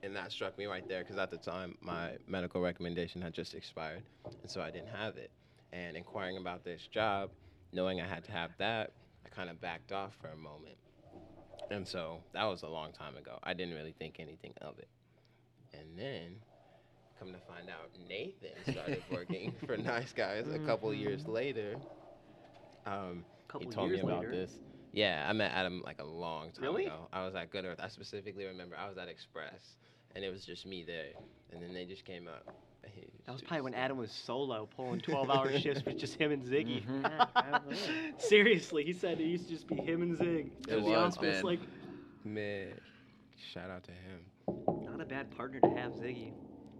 And 0.03 0.16
that 0.16 0.33
struck 0.33 0.57
me 0.59 0.66
right 0.66 0.87
there 0.88 1.01
because 1.01 1.18
at 1.18 1.31
the 1.31 1.38
time 1.38 1.77
my 1.81 2.18
medical 2.27 2.61
recommendation 2.61 3.20
had 3.23 3.33
just 3.33 3.55
expired, 3.55 4.05
and 4.42 4.51
so 4.51 4.61
I 4.62 4.70
didn't 4.70 4.88
have 4.88 5.16
it. 5.16 5.31
And 5.73 5.96
inquiring 5.96 6.37
about 6.37 6.64
this 6.64 6.87
job, 6.87 7.31
knowing 7.73 8.01
I 8.01 8.07
had 8.07 8.25
to 8.25 8.33
have 8.33 8.57
that, 8.59 8.90
I 8.90 9.00
kind 9.35 9.51
of 9.51 9.61
backed 9.61 9.93
off 9.93 10.12
for 10.21 10.29
a 10.29 10.37
moment. 10.37 10.77
And 11.71 11.87
so 11.87 12.19
that 12.33 12.45
was 12.45 12.62
a 12.62 12.69
long 12.69 12.93
time 12.93 13.16
ago. 13.16 13.38
I 13.43 13.55
didn't 13.55 13.75
really 13.75 13.95
think 13.99 14.16
anything 14.19 14.55
of 14.61 14.79
it. 14.79 14.88
And 15.73 15.97
then, 15.97 16.37
come 17.19 17.29
to 17.33 17.38
find 17.47 17.69
out, 17.71 17.90
Nathan 18.09 18.51
started 18.73 19.03
working 19.12 19.55
for 19.66 19.77
Nice 19.77 20.12
Guys 20.12 20.47
a 20.53 20.59
couple 20.59 20.93
years 20.93 21.27
later. 21.29 21.77
Um, 22.87 23.25
Couple 23.49 23.69
he 23.69 23.75
told 23.75 23.90
me 23.93 24.01
about 24.01 24.21
later. 24.21 24.31
this. 24.33 24.59
Yeah, 24.93 25.27
I 25.29 25.33
met 25.33 25.53
Adam 25.53 25.83
like 25.85 26.01
a 26.01 26.05
long 26.05 26.51
time 26.51 26.64
Really? 26.64 26.87
ago. 26.87 27.07
I 27.12 27.25
was 27.25 27.35
at 27.37 27.51
Good 27.51 27.64
Earth. 27.64 27.79
I 27.81 27.88
specifically 27.88 28.45
remember 28.47 28.75
I 28.77 28.88
was 28.88 28.99
at 28.99 29.07
Express, 29.07 29.77
and 30.16 30.25
it 30.25 30.33
was 30.33 30.45
just 30.45 30.66
me 30.66 30.83
there. 30.85 31.12
And 31.53 31.62
then 31.62 31.73
they 31.73 31.85
just 31.85 32.05
came 32.05 32.27
up. 32.27 32.53
And 32.85 32.93
That 33.27 33.33
was 33.33 33.43
probably 33.43 33.62
when 33.62 33.75
Adam 33.75 33.97
was 33.99 34.11
solo, 34.11 34.69
pulling 34.77 35.01
12-hour 35.01 35.59
shifts 35.59 35.85
with 35.85 35.99
just 35.99 36.14
him 36.14 36.33
and 36.33 36.43
Ziggy. 36.43 36.85
Mhm. 36.87 38.21
Seriously, 38.21 38.85
he 38.85 38.93
said 38.93 39.21
it 39.21 39.25
used 39.25 39.49
to 39.49 39.55
just 39.55 39.66
be 39.66 39.77
him 39.77 40.03
and 40.03 40.16
Zig. 40.16 40.53
It 40.69 40.75
in 40.75 40.85
the 40.85 40.90
was, 40.90 41.16
office, 41.16 41.37
man. 41.37 41.43
Like, 41.45 41.61
Man, 42.25 42.69
shout 43.53 43.71
out 43.71 43.85
to 43.85 43.93
him. 43.93 44.85
not 44.85 45.01
a 45.01 45.05
bad 45.07 45.31
partner 45.31 45.61
to 45.61 45.69
have, 45.71 45.93
Ziggy. 45.93 46.33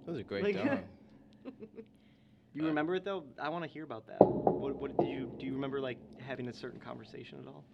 That 0.05 0.13
was 0.13 0.21
a 0.21 0.25
great 0.25 0.45
Like- 0.45 0.57
job. 0.57 0.81
You 2.53 2.65
Uh, 2.65 2.67
remember 2.67 2.97
it 2.97 3.05
though? 3.05 3.23
I 3.41 3.49
want 3.49 3.63
to 3.65 3.71
hear 3.71 3.85
about 3.85 4.09
that. 4.09 4.21
What, 4.21 4.75
what 4.75 4.97
did 4.99 5.07
you 5.07 5.31
do? 5.39 5.47
You 5.47 5.53
remember 5.53 5.81
like 5.81 5.99
having 6.19 6.49
a 6.49 6.53
certain 6.53 6.81
conversation 6.81 7.39
at 7.39 7.47
all? 7.47 7.65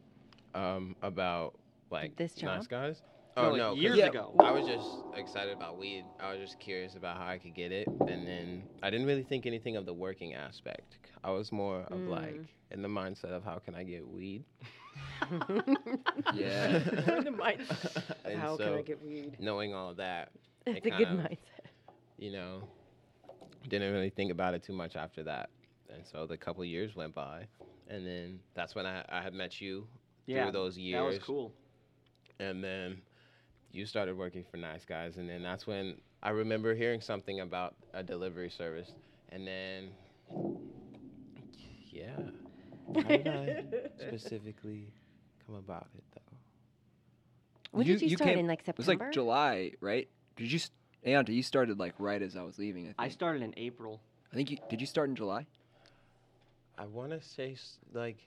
um, 0.54 0.94
about 1.00 1.58
like 1.90 2.14
This 2.16 2.42
nice 2.42 2.66
guys. 2.66 3.00
Oh 3.38 3.48
like, 3.50 3.58
no, 3.58 3.74
years 3.74 3.98
Yeah. 3.98 4.06
ago. 4.06 4.34
I 4.40 4.50
was 4.50 4.66
just 4.66 4.88
excited 5.14 5.52
about 5.52 5.76
weed. 5.76 6.06
I 6.18 6.30
was 6.32 6.40
just 6.40 6.58
curious 6.58 6.94
about 6.94 7.18
how 7.18 7.26
I 7.26 7.36
could 7.38 7.54
get 7.54 7.70
it, 7.70 7.86
and 7.86 8.26
then 8.26 8.62
I 8.82 8.88
didn't 8.90 9.06
really 9.06 9.24
think 9.24 9.44
anything 9.46 9.76
of 9.76 9.84
the 9.84 9.92
working 9.92 10.34
aspect. 10.34 10.96
I 11.22 11.30
was 11.30 11.52
more 11.52 11.80
of 11.82 11.98
Mm. 11.98 12.08
like 12.08 12.40
in 12.70 12.80
the 12.82 12.88
mindset 12.88 13.30
of 13.32 13.44
how 13.44 13.58
can 13.58 13.74
I 13.74 13.82
get 13.84 14.06
weed. 14.08 14.44
Yeah. 16.34 16.76
In 16.76 17.24
the 17.24 17.30
mindset 17.38 17.96
of 17.96 18.14
And 18.24 18.40
How 18.40 18.56
can 18.56 18.72
I 18.74 18.82
get 18.82 19.02
weed? 19.02 19.36
Knowing 19.38 19.74
all 19.74 19.90
of 19.90 19.96
that, 19.98 20.30
It's 20.66 20.86
it 20.86 20.92
a 20.92 20.96
good 20.96 21.08
of- 21.08 21.18
mindset. 21.18 21.36
you 22.18 22.32
know, 22.32 22.62
didn't 23.68 23.92
really 23.92 24.10
think 24.10 24.32
about 24.32 24.54
it 24.54 24.62
too 24.62 24.72
much 24.72 24.96
after 24.96 25.22
that. 25.24 25.50
And 25.92 26.04
so 26.06 26.26
the 26.26 26.36
couple 26.36 26.64
years 26.64 26.96
went 26.96 27.14
by, 27.14 27.46
and 27.88 28.06
then 28.06 28.40
that's 28.54 28.74
when 28.74 28.86
I, 28.86 29.04
I 29.08 29.22
had 29.22 29.34
met 29.34 29.60
you 29.60 29.86
Yeah, 30.26 30.44
through 30.44 30.52
those 30.52 30.76
years. 30.78 31.00
that 31.00 31.04
was 31.04 31.18
cool. 31.18 31.52
and 32.40 32.62
then 32.64 33.00
you 33.76 33.86
started 33.86 34.16
working 34.16 34.44
for 34.50 34.56
Nice 34.56 34.84
Guys, 34.84 35.18
and 35.18 35.28
then 35.28 35.42
that's 35.42 35.66
when 35.66 35.96
I 36.22 36.30
remember 36.30 36.74
hearing 36.74 37.00
something 37.00 37.40
about 37.40 37.74
a 37.92 38.02
delivery 38.02 38.50
service, 38.50 38.92
and 39.28 39.46
then 39.46 39.90
yeah, 41.92 42.30
how 43.02 43.10
did 43.10 43.26
I 43.28 43.56
specifically 44.08 44.92
come 45.46 45.56
about 45.56 45.88
it 45.96 46.04
though? 46.14 46.36
When 47.72 47.86
did 47.86 48.00
you, 48.02 48.16
start 48.16 48.30
in 48.30 48.46
like 48.46 48.64
September? 48.64 48.92
It 48.92 48.98
was 49.00 49.06
like 49.06 49.12
July, 49.12 49.72
right? 49.80 50.08
Did 50.36 50.50
you? 50.50 50.56
s- 50.56 50.70
Aonte, 51.06 51.28
you 51.28 51.42
started 51.42 51.78
like 51.78 51.94
right 51.98 52.20
as 52.22 52.36
I 52.36 52.42
was 52.42 52.58
leaving. 52.58 52.84
I 52.84 52.86
think. 52.86 52.94
I 52.98 53.08
started 53.08 53.42
in 53.42 53.54
April. 53.56 54.00
I 54.32 54.36
think 54.36 54.50
you 54.50 54.58
did. 54.68 54.80
You 54.80 54.86
start 54.86 55.10
in 55.10 55.16
July? 55.16 55.46
I 56.78 56.86
want 56.86 57.10
to 57.10 57.20
say 57.20 57.56
like 57.92 58.18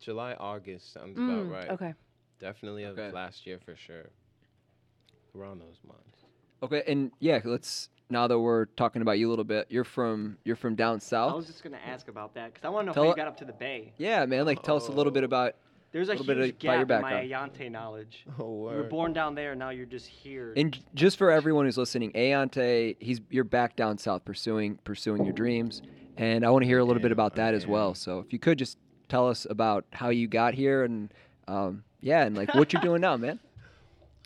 July, 0.00 0.34
August 0.34 0.92
sounds 0.92 1.18
Mm, 1.18 1.28
about 1.28 1.50
right. 1.50 1.70
Okay. 1.70 1.94
Definitely 2.40 2.84
of 2.84 2.98
last 3.12 3.46
year 3.46 3.58
for 3.64 3.76
sure. 3.76 4.10
Around 5.36 5.60
those 5.60 5.78
months. 5.86 6.00
Okay, 6.62 6.82
and 6.86 7.10
yeah, 7.18 7.40
let's 7.44 7.88
now 8.10 8.26
that 8.28 8.38
we're 8.38 8.66
talking 8.66 9.02
about 9.02 9.18
you 9.18 9.28
a 9.28 9.30
little 9.30 9.44
bit. 9.44 9.66
You're 9.68 9.84
from 9.84 10.38
you're 10.44 10.56
from 10.56 10.74
down 10.76 11.00
south. 11.00 11.32
I 11.32 11.34
was 11.34 11.46
just 11.46 11.62
gonna 11.62 11.78
ask 11.84 12.08
about 12.08 12.34
that 12.34 12.52
because 12.54 12.64
I 12.64 12.68
want 12.70 12.84
to 12.84 12.90
know 12.90 12.92
Tell 12.94 13.04
how 13.04 13.10
you 13.10 13.16
got 13.16 13.26
up 13.28 13.36
to 13.38 13.44
the 13.44 13.52
Bay. 13.52 13.92
Yeah, 13.98 14.24
man. 14.26 14.44
Like, 14.46 14.62
tell 14.62 14.76
us 14.76 14.88
a 14.88 14.92
little 14.92 15.12
bit 15.12 15.24
about. 15.24 15.54
There's 15.92 16.08
a 16.08 16.12
Little 16.14 16.24
huge 16.24 16.58
bit 16.58 16.64
of- 16.64 16.70
about 16.70 16.78
your 16.78 16.86
gap 16.86 16.90
in 16.96 17.02
my. 17.02 17.48
Aonte 17.48 17.70
knowledge. 17.70 18.26
Oh, 18.40 18.68
You 18.70 18.76
were 18.78 18.82
born 18.82 19.12
down 19.12 19.36
there, 19.36 19.54
now 19.54 19.70
you're 19.70 19.86
just 19.86 20.08
here. 20.08 20.52
And 20.56 20.76
just 20.94 21.18
for 21.18 21.30
everyone 21.30 21.66
who's 21.66 21.78
listening, 21.78 22.10
Aonte, 22.14 22.96
he's 22.98 23.20
you're 23.30 23.44
back 23.44 23.76
down 23.76 23.98
south 23.98 24.24
pursuing 24.24 24.76
pursuing 24.84 25.24
your 25.24 25.34
dreams, 25.34 25.82
and 26.16 26.44
I 26.44 26.50
want 26.50 26.62
to 26.62 26.66
hear 26.66 26.78
a 26.80 26.84
little 26.84 27.02
bit 27.02 27.12
about 27.12 27.32
I 27.34 27.36
that 27.36 27.54
as 27.54 27.66
well. 27.66 27.94
So 27.94 28.18
if 28.18 28.32
you 28.32 28.38
could 28.40 28.58
just 28.58 28.76
tell 29.08 29.28
us 29.28 29.46
about 29.48 29.84
how 29.92 30.08
you 30.08 30.26
got 30.26 30.54
here 30.54 30.82
and 30.84 31.12
um, 31.46 31.84
yeah, 32.00 32.24
and 32.24 32.36
like 32.36 32.54
what 32.54 32.72
you're 32.72 32.82
doing 32.82 33.00
now, 33.00 33.16
man. 33.16 33.38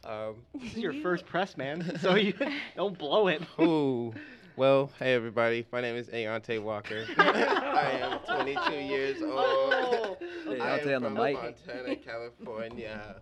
Um, 0.08 0.36
this 0.54 0.72
is 0.72 0.78
your 0.78 0.94
first 0.94 1.26
press, 1.26 1.56
man. 1.56 1.96
So 2.00 2.14
you 2.16 2.32
don't 2.76 2.98
blow 2.98 3.28
it. 3.28 3.42
Ooh. 3.60 4.14
Well, 4.56 4.90
hey 4.98 5.14
everybody. 5.14 5.66
My 5.72 5.80
name 5.80 5.94
is 5.96 6.08
Aonte 6.08 6.60
Walker. 6.62 7.04
I 7.16 7.92
am 8.02 8.18
22 8.20 8.72
years 8.76 9.22
old. 9.22 9.32
Oh, 9.36 10.16
Hey, 10.46 10.60
I 10.60 10.78
Aonte 10.80 10.86
am 10.88 11.04
on 11.04 11.14
the 11.14 11.20
from 11.20 11.24
mic. 11.24 11.34
Montana, 11.34 11.96
California. 11.96 13.16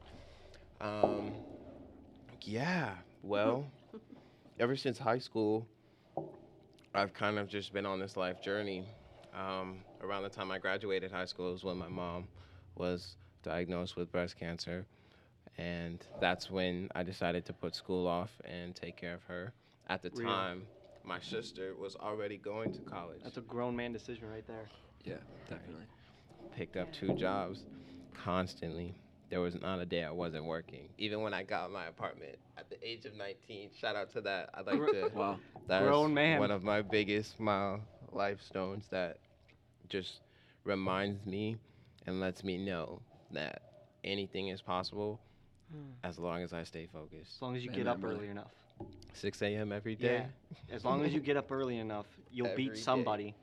Um, 0.81 1.33
yeah. 2.43 2.95
Well, 3.23 3.67
ever 4.61 4.77
since 4.77 4.99
high 4.99 5.19
school, 5.19 5.67
I've 6.95 7.13
kind 7.13 7.39
of 7.39 7.49
just 7.49 7.73
been 7.75 7.85
on 7.87 7.99
this 8.01 8.17
life 8.17 8.41
journey. 8.41 8.87
Um, 9.35 9.81
around 10.03 10.23
the 10.23 10.31
time 10.31 10.51
I 10.51 10.59
graduated 10.59 11.11
high 11.11 11.27
school 11.27 11.53
is 11.55 11.63
when 11.65 11.77
my 11.77 11.89
mom 11.89 12.29
was 12.77 13.17
diagnosed 13.43 13.97
with 13.97 14.11
breast 14.11 14.39
cancer, 14.39 14.87
and 15.59 16.05
that's 16.21 16.51
when 16.51 16.89
I 16.95 17.03
decided 17.03 17.45
to 17.47 17.53
put 17.53 17.75
school 17.75 18.07
off 18.07 18.31
and 18.45 18.75
take 18.75 18.97
care 18.97 19.15
of 19.15 19.23
her. 19.25 19.53
At 19.89 20.03
the 20.03 20.11
Real. 20.15 20.29
time, 20.29 20.63
my 21.05 21.21
sister 21.21 21.75
was 21.79 21.97
already 21.97 22.37
going 22.37 22.73
to 22.73 22.81
college. 22.81 23.21
That's 23.23 23.37
a 23.37 23.43
grown 23.43 23.77
man 23.77 23.93
decision 23.93 24.29
right 24.29 24.47
there. 24.47 24.69
Yeah, 25.05 25.15
definitely. 25.49 25.85
picked 26.57 26.77
up 26.77 26.93
two 26.93 27.15
jobs 27.15 27.65
constantly. 28.15 28.95
There 29.31 29.41
was 29.41 29.55
not 29.61 29.81
a 29.81 29.87
day 29.87 30.05
I 30.05 30.11
wasn't 30.11 30.45
working. 30.45 30.89
Even 30.99 31.21
when 31.21 31.35
I 31.35 31.43
got 31.43 31.71
my 31.73 31.87
apartment 31.87 32.37
at 32.59 32.71
the 32.71 32.77
age 32.87 33.05
of 33.07 33.17
19. 33.17 33.71
Shout 33.79 33.97
out 33.97 34.13
to 34.13 34.21
that. 34.23 34.51
I'd 34.55 34.67
like 34.67 34.77
to. 34.79 35.11
Wow. 35.15 35.39
That's 35.67 35.85
Grown 35.85 36.15
man. 36.15 36.39
one 36.39 36.51
of 36.51 36.63
my 36.63 36.83
biggest 36.83 37.39
mile 37.41 37.81
life 38.13 38.41
stones 38.43 38.87
that 38.91 39.19
just 39.89 40.21
reminds 40.65 41.25
me 41.27 41.57
and 42.07 42.21
lets 42.21 42.45
me 42.45 42.57
know 42.57 43.01
that 43.33 43.63
anything 44.05 44.49
is 44.49 44.63
possible 44.63 45.21
as 46.05 46.19
long 46.19 46.43
as 46.43 46.53
I 46.53 46.65
stay 46.65 46.87
focused. 46.87 47.37
As 47.37 47.43
long 47.43 47.57
as 47.57 47.65
you 47.65 47.71
Man, 47.71 47.79
get 47.79 47.87
up 47.87 48.05
early 48.05 48.29
enough. 48.29 48.53
6 49.15 49.43
a.m. 49.43 49.73
every 49.73 49.95
day. 49.97 50.25
Yeah. 50.71 50.75
As 50.75 50.85
long 50.85 51.05
as 51.05 51.13
you 51.13 51.21
get 51.21 51.37
up 51.37 51.51
early 51.51 51.79
enough, 51.79 52.07
you'll 52.31 52.49
Every 52.49 52.65
beat 52.65 52.75
day. 52.75 52.81
somebody. 52.81 53.35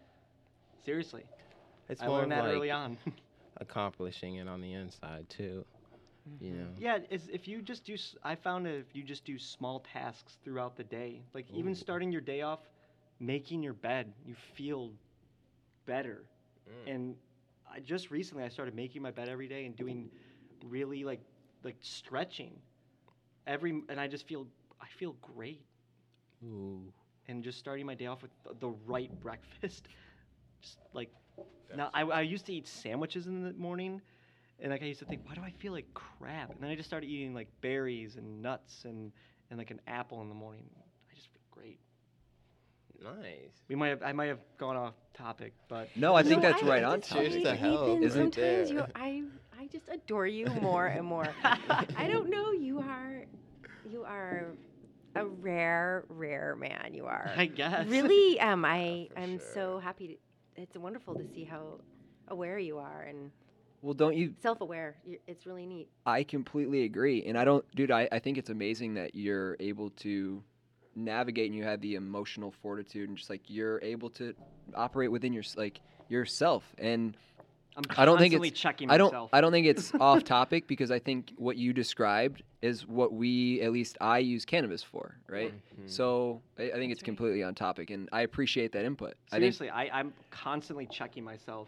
Seriously. 0.85 1.23
It's 1.89 2.01
I 2.01 2.07
more 2.07 2.19
learned 2.19 2.31
that 2.31 2.43
like 2.43 2.53
early 2.53 2.71
on. 2.71 2.97
accomplishing 3.57 4.35
it 4.35 4.47
on 4.47 4.61
the 4.61 4.73
inside 4.73 5.29
too. 5.29 5.65
You 6.39 6.51
know. 6.51 6.67
Yeah, 6.77 6.99
if 7.09 7.47
you 7.49 7.61
just 7.61 7.83
do, 7.83 7.97
I 8.23 8.35
found 8.35 8.65
that 8.65 8.75
if 8.75 8.95
you 8.95 9.03
just 9.03 9.25
do 9.25 9.37
small 9.37 9.81
tasks 9.91 10.37
throughout 10.43 10.77
the 10.77 10.83
day, 10.83 11.21
like 11.33 11.51
even 11.51 11.75
starting 11.75 12.13
your 12.13 12.21
day 12.21 12.41
off, 12.41 12.59
making 13.19 13.61
your 13.61 13.73
bed, 13.73 14.13
you 14.25 14.33
feel 14.53 14.91
better. 15.85 16.23
Mm. 16.69 16.93
And 16.95 17.15
I 17.69 17.79
just 17.81 18.09
recently 18.09 18.45
I 18.45 18.47
started 18.47 18.73
making 18.73 19.01
my 19.01 19.11
bed 19.11 19.27
every 19.27 19.49
day 19.49 19.65
and 19.65 19.75
doing 19.75 20.09
really 20.65 21.03
like 21.03 21.19
like 21.63 21.77
stretching 21.81 22.53
every, 23.47 23.81
and 23.89 23.99
I 23.99 24.07
just 24.07 24.27
feel 24.27 24.47
I 24.81 24.85
feel 24.97 25.15
great. 25.21 25.61
Ooh. 26.45 26.81
And 27.27 27.41
just 27.43 27.57
starting 27.57 27.85
my 27.85 27.95
day 27.95 28.07
off 28.07 28.21
with 28.21 28.31
the, 28.43 28.53
the 28.59 28.75
right 28.85 29.09
breakfast, 29.21 29.87
just 30.61 30.77
like 30.93 31.09
now 31.75 31.89
I, 31.93 32.01
I 32.03 32.21
used 32.21 32.45
to 32.47 32.53
eat 32.53 32.67
sandwiches 32.67 33.27
in 33.27 33.43
the 33.43 33.53
morning, 33.53 34.01
and 34.59 34.71
like 34.71 34.81
I 34.83 34.85
used 34.85 34.99
to 34.99 35.05
think, 35.05 35.21
why 35.25 35.33
do 35.35 35.41
I 35.41 35.51
feel 35.51 35.71
like 35.71 35.85
crap? 35.93 36.51
And 36.51 36.59
then 36.61 36.69
I 36.69 36.75
just 36.75 36.89
started 36.89 37.07
eating 37.07 37.33
like 37.33 37.47
berries 37.61 38.17
and 38.17 38.41
nuts 38.41 38.83
and 38.85 39.11
and 39.49 39.57
like 39.57 39.71
an 39.71 39.79
apple 39.87 40.21
in 40.21 40.27
the 40.29 40.35
morning. 40.35 40.65
I 41.09 41.15
just 41.15 41.27
feel 41.29 41.41
great. 41.51 41.79
Nice. 43.01 43.51
We 43.67 43.75
might 43.75 43.89
have 43.89 44.03
I 44.03 44.11
might 44.13 44.27
have 44.27 44.39
gone 44.57 44.75
off 44.77 44.93
topic, 45.13 45.53
but 45.67 45.89
No, 45.95 46.15
I 46.15 46.23
think 46.23 46.41
No, 46.41 46.49
that's 46.51 46.63
right 46.63 46.83
on 46.83 46.99
just- 46.99 47.11
topic. 47.11 47.31
Cheers 47.31 47.43
to 47.43 47.49
Ethan, 47.53 47.57
health. 47.57 48.01
Isn't 48.01 48.33
sometimes 48.33 48.69
there? 48.69 48.77
you, 48.77 48.85
I, 48.95 49.23
I 49.59 49.67
just 49.67 49.87
adore 49.89 50.27
you 50.27 50.47
more 50.61 50.87
and 50.87 51.05
more. 51.05 51.27
I 51.43 52.07
don't 52.07 52.29
know. 52.29 52.51
You 52.51 52.79
are, 52.79 53.23
you 53.89 54.03
are 54.03 54.47
a 55.15 55.25
rare, 55.25 56.05
rare 56.09 56.55
man. 56.55 56.93
You 56.93 57.05
are. 57.05 57.31
I 57.35 57.45
guess 57.45 57.87
really 57.87 58.39
um 58.39 58.65
i 58.65 59.07
for 59.13 59.19
i'm 59.19 59.37
sure. 59.39 59.47
so 59.53 59.79
happy 59.79 60.07
to, 60.07 60.61
it's 60.61 60.75
wonderful 60.77 61.15
to 61.15 61.23
see 61.33 61.43
how 61.43 61.79
aware 62.29 62.57
you 62.59 62.77
are 62.77 63.03
and 63.03 63.31
Well, 63.81 63.93
don't 63.93 64.15
you? 64.15 64.33
self-aware 64.41 64.95
it's 65.27 65.45
really 65.45 65.65
neat 65.65 65.89
I 66.05 66.23
completely 66.23 66.83
agree, 66.83 67.23
and 67.25 67.37
I 67.37 67.45
don't, 67.45 67.63
dude. 67.75 67.91
I, 67.91 68.07
I 68.11 68.19
think 68.19 68.37
it's 68.37 68.49
amazing 68.49 68.95
that 68.95 69.15
you're 69.15 69.55
able 69.59 69.89
to 70.01 70.43
navigate 70.95 71.47
and 71.49 71.55
you 71.57 71.63
have 71.63 71.79
the 71.81 71.95
emotional 71.95 72.51
fortitude 72.51 73.09
and 73.09 73.17
just 73.17 73.29
like 73.29 73.41
you're 73.47 73.79
able 73.81 74.09
to 74.11 74.33
operate 74.75 75.11
within 75.11 75.33
your 75.33 75.43
like 75.55 75.79
yourself 76.09 76.63
and 76.77 77.15
I'm 77.75 77.83
I 77.97 78.05
don't 78.05 78.17
think 78.19 78.33
it's- 78.33 78.51
checking 78.59 78.89
I 78.89 78.97
don't 78.97 79.07
myself. 79.11 79.29
I 79.33 79.41
don't 79.41 79.51
think 79.51 79.67
it's 79.67 79.91
off 79.99 80.23
topic 80.23 80.67
because 80.67 80.91
I 80.91 80.99
think 80.99 81.33
what 81.37 81.57
you 81.57 81.73
described 81.73 82.43
is 82.61 82.87
what 82.87 83.13
we 83.13 83.61
at 83.61 83.71
least 83.71 83.97
I 83.99 84.19
use 84.19 84.45
cannabis 84.45 84.83
for, 84.83 85.17
right? 85.27 85.53
Mhm. 85.53 85.89
So 85.89 86.41
I, 86.57 86.63
I 86.63 86.71
think 86.73 86.91
it's 86.91 86.99
That's 86.99 87.01
right. 87.01 87.05
completely 87.05 87.43
on 87.43 87.55
topic, 87.55 87.89
and 87.89 88.07
I 88.11 88.21
appreciate 88.21 88.71
that 88.73 88.85
input. 88.85 89.15
I 89.31 89.39
think 89.39 89.53
Seriously, 89.53 89.69
I, 89.69 89.99
I'm 89.99 90.13
constantly 90.31 90.85
checking 90.85 91.23
myself. 91.23 91.67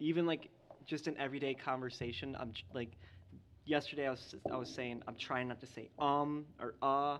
Even 0.00 0.26
like 0.26 0.48
just 0.86 1.06
in 1.06 1.16
everyday 1.18 1.54
conversation. 1.54 2.36
I'm 2.40 2.52
ch- 2.52 2.64
like, 2.74 2.90
yesterday 3.66 4.06
I 4.08 4.10
was 4.10 4.34
I 4.50 4.56
was 4.56 4.68
saying 4.68 5.02
I'm 5.06 5.14
trying 5.16 5.46
not 5.48 5.60
to 5.60 5.66
say 5.66 5.88
um 5.98 6.44
or 6.60 6.74
uh, 6.82 7.18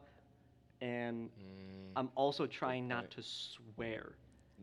and 0.80 1.28
Mm, 1.38 1.92
I'm 1.94 2.10
also 2.16 2.46
trying 2.46 2.88
not 2.88 3.10
to 3.12 3.22
swear 3.22 4.16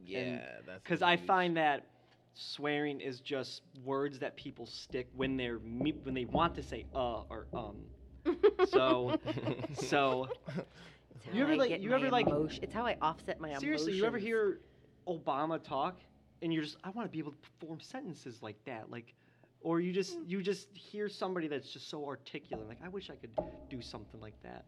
yeah, 0.04 0.40
that's 0.66 0.82
because 0.84 1.02
I 1.02 1.16
find 1.18 1.56
that 1.58 1.86
swearing 2.34 3.00
is 3.02 3.20
just 3.20 3.62
words 3.84 4.20
that 4.20 4.36
people 4.38 4.66
stick 4.66 5.08
when 5.16 5.36
they're 5.38 5.60
me- 5.60 5.96
when 6.04 6.14
they 6.14 6.26
want 6.26 6.56
to 6.56 6.64
say 6.64 6.86
uh 6.96 7.22
or 7.30 7.48
um. 7.54 7.78
So 8.70 9.18
so 9.74 10.28
It's 11.16 11.36
You 11.36 11.44
ever, 11.44 11.54
I 11.54 11.56
like- 11.56 11.70
get 11.70 11.80
you 11.82 11.90
my 11.90 11.96
ever, 11.98 12.10
like- 12.10 12.28
emotion- 12.28 12.64
it's 12.64 12.74
how 12.74 12.86
i 12.86 12.96
offset 13.02 13.40
my 13.40 13.48
emotions. 13.50 13.64
seriously, 13.64 13.94
you 13.94 14.06
ever 14.06 14.18
emotions. 14.18 14.26
hear 14.28 14.60
Obama 15.08 15.62
talk 15.62 16.00
and 16.42 16.54
you're 16.54 16.64
just 16.64 16.78
I 16.84 16.90
want 16.92 17.08
to 17.08 17.12
be 17.12 17.20
able 17.20 17.32
to 17.32 17.38
form 17.66 17.80
sentences 17.82 18.42
like 18.42 18.58
that, 18.66 18.90
like, 18.90 19.14
or 19.62 19.82
you 19.82 19.92
just 19.92 20.18
you 20.26 20.42
just 20.42 20.70
hear 20.76 21.10
somebody 21.10 21.48
that's 21.48 21.70
just 21.72 21.90
so 21.90 22.06
articulate, 22.06 22.68
like 22.68 22.78
I 22.84 22.88
wish 22.90 23.10
I 23.10 23.16
could 23.16 23.32
do 23.70 23.82
something 23.82 24.20
like 24.22 24.42
that. 24.44 24.66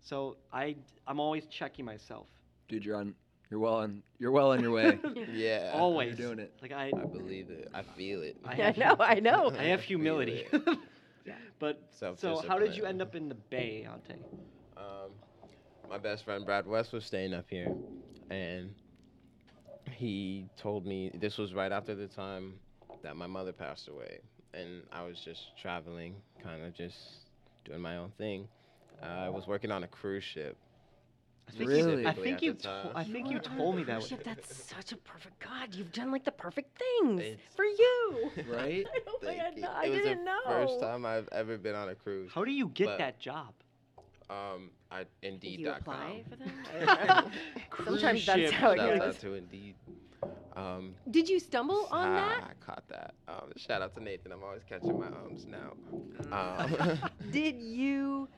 So 0.00 0.36
I 0.52 0.76
I'm 1.06 1.20
always 1.20 1.46
checking 1.46 1.84
myself, 1.84 2.26
dude, 2.68 2.84
you're 2.84 2.96
on. 2.96 3.14
You're 3.50 3.60
well 3.60 3.74
on. 3.74 4.02
You're 4.18 4.30
well 4.30 4.52
on 4.52 4.62
your 4.62 4.70
way. 4.70 4.98
yeah, 5.34 5.72
always 5.74 6.18
You're 6.18 6.28
doing 6.28 6.38
it. 6.38 6.52
Like 6.62 6.72
I 6.72 6.92
I 6.96 7.04
believe 7.06 7.50
it. 7.50 7.68
I 7.74 7.82
feel 7.82 8.22
it. 8.22 8.36
I 8.44 8.62
i 8.62 8.74
know 8.76 8.96
i 9.00 9.20
know 9.20 9.52
I 9.58 9.64
have 9.64 9.82
humility. 9.82 10.46
but 11.58 11.80
so 11.92 12.42
how 12.46 12.58
did 12.58 12.76
you 12.76 12.84
end 12.84 13.02
up 13.02 13.14
in 13.14 13.28
the 13.28 13.34
Bay, 13.34 13.86
Aonte? 13.88 14.16
Um, 14.76 15.10
my 15.88 15.98
best 15.98 16.24
friend 16.24 16.44
Brad 16.46 16.66
West 16.66 16.92
was 16.92 17.04
staying 17.04 17.34
up 17.34 17.46
here, 17.48 17.74
and 18.30 18.70
he 19.92 20.46
told 20.56 20.86
me 20.86 21.10
this 21.14 21.36
was 21.36 21.52
right 21.52 21.72
after 21.72 21.94
the 21.94 22.06
time 22.06 22.54
that 23.02 23.16
my 23.16 23.26
mother 23.26 23.52
passed 23.52 23.88
away, 23.88 24.20
and 24.54 24.82
I 24.92 25.02
was 25.02 25.20
just 25.20 25.56
traveling, 25.60 26.14
kind 26.42 26.62
of 26.64 26.72
just 26.72 26.96
doing 27.64 27.80
my 27.80 27.96
own 27.96 28.12
thing. 28.16 28.48
Uh, 29.02 29.06
I 29.06 29.28
was 29.28 29.46
working 29.46 29.70
on 29.72 29.82
a 29.82 29.88
cruise 29.88 30.24
ship. 30.24 30.56
I 31.52 31.58
think 31.58 31.68
Really? 31.70 32.02
You, 32.02 32.08
I 32.08 32.12
think 32.12 32.42
you 32.42 32.54
to- 32.54 32.92
I 32.94 33.04
think 33.04 33.30
you 33.30 33.38
told 33.40 33.76
me 33.76 33.82
that. 33.84 33.98
cruise 33.98 34.08
ship. 34.08 34.24
That's 34.24 34.56
such 34.76 34.92
a 34.92 34.96
perfect 34.96 35.38
God. 35.40 35.74
You've 35.74 35.92
done 35.92 36.10
like 36.12 36.24
the 36.24 36.30
perfect 36.32 36.78
things 36.78 37.20
It's- 37.20 37.38
for 37.56 37.64
you. 37.64 38.30
Right? 38.48 38.86
I, 38.94 38.98
don't, 39.04 39.22
I, 39.24 39.26
Thank 39.26 39.40
had 39.40 39.56
you. 39.56 39.62
no- 39.62 39.70
I 39.74 39.84
it 39.86 39.90
was 39.90 39.98
didn't 40.00 40.18
the 40.18 40.24
know. 40.24 40.40
first 40.46 40.80
time 40.80 41.04
I've 41.06 41.28
ever 41.32 41.58
been 41.58 41.74
on 41.74 41.88
a 41.88 41.94
cruise. 41.94 42.30
How 42.34 42.44
do 42.44 42.52
you 42.52 42.68
get 42.68 42.86
But- 42.86 42.98
that 42.98 43.18
job? 43.20 43.52
Um, 44.28 44.70
I 44.92 45.06
Did 45.22 45.42
you 45.42 45.70
apply 45.70 46.22
for 46.30 46.36
them? 46.36 46.52
I- 46.88 47.24
Cruise 47.70 48.00
Sometimes 48.00 48.26
that's 48.26 48.52
how 48.52 48.70
it 48.70 48.78
Shout 48.78 48.98
goes. 48.98 49.00
out 49.00 49.20
to 49.20 49.34
Indeed. 49.34 49.74
Um, 50.54 50.94
Did 51.10 51.28
you 51.28 51.40
stumble 51.40 51.88
on 51.90 52.08
ah, 52.08 52.14
that? 52.14 52.44
I 52.44 52.64
caught 52.64 52.84
that. 52.88 53.14
Um, 53.26 53.50
shout 53.56 53.82
out 53.82 53.94
to 53.94 54.00
Nathan. 54.02 54.30
I'm 54.32 54.42
always 54.44 54.62
catching 54.68 54.98
my 55.00 55.06
ums 55.06 55.46
now. 55.46 55.72
Um, 56.30 56.98
Did 57.30 57.60
you 57.60 58.28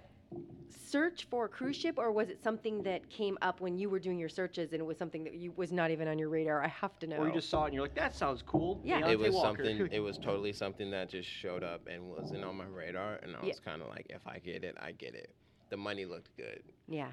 search 0.69 1.27
for 1.31 1.47
a 1.47 1.49
cruise 1.49 1.77
ship, 1.77 1.95
or 1.99 2.13
was 2.13 2.29
it 2.29 2.43
something 2.43 2.83
that 2.83 3.09
came 3.09 3.39
up 3.41 3.61
when 3.61 3.79
you 3.79 3.89
were 3.89 3.99
doing 3.99 4.19
your 4.19 4.29
searches 4.29 4.73
and 4.73 4.81
it 4.81 4.85
was 4.85 4.99
something 4.99 5.25
that 5.25 5.35
you 5.35 5.53
was 5.57 5.73
not 5.73 5.91
even 5.91 6.07
on 6.09 6.19
your 6.19 6.29
radar? 6.29 6.63
I 6.63 6.69
have 6.69 6.99
to 7.01 7.07
know. 7.07 7.17
Or 7.17 7.29
you 7.29 7.35
just 7.35 7.49
saw 7.51 7.63
it 7.65 7.67
and 7.67 7.75
you're 7.75 7.83
like, 7.83 7.95
that 7.95 8.15
sounds 8.15 8.43
cool. 8.43 8.81
Yeah. 8.85 9.01
Deontay 9.01 9.11
it 9.13 9.19
was 9.19 9.35
Walker. 9.35 9.65
something. 9.65 9.89
It 9.93 10.01
was 10.01 10.19
totally 10.19 10.53
something 10.53 10.91
that 10.91 11.09
just 11.09 11.29
showed 11.29 11.63
up 11.65 11.87
and 11.91 12.09
wasn't 12.11 12.45
on 12.45 12.57
my 12.57 12.67
radar, 12.67 13.15
and 13.23 13.35
I 13.37 13.41
Yeah. 13.41 13.49
was 13.49 13.61
kind 13.61 13.81
of 13.83 13.89
like, 13.89 14.07
if 14.11 14.27
I 14.27 14.39
get 14.39 14.65
it, 14.65 14.77
I 14.81 14.93
get 14.93 15.15
it. 15.15 15.35
The 15.71 15.77
money 15.77 16.05
looked 16.05 16.37
good. 16.37 16.63
yeah. 16.89 17.13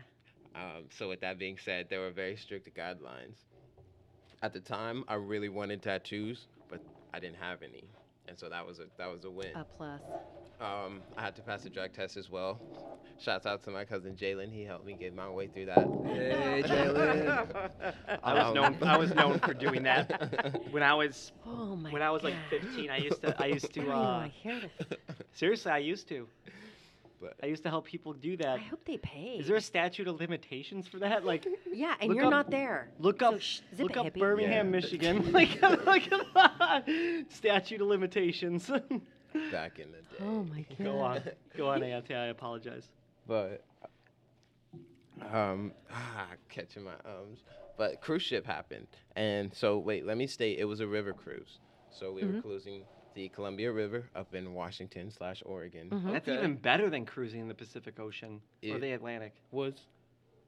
Um, 0.56 0.86
so 0.90 1.08
with 1.08 1.22
that 1.22 1.38
being 1.38 1.58
said, 1.64 1.88
there 1.92 2.00
were 2.02 2.10
very 2.10 2.36
strict 2.36 2.76
guidelines. 2.76 3.46
At 4.42 4.52
the 4.52 4.60
time, 4.60 5.04
I 5.08 5.14
really 5.14 5.48
wanted 5.48 5.84
tattoos, 5.84 6.48
but 6.70 6.82
I 7.14 7.20
didn't 7.20 7.38
have 7.38 7.62
any, 7.62 7.84
and 8.28 8.38
so 8.38 8.50
that 8.50 8.66
was 8.66 8.80
a 8.80 8.86
that 8.98 9.12
was 9.12 9.26
a 9.26 9.30
win. 9.30 9.56
A 9.56 9.64
plus. 9.64 10.02
Um, 10.60 11.02
I 11.18 11.22
had 11.22 11.36
to 11.38 11.42
pass 11.42 11.64
the 11.64 11.70
drug 11.70 11.94
test 11.94 12.18
as 12.18 12.30
well. 12.30 12.60
Shouts 13.18 13.46
out 13.46 13.64
to 13.64 13.72
my 13.72 13.86
cousin 13.86 14.16
Jalen. 14.16 14.52
He 14.52 14.64
helped 14.64 14.86
me 14.86 14.94
get 15.00 15.16
my 15.16 15.30
way 15.30 15.48
through 15.48 15.68
that. 15.68 15.88
Hey, 16.06 16.64
Jalen. 16.66 17.70
I 18.24 18.34
was 18.34 18.54
known. 18.56 18.78
I 18.82 18.98
was 18.98 19.14
known 19.14 19.40
for 19.40 19.54
doing 19.54 19.84
that 19.84 20.62
when 20.72 20.84
I 20.84 20.94
was 20.94 21.32
Oh 21.46 21.76
my. 21.76 21.92
when 21.92 22.02
I 22.02 22.12
was 22.12 22.24
like 22.24 22.34
God. 22.52 22.62
15. 22.62 22.90
I 22.90 22.98
used 22.98 23.22
to. 23.22 23.42
I 23.42 23.46
used 23.48 23.74
to. 23.74 23.82
Uh, 23.90 23.94
want 23.94 24.32
hear 24.34 24.60
this. 24.60 24.98
seriously, 25.34 25.72
I 25.72 25.78
used 25.80 26.08
to. 26.10 26.28
But 27.22 27.34
I 27.44 27.48
used 27.48 27.64
to 27.64 27.70
help 27.70 27.86
people 27.86 28.14
do 28.14 28.38
that. 28.38 28.48
I 28.48 28.58
hope 28.60 28.86
they 28.86 28.96
pay. 28.98 29.38
Is 29.40 29.48
there 29.48 29.58
a 29.58 29.62
statute 29.62 30.08
of 30.08 30.20
limitations 30.22 30.88
for 30.88 31.00
that? 31.00 31.26
Like, 31.26 31.46
Yeah, 31.70 31.96
and 32.00 32.14
you're 32.16 32.26
up- 32.26 32.32
not 32.32 32.50
there. 32.50 32.90
look 33.00 33.20
So 33.20 33.28
up, 33.36 33.42
sh- 33.42 33.60
look 33.78 33.98
up 33.98 34.06
hippie. 34.06 34.20
Birmingham, 34.20 34.68
Yeah. 34.68 34.72
Michigan. 34.72 35.32
like, 35.34 35.62
look 35.62 36.04
at 36.38 36.86
statute 37.30 37.82
of 37.82 37.88
limitations. 37.88 38.72
Back 39.52 39.80
in 39.80 39.92
the 39.92 39.98
day. 39.98 40.24
Oh 40.24 40.44
my 40.44 40.62
god. 40.70 40.84
Go 40.84 41.00
on, 41.00 41.22
go 41.58 41.70
on, 41.70 41.82
Aonte. 41.82 42.16
I 42.16 42.26
apologize. 42.28 42.88
But 43.28 43.64
um, 45.32 45.74
ah, 45.92 46.28
catching 46.50 46.84
my 46.84 46.94
ums. 47.06 47.40
But 47.78 48.02
cruise 48.02 48.24
ship 48.24 48.46
happened, 48.46 48.88
and 49.16 49.54
so 49.54 49.78
wait, 49.78 50.06
let 50.06 50.18
me 50.18 50.28
state 50.28 50.60
it 50.60 50.66
was 50.66 50.80
a 50.80 50.88
river 50.88 51.14
cruise. 51.14 51.60
So 51.92 52.12
we 52.12 52.22
Mhm. 52.24 52.36
were 52.36 52.42
cruising 52.42 52.86
the 53.14 53.30
Columbia 53.30 53.72
River 53.72 54.10
up 54.16 54.34
in 54.36 54.54
Washington 54.54 55.10
slash 55.12 55.42
Oregon. 55.46 55.90
Mhm. 55.90 56.12
That's 56.12 56.28
even 56.28 56.56
better 56.58 56.90
than 56.90 57.06
cruising 57.06 57.48
the 57.48 57.56
Pacific 57.56 58.00
Ocean 58.00 58.42
or 58.70 58.80
the 58.80 58.92
Atlantic. 58.92 59.34
Was 59.52 59.88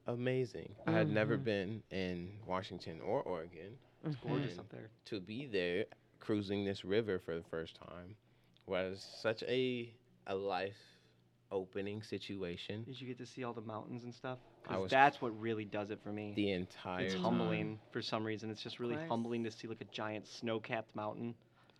amazing. 0.06 0.74
I 0.86 0.92
had 0.92 1.10
never 1.10 1.36
Mhm. 1.38 1.44
been 1.44 1.82
in 1.90 2.38
Washington 2.46 3.00
or 3.00 3.22
Oregon. 3.22 3.78
It's 4.04 4.16
gorgeous 4.16 4.58
up 4.58 4.68
there. 4.68 4.90
To 5.06 5.20
be 5.20 5.46
there 5.46 5.86
cruising 6.20 6.64
this 6.64 6.84
river 6.84 7.18
for 7.18 7.36
the 7.36 7.42
first 7.44 7.76
time 7.76 8.16
was 8.72 9.06
such 9.20 9.42
a 9.44 9.92
a 10.26 10.34
life 10.34 10.78
opening 11.50 12.02
situation. 12.02 12.82
Did 12.84 13.00
you 13.00 13.06
get 13.06 13.18
to 13.18 13.26
see 13.26 13.44
all 13.44 13.52
the 13.52 13.60
mountains 13.60 14.04
and 14.04 14.14
stuff? 14.14 14.38
I 14.66 14.68
Because 14.68 14.82
was- 14.84 14.90
that's 14.90 15.20
what 15.20 15.38
really 15.40 15.64
does 15.64 15.90
it 15.90 16.00
for 16.02 16.12
me. 16.12 16.32
The 16.34 16.50
entire 16.52 17.04
it's 17.04 17.14
time. 17.14 17.22
humbling 17.22 17.78
for 17.90 18.00
some 18.02 18.24
reason. 18.24 18.50
It's 18.50 18.62
just 18.62 18.80
really 18.80 18.94
course. 18.96 19.08
humbling 19.10 19.44
to 19.44 19.50
see 19.50 19.68
like 19.68 19.80
a 19.82 19.86
giant 19.92 20.26
snow-capped 20.26 20.94
mountain. 20.96 21.34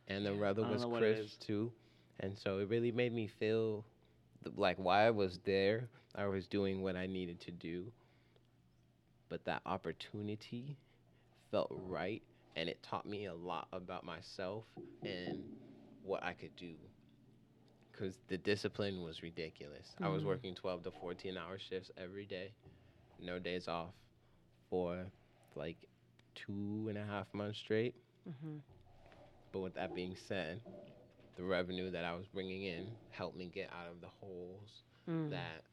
and 0.08 0.26
the 0.26 0.34
weather 0.34 0.62
was 0.64 0.82
know 0.82 0.88
what 0.88 1.02
it 1.02 1.16
crisp 1.16 1.40
too, 1.40 1.72
and 2.20 2.36
so 2.36 2.58
it 2.58 2.68
really 2.68 2.92
made 2.92 3.12
me 3.12 3.26
feel 3.26 3.84
th- 4.44 4.56
like 4.56 4.76
why 4.78 5.06
I 5.06 5.10
was 5.10 5.38
there, 5.44 5.88
I 6.14 6.26
was 6.26 6.46
doing 6.48 6.82
what 6.82 6.96
I 6.96 7.06
needed 7.06 7.40
to 7.42 7.50
do, 7.52 7.92
but 9.28 9.44
that 9.44 9.62
opportunity 9.66 10.76
felt 11.50 11.68
right, 11.70 12.22
and 12.56 12.68
it 12.68 12.82
taught 12.82 13.06
me 13.06 13.26
a 13.26 13.34
lot 13.34 13.68
about 13.72 14.04
myself 14.04 14.64
and 15.04 15.44
what 16.02 16.22
I 16.22 16.32
could 16.34 16.54
do. 16.56 16.74
Because 17.92 18.18
the 18.28 18.38
discipline 18.38 19.02
was 19.02 19.22
ridiculous. 19.22 19.94
I 20.02 20.08
was 20.08 20.22
Mhm. 20.22 20.26
working 20.26 20.54
12 20.54 20.82
to 20.84 20.90
14 20.90 21.36
hour 21.36 21.58
shifts 21.58 21.90
every 21.96 22.26
day, 22.26 22.54
no 23.18 23.38
days 23.38 23.68
off, 23.68 23.94
for 24.70 25.10
like 25.54 25.76
two 26.34 26.86
and 26.88 26.98
a 26.98 27.04
half 27.04 27.32
months 27.34 27.58
straight. 27.58 27.94
hmm 28.24 28.58
But 29.52 29.60
with 29.60 29.74
that 29.74 29.94
being 29.94 30.16
said, 30.16 30.62
the 31.36 31.44
revenue 31.44 31.90
that 31.90 32.04
I 32.04 32.14
was 32.14 32.26
bringing 32.28 32.62
in 32.64 32.96
helped 33.10 33.36
me 33.36 33.46
get 33.48 33.70
out 33.72 33.88
of 33.88 34.00
the 34.00 34.08
holes 34.08 34.82
Mm. 35.08 35.30
that 35.30 35.64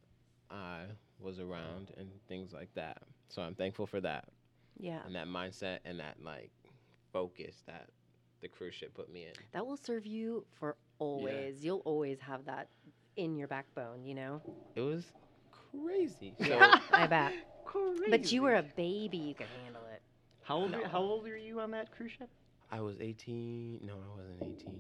I 0.50 0.86
was 1.20 1.40
around 1.40 1.92
and 1.98 2.10
things 2.28 2.54
like 2.54 2.74
that. 2.74 3.02
So 3.30 3.42
I'm 3.42 3.56
thankful 3.56 3.88
for 3.88 4.02
that 4.02 4.30
Yeah. 4.78 5.04
and 5.06 5.16
that 5.16 5.28
mindset 5.28 5.80
and 5.86 6.00
that 6.00 6.22
like 6.24 6.52
focus 7.14 7.64
that 7.68 7.90
the 8.42 8.48
cruise 8.48 8.74
ship 8.74 8.94
put 8.94 9.12
me 9.12 9.26
in. 9.26 9.34
That 9.52 9.66
will 9.66 9.78
serve 9.78 10.06
you 10.06 10.46
for 10.60 10.76
always. 10.98 11.64
You'll 11.64 11.82
always 11.86 12.20
have 12.22 12.46
that 12.46 12.70
in 13.16 13.36
your 13.36 13.48
backbone, 13.48 14.06
you 14.06 14.16
know? 14.16 14.42
It 14.76 14.82
was 14.82 15.06
crazy. 15.52 16.36
So 16.46 16.58
I 16.92 17.08
bet. 17.08 17.34
Crazy. 17.66 18.06
But 18.10 18.32
you 18.32 18.42
were 18.42 18.56
a 18.56 18.64
baby, 18.64 19.18
you 19.18 19.36
could 19.36 19.46
handle 19.64 19.84
it. 19.94 20.02
How 20.42 20.56
old? 20.56 20.72
No. 20.72 20.84
How 20.88 20.98
old 20.98 21.22
were 21.22 21.38
you 21.38 21.60
on 21.60 21.70
that 21.72 21.92
cruise 21.92 22.14
ship? 22.18 22.28
I 22.72 22.82
was 22.82 23.00
18. 23.00 23.82
No, 23.84 23.94
I 23.94 24.18
wasn't 24.18 24.60
18. 24.60 24.80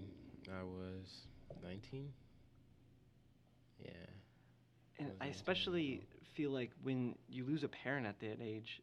I 0.60 0.64
was 0.64 1.28
19. 1.64 2.10
Yeah. 3.80 3.92
And 4.98 5.10
was 5.10 5.18
I 5.22 5.28
especially 5.28 6.02
feel 6.34 6.50
like 6.50 6.72
when 6.82 7.14
you 7.30 7.46
lose 7.46 7.64
a 7.64 7.68
parent 7.68 8.08
at 8.08 8.20
that 8.22 8.40
age, 8.42 8.82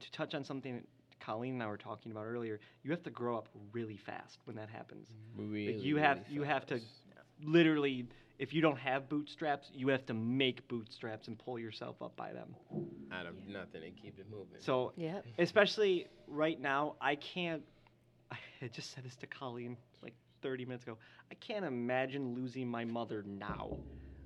to 0.00 0.12
touch 0.12 0.34
on 0.34 0.44
something 0.44 0.82
Colleen 1.20 1.54
and 1.54 1.62
I 1.62 1.66
were 1.66 1.76
talking 1.78 2.12
about 2.12 2.24
earlier, 2.26 2.60
you 2.82 2.90
have 2.90 3.02
to 3.04 3.10
grow 3.10 3.38
up 3.38 3.48
really 3.72 3.96
fast 3.96 4.38
when 4.44 4.56
that 4.56 4.68
happens. 4.68 5.08
Really, 5.36 5.74
you 5.76 5.96
have- 5.96 6.18
really 6.22 6.34
you 6.34 6.42
have 6.42 6.66
to- 6.66 6.78
fast. 6.78 7.02
Literally, 7.42 8.06
if 8.38 8.52
you 8.54 8.60
don't 8.62 8.78
have 8.78 9.08
bootstraps, 9.08 9.70
you 9.74 9.88
have 9.88 10.06
to 10.06 10.14
make 10.14 10.66
bootstraps 10.68 11.28
and 11.28 11.38
pull 11.38 11.58
yourself 11.58 12.00
up 12.02 12.14
by 12.16 12.32
them. 12.32 12.54
out 13.12 13.26
of 13.26 13.36
nothing 13.46 13.84
and 13.84 13.96
keep 13.96 14.18
it 14.18 14.28
moving. 14.28 14.60
So, 14.60 14.92
Yep. 14.96 15.24
especially 15.38 16.08
right 16.26 16.58
now, 16.60 16.96
I 17.00 17.14
can't. 17.14 17.62
I 18.60 18.66
just 18.72 18.90
said 18.90 19.04
this 19.04 19.14
to 19.16 19.26
Colleen 19.28 19.76
like 20.02 20.14
30 20.42 20.64
minutes 20.64 20.82
ago. 20.82 20.98
I 21.30 21.34
can't 21.34 21.64
imagine 21.64 22.34
losing 22.34 22.68
my 22.68 22.84
mother 22.84 23.22
now. 23.22 23.78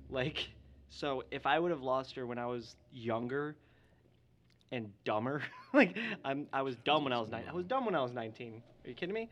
Like, 0.09 0.49
so 0.89 1.23
if 1.29 1.45
I 1.45 1.59
would 1.59 1.69
have 1.69 1.83
lost 1.83 2.15
her 2.15 2.25
when 2.25 2.39
I 2.39 2.47
was 2.47 2.75
younger 2.91 3.55
and 4.71 4.91
dumber, 5.03 5.41
like 5.73 5.97
I'm, 6.23 6.47
I 6.53 6.61
was 6.61 6.75
dumb 6.77 7.03
when 7.03 7.13
I 7.13 7.19
was 7.19 7.29
nine. 7.29 7.43
I 7.49 7.53
was 7.53 7.65
dumb 7.65 7.85
when 7.85 7.95
I 7.95 8.01
was 8.01 8.11
19. 8.11 8.61
Are 8.85 8.89
you 8.89 8.95
kidding 8.95 9.15
me? 9.15 9.29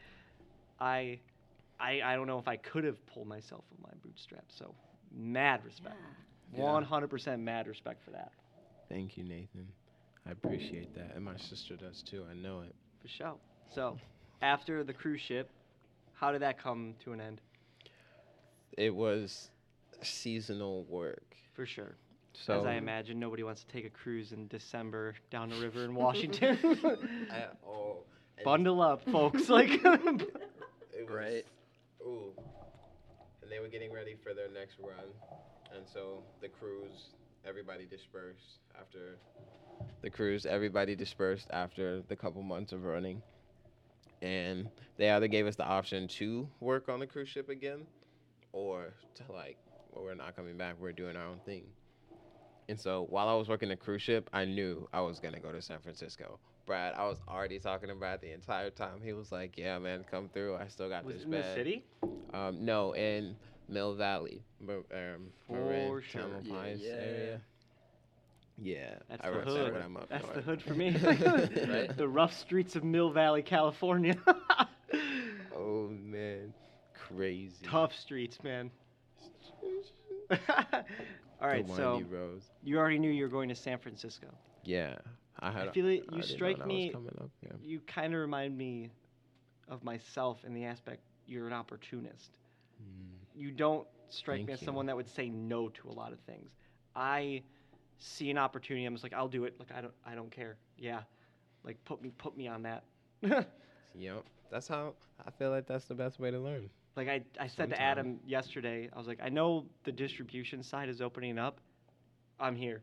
I, 0.80 1.20
I, 1.80 2.02
I 2.04 2.16
don't 2.16 2.28
know 2.28 2.40
if 2.40 2.48
I 2.48 2.58
could 2.58 2.84
have 2.84 3.06
pulled 3.08 3.28
myself 3.28 3.64
with 3.72 3.82
my 3.82 3.94
bootstraps. 4.04 4.56
So, 4.58 4.74
mad 5.16 5.64
respect. 5.66 5.96
Yeah. 6.56 6.64
100% 6.64 7.40
mad 7.40 7.68
respect 7.68 8.04
for 8.04 8.12
that. 8.12 8.32
Thank 8.90 9.18
you, 9.18 9.24
Nathan. 9.24 9.68
I 10.28 10.32
appreciate 10.32 10.94
that, 10.96 11.14
and 11.16 11.24
my 11.24 11.38
sister 11.38 11.76
does 11.76 12.02
too. 12.02 12.26
I 12.30 12.34
know 12.34 12.62
it. 12.62 12.76
For 13.02 13.08
sure. 13.08 13.36
So, 13.74 13.98
after 14.42 14.84
the 14.84 14.94
cruise 14.94 15.22
ship, 15.22 15.50
how 16.14 16.32
did 16.32 16.42
that 16.42 16.62
come 16.62 16.96
to 17.04 17.14
an 17.14 17.22
end? 17.22 17.42
It 18.78 18.94
was 18.94 19.50
seasonal 20.02 20.84
work. 20.86 21.36
For 21.54 21.66
sure. 21.66 21.96
So 22.46 22.60
As 22.60 22.66
I 22.66 22.74
imagine, 22.74 23.20
nobody 23.20 23.44
wants 23.44 23.64
to 23.64 23.68
take 23.68 23.86
a 23.86 23.90
cruise 23.90 24.32
in 24.32 24.48
December 24.48 25.16
down 25.32 25.50
the 25.50 25.58
river 25.58 25.84
in 25.84 25.96
Washington. 26.06 26.58
At 27.32 27.58
all. 27.64 28.04
Oh, 28.04 28.04
and 28.38 28.46
Bundle 28.46 28.82
up, 28.82 29.04
folks. 29.12 29.50
Like, 29.50 29.70
It 29.72 29.84
was, 29.84 30.22
Right. 31.10 31.46
Ooh. 32.06 32.32
And 33.42 33.52
they 33.52 33.60
were 33.60 33.68
getting 33.70 33.92
ready 33.92 34.16
for 34.24 34.34
their 34.34 34.50
next 34.50 34.78
run, 34.80 35.06
and 35.76 35.86
so 35.92 36.22
the 36.42 36.50
cruise, 36.50 37.10
everybody 37.46 37.86
dispersed 37.86 38.60
after. 38.80 39.18
The 40.02 40.10
cruise, 40.10 40.46
everybody 40.46 40.96
dispersed 40.96 41.48
after 41.52 42.02
the 42.02 42.16
couple 42.16 42.44
months 42.44 42.72
of 42.72 42.84
running, 42.84 43.22
and 44.22 44.70
they 44.98 45.10
either 45.10 45.28
gave 45.28 45.48
us 45.48 45.56
the 45.56 45.66
option 45.66 46.08
to 46.10 46.48
work 46.60 46.90
on 46.90 47.00
the 47.00 47.08
cruise 47.08 47.30
ship 47.30 47.50
again, 47.50 47.86
or 48.52 48.94
to 49.16 49.32
like, 49.32 49.58
well, 49.92 50.04
we're 50.04 50.16
not 50.16 50.36
coming 50.36 50.58
back. 50.58 50.76
We're 50.80 50.92
doing 50.92 51.16
our 51.16 51.26
own 51.26 51.40
thing. 51.46 51.64
And 52.70 52.80
so 52.80 53.06
while 53.10 53.30
I 53.30 53.34
was 53.34 53.48
working 53.48 53.70
the 53.70 53.76
cruise 53.78 54.02
ship, 54.02 54.30
I 54.34 54.46
knew 54.46 54.88
I 54.94 55.02
was 55.02 55.20
gonna 55.20 55.40
go 55.40 55.52
to 55.52 55.62
San 55.62 55.80
Francisco. 55.80 56.40
Brad, 56.66 56.94
I 56.96 57.06
was 57.08 57.18
already 57.30 57.60
talking 57.60 57.88
to 57.88 57.96
Brad 57.96 58.20
the 58.22 58.34
entire 58.34 58.70
time. 58.70 59.00
He 59.02 59.14
was 59.14 59.32
like, 59.32 59.58
"Yeah, 59.58 59.80
man, 59.80 60.04
come 60.10 60.28
through. 60.30 60.58
I 60.58 60.68
still 60.68 60.90
got 60.90 61.06
was 61.06 61.16
this 61.16 61.24
it 61.24 61.26
in 61.28 61.32
the 61.32 61.54
city? 61.56 61.86
Um, 62.34 62.66
no, 62.66 62.94
in 62.94 63.38
Mill 63.70 63.94
Valley, 63.96 64.44
Mar- 64.60 64.84
um, 64.94 65.32
Marin, 65.50 65.88
For 65.90 66.02
sure. 66.02 66.22
Tamalpais 66.22 66.80
Yeah, 66.82 66.88
yeah. 66.90 67.02
area. 67.02 67.42
Yeah, 68.60 68.96
That's 69.08 69.24
I 69.24 69.30
the 69.30 69.40
hood. 69.42 69.74
when 69.74 69.82
I'm 69.82 69.96
up 69.98 70.10
That's 70.10 70.28
the 70.30 70.42
hood 70.42 70.62
for 70.62 70.74
me. 70.74 70.90
Right. 71.02 71.96
The 71.96 72.08
rough 72.08 72.34
streets 72.34 72.76
of 72.76 72.84
Mill 72.84 73.12
Valley, 73.12 73.44
California. 73.44 74.18
Oh 75.60 75.88
man, 75.90 76.54
crazy. 76.94 77.66
Tough 77.66 77.96
streets, 77.96 78.38
man. 78.44 78.70
All 81.42 81.48
right, 81.48 81.68
so 81.76 82.02
you 82.64 82.78
already 82.78 83.00
knew 83.00 83.12
you 83.12 83.24
were 83.24 83.30
going 83.30 83.50
to 83.50 83.56
San 83.56 83.78
Francisco. 83.78 84.28
Yeah, 84.64 84.96
I 85.40 85.52
had. 85.52 85.70
I 85.70 85.72
feel 85.72 85.86
like 85.86 86.04
you 86.12 86.22
strike 86.24 86.66
me. 86.66 86.92
up. 86.94 87.30
Yeah. 87.44 87.52
You 87.62 87.80
kind 87.82 88.14
of 88.14 88.20
remind 88.20 88.58
me 88.58 88.90
of 89.70 89.84
myself 89.84 90.44
in 90.46 90.54
the 90.54 90.66
aspect 90.66 91.02
you're 91.28 91.48
an 91.48 91.54
opportunist. 91.54 92.38
Mm. 92.82 93.08
You 93.36 93.52
don't 93.52 93.88
strike 94.10 94.46
me 94.46 94.54
as 94.54 94.62
you. 94.62 94.66
someone 94.66 94.86
that 94.88 94.96
would 94.96 95.10
say 95.10 95.30
no 95.30 95.70
to 95.70 95.90
a 95.90 95.94
lot 95.94 96.12
of 96.12 96.20
things. 96.22 96.52
I 96.96 97.44
see 98.00 98.32
an 98.32 98.38
opportunity, 98.38 98.86
I'm 98.86 98.94
just 98.94 99.04
like, 99.04 99.14
I'll 99.14 99.28
do 99.28 99.44
it. 99.44 99.56
Like 99.60 99.72
I 99.76 99.82
don't 99.82 99.94
I 100.06 100.16
don't 100.16 100.32
care. 100.32 100.58
Yeah, 100.78 101.02
like 101.64 101.84
put 101.86 102.02
me 102.02 102.12
put 102.18 102.36
me 102.36 102.48
on 102.48 102.64
that. 102.64 102.84
Yep. 104.00 104.24
That's 104.52 104.68
how 104.68 104.94
I 105.26 105.32
feel 105.32 105.50
like 105.50 105.66
that's 105.66 105.86
the 105.86 105.96
best 105.96 106.20
way 106.20 106.32
to 106.32 106.40
learn. 106.40 106.70
Like 106.98 107.08
I, 107.08 107.22
I 107.40 107.48
said 107.48 107.70
to 107.70 107.80
Adam 107.80 108.20
yesterday, 108.26 108.90
I 108.92 108.98
was 108.98 109.08
like, 109.08 109.20
I 109.22 109.30
know 109.30 109.66
the 109.84 109.92
distribution 109.92 110.64
side 110.64 110.90
is 110.90 111.00
opening 111.00 111.38
up. 111.38 111.60
I'm 112.40 112.56
here. 112.56 112.82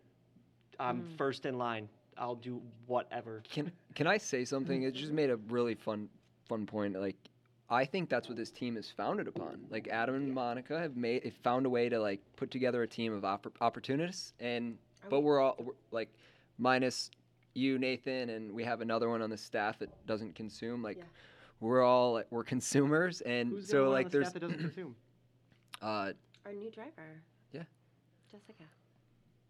I'm 0.78 1.02
Mm. 1.02 1.18
first 1.18 1.44
in 1.46 1.58
line. 1.58 1.88
I'll 2.16 2.36
do 2.36 2.62
whatever. 2.86 3.42
Can 3.50 3.72
can 3.96 4.06
I 4.06 4.18
say 4.18 4.44
something? 4.44 4.84
It 4.84 4.94
just 4.94 5.12
made 5.12 5.30
a 5.30 5.36
really 5.36 5.74
fun 5.74 6.08
fun 6.48 6.64
point. 6.64 6.98
Like 6.98 7.16
I 7.68 7.84
think 7.84 8.08
that's 8.08 8.28
what 8.28 8.36
this 8.36 8.52
team 8.52 8.76
is 8.76 8.88
founded 8.90 9.26
upon. 9.26 9.66
Like 9.68 9.88
Adam 9.88 10.14
and 10.14 10.32
Monica 10.32 10.78
have 10.78 10.96
made 10.96 11.24
have 11.24 11.34
found 11.42 11.66
a 11.66 11.70
way 11.70 11.88
to 11.88 11.98
like 12.00 12.20
put 12.36 12.52
together 12.52 12.82
a 12.82 12.86
team 12.88 13.12
of 13.12 13.22
oppor- 13.22 13.52
opportunists, 13.60 14.32
and 14.38 14.78
Are 15.02 15.10
but 15.10 15.20
we- 15.20 15.26
we're 15.26 15.40
all 15.40 15.56
we're, 15.58 15.72
like 15.90 16.08
minus 16.58 17.10
you, 17.54 17.78
Nathan, 17.78 18.30
and 18.30 18.52
we 18.52 18.62
have 18.64 18.80
another 18.80 19.08
one 19.08 19.22
on 19.22 19.30
the 19.30 19.36
staff 19.38 19.78
that 19.80 20.06
doesn't 20.06 20.34
consume. 20.36 20.82
Like 20.82 20.98
Yeah. 20.98 21.04
We're 21.64 21.82
all 21.82 22.22
we're 22.30 22.44
consumers, 22.44 23.20
and 23.22 23.48
Who's 23.50 23.68
so 23.68 23.78
only 23.78 23.88
one 23.88 23.88
on 23.88 23.92
like 23.94 24.06
the 24.10 24.18
there's 24.18 24.28
staff 24.28 24.34
that 24.34 24.40
doesn't 24.48 24.58
consume? 24.58 24.94
uh 25.82 26.12
Our 26.44 26.52
new 26.52 26.70
driver. 26.70 27.22
Yeah. 27.52 27.62
Jessica. 28.30 28.64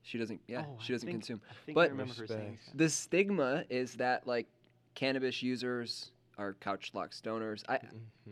she 0.02 0.18
doesn't 0.18 0.40
yeah 0.46 0.64
Oh, 0.68 0.78
she 0.80 0.92
doesn't 0.92 1.06
think- 1.08 1.20
consume. 1.22 1.40
I 1.50 1.54
think 1.66 1.74
But- 1.74 1.88
I 1.88 1.90
remember 1.90 2.14
her 2.14 2.26
saying 2.26 2.52
Respect. 2.52 2.78
The 2.78 2.88
stigma 2.88 3.64
is 3.68 3.94
that 3.94 4.26
like 4.26 4.46
cannabis 4.94 5.42
users 5.42 6.12
are 6.38 6.54
couch 6.54 6.90
lock 6.94 7.10
stoners. 7.12 7.62
I 7.68 7.78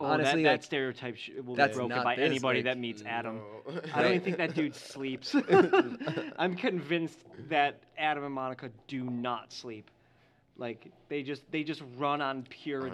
Oh, 0.01 0.07
honestly 0.07 0.43
that, 0.43 0.51
like 0.51 0.61
that 0.61 0.65
stereotype 0.65 1.17
sh- 1.17 1.31
will 1.45 1.55
be 1.57 1.67
broken 1.73 2.03
by 2.03 2.17
this, 2.17 2.25
anybody 2.31 2.59
like- 2.61 2.65
that 2.65 2.79
meets 2.79 3.03
Adam. 3.05 3.37
No. 3.69 3.81
I 3.95 4.03
don't 4.03 4.11
even 4.13 4.21
think 4.25 4.37
that 4.39 4.55
dude 4.55 4.75
sleeps. 4.77 5.35
I'm 6.39 6.55
convinced 6.57 7.19
that 7.49 7.81
Adam 7.99 8.25
and 8.25 8.35
Monica 8.35 8.71
do 8.89 9.05
not 9.05 9.53
sleep. 9.53 9.91
Like 10.59 10.93
they 11.09 11.23
just 11.23 11.51
they 11.51 11.65
just 11.65 11.83
run 11.97 12.21
on 12.21 12.43
pure 12.49 12.83
adrenaline. 12.83 12.91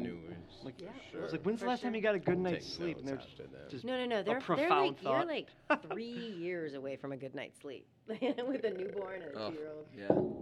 Entrepreneurs, 0.00 0.34
Like, 0.64 0.78
for 0.78 0.84
Yeah. 0.84 0.90
I 1.20 1.22
was 1.22 1.32
like, 1.32 1.42
when's 1.42 1.60
the 1.60 1.64
For 1.64 1.70
last 1.70 1.82
time 1.82 1.92
sure. 1.92 1.96
you 1.96 2.02
got 2.02 2.14
a 2.16 2.18
good 2.18 2.38
night's 2.38 2.66
Take 2.66 2.74
sleep? 2.76 2.98
And 2.98 3.08
they're 3.08 3.16
after 3.18 3.42
that. 3.44 3.70
just 3.70 3.84
No, 3.84 3.96
no, 3.96 4.06
no. 4.06 4.22
They're, 4.24 4.40
they're 4.56 4.68
like 4.68 5.00
thought. 5.00 5.18
you're 5.18 5.24
like 5.24 5.48
three 5.92 6.34
years 6.38 6.74
away 6.74 6.96
from 6.96 7.12
a 7.12 7.16
good 7.16 7.34
night's 7.34 7.60
sleep 7.60 7.86
with 8.08 8.64
a 8.64 8.70
newborn 8.76 9.22
and 9.22 9.34
a 9.36 9.38
Oh. 9.40 9.50
two-year-old. 9.50 9.86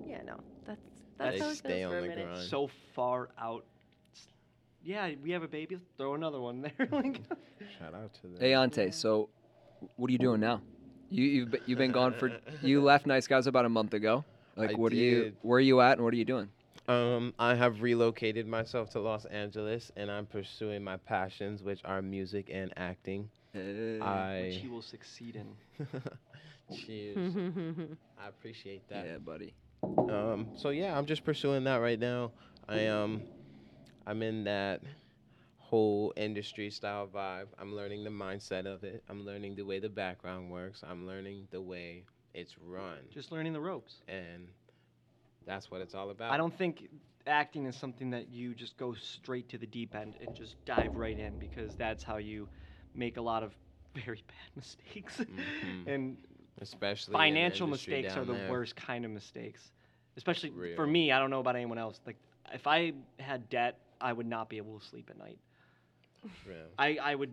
yeah. 0.07 0.17
Yeah, 0.17 0.23
no, 0.25 0.41
that's 0.67 0.81
They 1.19 1.25
that's 1.25 1.41
how 1.43 1.49
it 1.51 1.57
stay 1.57 1.81
goes 1.83 1.85
on 1.85 1.91
for 1.93 1.99
a 1.99 2.03
the 2.03 2.09
minute. 2.09 2.29
grind. 2.33 2.49
so 2.49 2.71
far 2.95 3.29
out. 3.39 3.65
Yeah, 4.83 5.11
we 5.23 5.31
have 5.33 5.43
a 5.43 5.49
baby. 5.49 5.79
Throw 5.97 6.15
another 6.15 6.41
one 6.41 6.61
there. 6.63 6.89
like, 6.93 7.21
Shout 7.79 7.95
out 7.95 8.13
to 8.15 8.23
them. 8.23 8.37
Hey 8.41 8.53
Aonte, 8.53 8.93
so 8.93 9.29
what 9.97 10.09
are 10.09 10.13
you 10.13 10.19
doing 10.19 10.41
now? 10.41 10.61
You 11.11 11.25
you've 11.25 11.51
been, 11.51 11.61
you've 11.67 11.79
been 11.79 11.93
gone 11.93 12.15
for 12.15 12.31
you 12.63 12.83
left 12.83 13.07
Nice 13.07 13.27
Guys 13.27 13.47
about 13.47 13.65
a 13.67 13.69
month 13.69 13.93
ago. 13.95 14.25
Like 14.57 14.71
I 14.71 14.75
what 14.75 14.93
are 14.93 14.97
you 14.97 15.33
where 15.43 15.59
are 15.59 15.61
you 15.61 15.81
at 15.81 15.93
and 15.93 16.05
what 16.05 16.15
are 16.15 16.17
you 16.17 16.25
doing? 16.25 16.49
Um, 16.87 17.33
I 17.39 17.55
have 17.55 17.81
relocated 17.81 18.47
myself 18.47 18.91
to 18.91 19.01
Los 19.01 19.25
Angeles, 19.25 19.91
and 19.97 20.11
I'm 20.11 20.27
pursuing 20.27 20.85
my 20.85 20.99
passions, 20.99 21.63
which 21.63 21.81
are 21.85 22.03
music 22.03 22.51
and 22.53 22.73
acting. 22.77 23.31
Which 23.53 24.03
I 24.03 24.59
he 24.61 24.69
will 24.69 24.83
succeed 24.83 25.37
in. 25.37 25.87
cheers. 26.77 27.37
I 28.23 28.29
appreciate 28.29 28.89
that. 28.89 29.07
yeah, 29.07 29.19
buddy. 29.19 29.55
Um, 29.83 30.49
so 30.57 30.71
yeah, 30.71 30.97
I'm 30.97 31.07
just 31.07 31.25
pursuing 31.25 31.65
that 31.65 31.77
right 31.77 31.99
now. 31.99 32.33
I 32.69 32.87
um, 32.89 33.23
I'm 34.07 34.23
in 34.23 34.45
that 34.45 34.83
whole 35.59 36.13
industry 36.17 36.71
style 36.71 37.09
vibe. 37.13 37.47
I'm 37.59 37.75
learning 37.75 38.05
the 38.05 38.11
mindset 38.11 38.67
of 38.67 38.85
it. 38.85 39.03
I'm 39.09 39.25
learning 39.25 39.57
the 39.57 39.63
way 39.63 39.79
the 39.79 39.89
background 39.89 40.51
works. 40.51 40.83
I'm 40.89 41.07
learning 41.07 41.49
the 41.51 41.61
way 41.61 42.05
it's 42.35 42.57
run, 42.59 42.99
Just 43.13 43.33
learning 43.33 43.53
the 43.53 43.61
ropes. 43.61 44.03
and 44.09 44.49
that's 45.47 45.71
what 45.71 45.81
it's 45.81 45.95
all 45.95 46.11
about. 46.11 46.33
I 46.33 46.37
don't 46.37 46.57
think 46.57 46.89
acting 47.27 47.67
is 47.67 47.77
something 47.77 48.11
that 48.11 48.29
you 48.29 48.55
just 48.55 48.77
go 48.77 48.95
straight 48.95 49.49
to 49.51 49.59
the 49.59 49.67
deep 49.67 49.95
end 49.95 50.17
and 50.21 50.35
just 50.35 50.57
dive 50.65 50.97
right 50.97 51.19
in 51.19 51.39
because 51.39 51.75
that's 51.75 52.03
how 52.03 52.17
you 52.19 52.49
make 52.95 53.17
a 53.17 53.21
lot 53.23 53.43
of 53.43 53.55
very 53.95 54.23
bad 54.27 54.51
mistakes. 54.57 55.19
Mhm. 55.21 55.87
and 55.87 56.17
especially 56.61 57.13
financial 57.13 57.67
mistakes 57.67 58.17
are 58.17 58.25
the 58.25 58.33
there. 58.35 58.51
worst 58.51 58.77
kind 58.77 59.05
of 59.05 59.11
mistakes. 59.11 59.73
Especially 60.17 60.53
for 60.77 60.87
me, 60.87 61.11
I 61.13 61.19
don't 61.19 61.31
know 61.31 61.41
about 61.41 61.57
anyone 61.57 61.79
else. 61.79 62.01
Like 62.07 62.17
if 62.53 62.67
I 62.67 62.93
had 63.19 63.49
debt, 63.51 63.79
I 64.01 64.13
would 64.13 64.27
not 64.27 64.49
be 64.49 64.59
able 64.59 64.79
to 64.79 64.85
sleep 64.87 65.09
at 65.11 65.19
night. 65.19 65.39
I, 66.79 66.99
I 67.03 67.15
would 67.15 67.33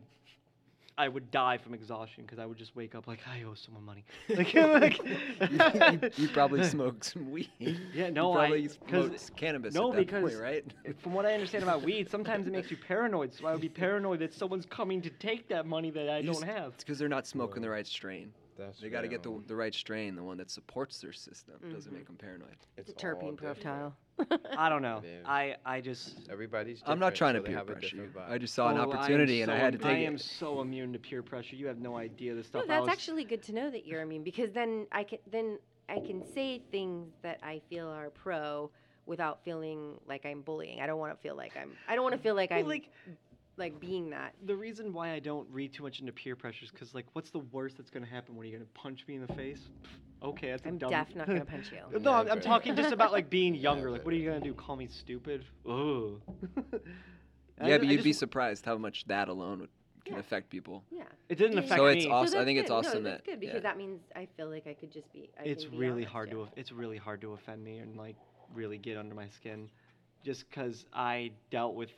I 0.97 1.08
would 1.08 1.32
die 1.32 1.58
from 1.58 1.73
exhaustion 1.73 2.23
because 2.23 2.38
I 2.39 2.45
would 2.45 2.58
just 2.58 2.75
wake 2.75 2.95
up 2.95 3.08
like 3.08 3.19
I 3.27 3.43
owe 3.43 3.54
someone 3.54 3.84
money. 3.84 4.06
Like, 4.30 4.54
you, 4.54 5.17
you, 5.49 6.10
you 6.17 6.27
probably 6.30 6.63
smoke 6.63 7.04
some 7.04 7.32
weed. 7.32 7.49
Yeah, 7.93 8.10
no, 8.10 8.34
I 8.34 8.47
probably 8.47 8.62
because 8.67 9.21
smoked 9.21 9.36
cannabis 9.36 9.73
no, 9.73 9.89
at 9.89 9.95
that 9.95 10.06
because 10.06 10.32
point, 10.32 10.41
right? 10.41 10.65
from 10.99 11.13
what 11.13 11.25
I 11.25 11.34
understand 11.34 11.63
about 11.63 11.84
weed, 11.84 12.10
sometimes 12.10 12.47
it 12.47 12.51
makes 12.51 12.69
you 12.71 12.77
paranoid. 12.77 13.34
So 13.34 13.47
I 13.47 13.51
would 13.54 13.62
be 13.62 13.69
paranoid 13.69 14.19
that 14.19 14.34
someone's 14.34 14.65
coming 14.65 15.01
to 15.01 15.10
take 15.10 15.47
that 15.49 15.65
money 15.65 15.91
that 15.91 16.10
I 16.10 16.19
You 16.19 16.25
don't 16.25 16.36
just- 16.36 16.45
have. 16.45 16.73
It's 16.73 16.84
because 16.84 16.99
they're 16.99 17.10
not 17.10 17.27
smoking 17.27 17.62
the 17.62 17.69
right 17.69 17.88
strain. 17.88 18.34
That's 18.57 18.79
They 18.79 18.89
got 18.89 19.01
to 19.01 19.07
get 19.07 19.23
the, 19.23 19.41
the 19.47 19.55
right 19.55 19.73
strain, 19.73 20.15
the 20.15 20.23
one 20.23 20.37
that 20.37 20.51
supports 20.51 20.99
their 20.99 21.13
system. 21.13 21.55
Doesn't 21.71 21.91
Mhm. 21.91 21.95
make 21.95 22.07
them 22.07 22.15
paranoid. 22.17 22.55
It's 22.77 22.89
a 22.89 22.91
It's 22.91 23.03
all 23.03 23.09
terpene 23.09 23.37
profile. 23.37 23.95
I 24.57 24.69
don't 24.69 24.81
know. 24.81 25.01
It 25.03 25.07
is. 25.07 25.25
I 25.25 25.55
I 25.65 25.81
just 25.81 26.29
Everybody's. 26.29 26.81
I'm 26.85 26.99
not 26.99 27.15
trying 27.15 27.35
so 27.35 27.41
to 27.41 27.49
peer 27.49 27.63
pressure 27.63 27.95
you. 27.97 28.09
I 28.27 28.37
just 28.37 28.53
saw 28.53 28.69
an 28.69 28.77
Oh, 28.77 28.81
I 28.81 28.83
am 28.83 28.89
opportunity 28.89 29.41
and 29.41 29.51
I 29.51 29.57
had 29.57 29.73
to 29.73 29.79
take 29.79 29.87
it. 29.87 29.93
I 29.93 29.97
am 29.97 30.15
it. 30.15 30.21
so 30.21 30.61
immune 30.61 30.93
to 30.93 30.99
peer 30.99 31.23
pressure. 31.23 31.55
You 31.55 31.67
have 31.67 31.79
no 31.79 31.97
idea 31.97 32.33
the 32.33 32.37
No, 32.37 32.43
stuff. 32.43 32.63
I 32.65 32.67
that's 32.67 32.81
was, 32.81 32.89
actually 32.89 33.23
good 33.23 33.43
to 33.43 33.53
know 33.53 33.69
that 33.69 33.85
you're 33.85 34.01
immune 34.01 34.23
because 34.23 34.51
then 34.51 34.87
I 34.91 35.03
can 35.03 35.19
then 35.31 35.59
I 35.89 35.99
can 35.99 36.21
say 36.33 36.61
things 36.71 37.13
that 37.23 37.39
I 37.43 37.61
feel 37.69 37.87
are 37.89 38.09
pro 38.09 38.71
without 39.05 39.43
feeling 39.43 39.99
like 40.07 40.25
I'm 40.25 40.41
bullying. 40.41 40.79
I 40.81 40.85
don't 40.87 40.99
want 40.99 41.13
to 41.15 41.21
feel 41.21 41.35
like 41.35 41.53
I'm. 41.57 41.71
I 41.87 41.95
don't 41.95 42.03
want 42.03 42.15
to 42.15 42.21
feel 42.21 42.35
like 42.35 42.51
Well, 42.51 42.59
I'm 42.59 42.67
like 42.67 42.91
like 43.57 43.79
being 43.79 44.09
that. 44.11 44.33
the 44.45 44.55
reason 44.55 44.93
why 44.93 45.11
I 45.13 45.19
don't 45.19 45.47
read 45.51 45.73
too 45.73 45.83
much 45.83 45.99
into 45.99 46.11
peer 46.11 46.35
pressure 46.35 46.65
is 46.65 46.71
because 46.71 46.93
like, 46.95 47.05
what's 47.13 47.29
the 47.31 47.39
worst 47.39 47.77
that's 47.77 47.89
gonna 47.89 48.05
happen? 48.05 48.35
What 48.35 48.43
are 48.43 48.45
you 48.49 48.53
gonna 48.57 48.69
punch 48.73 49.05
me 49.07 49.15
in 49.15 49.21
the 49.25 49.33
face? 49.33 49.59
Pff, 49.83 49.89
Okay, 50.29 50.51
that's 50.51 50.63
a 50.65 50.67
I'm 50.67 50.77
dumb. 50.77 50.91
def 50.91 51.15
not 51.15 51.27
gonna 51.27 51.43
punch 51.45 51.71
you. 51.71 51.99
No, 51.99 52.13
I'm, 52.13 52.29
I'm 52.29 52.41
talking 52.41 52.75
just 52.75 52.91
about 52.93 53.11
like 53.11 53.29
being 53.29 53.55
younger. 53.67 53.89
Like, 53.91 54.05
what 54.05 54.13
are 54.13 54.17
you 54.17 54.29
gonna 54.29 54.39
do? 54.41 54.53
Call 54.53 54.75
me 54.75 54.87
stupid? 54.87 55.43
Ugh. 55.67 56.21
I 57.59 57.67
Yeah, 57.67 57.77
ju- 57.77 57.79
but 57.79 57.87
I 57.87 57.91
you'd 57.91 58.03
be 58.03 58.13
surprised 58.13 58.65
how 58.65 58.77
much 58.77 59.05
that 59.05 59.27
alone 59.29 59.59
would, 59.61 59.69
can 60.05 60.13
Yeah. 60.15 60.19
affect 60.19 60.49
people. 60.49 60.83
Yeah. 60.91 61.03
It 61.29 61.37
didn't 61.37 61.53
Yeah. 61.57 61.59
affect 61.63 61.79
So 61.79 61.85
me. 61.85 61.91
it's 61.97 62.05
awesome. 62.05 62.13
I 62.35 62.37
that's 62.39 62.45
think 62.45 62.59
it's 62.59 62.69
good. 62.69 62.75
awesome 62.75 63.03
no, 63.03 63.09
that- 63.09 63.17
that's 63.17 63.25
good 63.25 63.39
because 63.39 63.55
yeah. 63.55 63.59
that 63.61 63.77
means 63.77 64.01
I 64.15 64.27
feel 64.37 64.49
like 64.49 64.67
I 64.67 64.73
could 64.73 64.91
just 64.91 65.11
be. 65.13 65.29
I 65.39 65.43
it's 65.43 65.65
be 65.65 65.77
really 65.77 65.91
honest, 66.03 66.11
hard 66.13 66.29
yeah. 66.29 66.33
to 66.35 66.47
it's 66.55 66.71
really 66.71 66.97
hard 66.97 67.21
to 67.21 67.33
offend 67.33 67.63
me 67.63 67.79
and 67.79 67.97
like 67.97 68.15
really 68.53 68.77
get 68.77 68.97
under 68.97 69.15
my 69.15 69.27
skin 69.29 69.69
just 70.23 70.47
because 70.49 70.85
i 70.93 71.31
dealt 71.51 71.73
with 71.73 71.89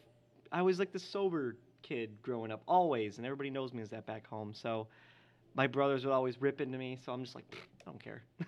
i 0.54 0.62
was 0.62 0.80
like 0.80 0.94
the 0.94 1.00
sober 1.00 1.58
kid 1.84 2.12
growing 2.24 2.52
up 2.52 2.64
always 2.68 3.18
and 3.18 3.26
everybody 3.28 3.52
knows 3.52 3.74
me 3.74 3.82
as 3.84 3.90
that 3.90 4.06
back 4.08 4.28
home 4.28 4.54
so 4.54 4.88
my 5.56 5.68
brothers 5.68 6.06
would 6.06 6.14
always 6.14 6.42
rip 6.42 6.62
into 6.62 6.78
me 6.78 6.98
so 7.06 7.14
i'm 7.14 7.24
just 7.24 7.36
like 7.36 7.46
i 7.82 7.86
don't 7.86 8.02
care 8.04 8.24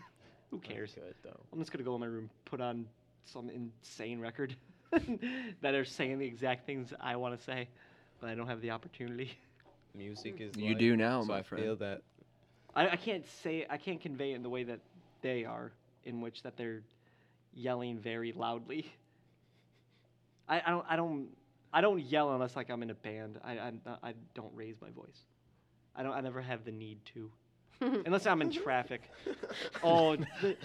who 0.51 0.59
cares 0.59 0.95
good, 0.95 1.15
though. 1.23 1.39
i'm 1.53 1.59
just 1.59 1.71
gonna 1.71 1.83
go 1.83 1.95
in 1.95 2.01
my 2.01 2.07
room 2.07 2.29
put 2.45 2.61
on 2.61 2.87
some 3.25 3.49
insane 3.49 4.19
record 4.19 4.55
that 5.61 5.75
are 5.75 5.85
saying 5.85 6.19
the 6.19 6.25
exact 6.25 6.65
things 6.65 6.93
i 7.01 7.15
want 7.15 7.37
to 7.37 7.43
say 7.43 7.67
but 8.21 8.29
i 8.29 8.35
don't 8.35 8.47
have 8.47 8.61
the 8.61 8.71
opportunity 8.71 9.31
Music 9.95 10.41
is. 10.41 10.57
You 10.57 10.73
life, 10.73 10.79
do 10.79 10.95
now, 10.95 11.21
so 11.21 11.33
my 11.33 11.39
I 11.39 11.43
friend. 11.43 11.63
feel 11.63 11.75
that. 11.77 12.01
I, 12.75 12.89
I 12.89 12.95
can't 12.97 13.25
say 13.27 13.65
I 13.69 13.77
can't 13.77 14.01
convey 14.01 14.31
it 14.33 14.35
in 14.35 14.43
the 14.43 14.49
way 14.49 14.63
that 14.63 14.79
they 15.21 15.45
are, 15.45 15.71
in 16.05 16.21
which 16.21 16.43
that 16.43 16.57
they're 16.57 16.81
yelling 17.53 17.99
very 17.99 18.33
loudly. 18.33 18.91
I, 20.47 20.61
I 20.65 20.69
don't 20.69 20.85
I 20.89 20.95
don't 20.95 21.27
I 21.75 21.81
don't 21.81 21.99
yell 21.99 22.33
unless 22.33 22.55
like 22.55 22.69
I'm 22.69 22.81
in 22.83 22.89
a 22.89 22.95
band. 22.95 23.37
I 23.43 23.51
I, 23.51 23.71
I 24.01 24.13
don't 24.33 24.51
raise 24.55 24.81
my 24.81 24.89
voice. 24.91 25.25
I 25.93 26.03
don't 26.03 26.13
I 26.13 26.21
never 26.21 26.41
have 26.41 26.63
the 26.63 26.71
need 26.71 26.99
to 27.13 27.29
unless 27.81 28.25
I'm 28.25 28.41
in 28.41 28.49
traffic. 28.49 29.01
Oh, 29.83 30.15
the, 30.41 30.55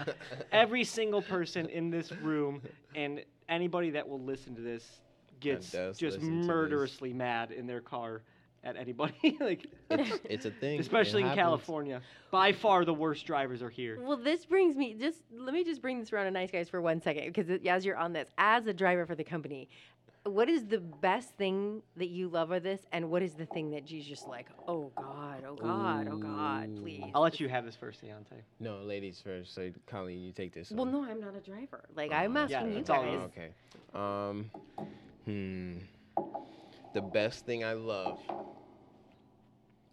every 0.53 0.85
single 0.85 1.21
person 1.21 1.67
in 1.67 1.91
this 1.91 2.13
room 2.13 2.63
and 2.95 3.25
anybody 3.49 3.91
that 3.91 4.09
will 4.09 4.21
listen 4.21 4.55
to 4.55 4.63
this 4.63 5.01
gets 5.41 5.73
just 5.73 6.01
listen 6.01 6.21
to 6.21 6.37
this. 6.39 6.47
murderously 6.47 7.13
mad 7.13 7.51
in 7.51 7.67
their 7.67 7.81
car 7.81 8.23
at 8.63 8.77
anybody 8.77 9.37
like 9.41 9.67
it's, 9.91 10.21
it's 10.25 10.45
a 10.45 10.51
thing. 10.51 10.77
it 10.77 10.81
especially 10.81 11.23
in 11.23 11.29
happens. 11.29 11.43
California. 11.43 12.03
By 12.31 12.53
far, 12.53 12.85
the 12.85 12.95
worst 12.95 13.27
drivers 13.27 13.63
are 13.63 13.71
here. 13.71 13.99
Well, 14.01 14.19
this 14.19 14.45
brings 14.45 14.77
me 14.77 14.95
just 14.95 15.19
let 15.37 15.55
me 15.55 15.65
just 15.65 15.83
bring 15.83 15.99
this 15.99 16.13
around 16.13 16.27
to 16.27 16.31
nice 16.31 16.51
guys 16.51 16.69
for 16.69 16.81
one 16.81 17.01
second 17.01 17.33
because 17.33 17.51
as 17.67 17.85
you're 17.85 17.97
on 17.97 18.13
this, 18.13 18.29
as 18.39 18.67
a 18.67 18.73
driver 18.73 19.07
for 19.07 19.15
the 19.15 19.25
company, 19.25 19.69
what 20.25 20.49
is 20.49 20.67
the 20.67 20.79
best 20.79 21.31
thing 21.37 21.83
that 21.97 22.09
you 22.09 22.29
love 22.29 22.51
of 22.51 22.63
this, 22.63 22.81
and 22.93 23.11
what 23.11 23.23
is 23.23 23.35
the 23.35 23.47
thing 23.47 23.71
that 23.71 23.91
you 23.91 24.03
just 24.03 24.29
like? 24.29 24.49
Oh 24.69 24.93
God, 24.95 25.45
oh 25.49 25.55
God, 25.55 26.09
oh 26.11 26.17
God, 26.17 26.69
Ooh. 26.69 26.81
please. 26.83 27.11
I'll 27.15 27.23
let 27.23 27.41
you 27.41 27.49
have 27.49 27.65
this 27.65 27.75
first, 27.77 28.03
Deontay. 28.03 28.43
No, 28.59 28.79
ladies 28.83 29.21
first. 29.23 29.55
So, 29.55 29.71
Colleen, 29.87 30.21
you 30.23 30.33
take 30.33 30.53
this. 30.53 30.71
Well, 30.71 30.85
one. 30.85 30.93
no, 30.93 31.05
I'm 31.05 31.21
not 31.21 31.35
a 31.35 31.41
driver. 31.41 31.85
Like 31.97 32.13
I'm 32.13 32.37
Uh, 32.37 32.41
asking 32.41 32.59
Yeah, 32.59 32.67
you 32.67 32.75
that's 32.85 32.91
all 32.91 33.03
guys. 33.03 33.31
okay. 33.37 33.51
Um. 33.95 34.51
Hmm. 35.25 35.79
The 36.93 37.01
best 37.01 37.47
thing 37.47 37.65
I 37.65 37.73
love 37.75 38.19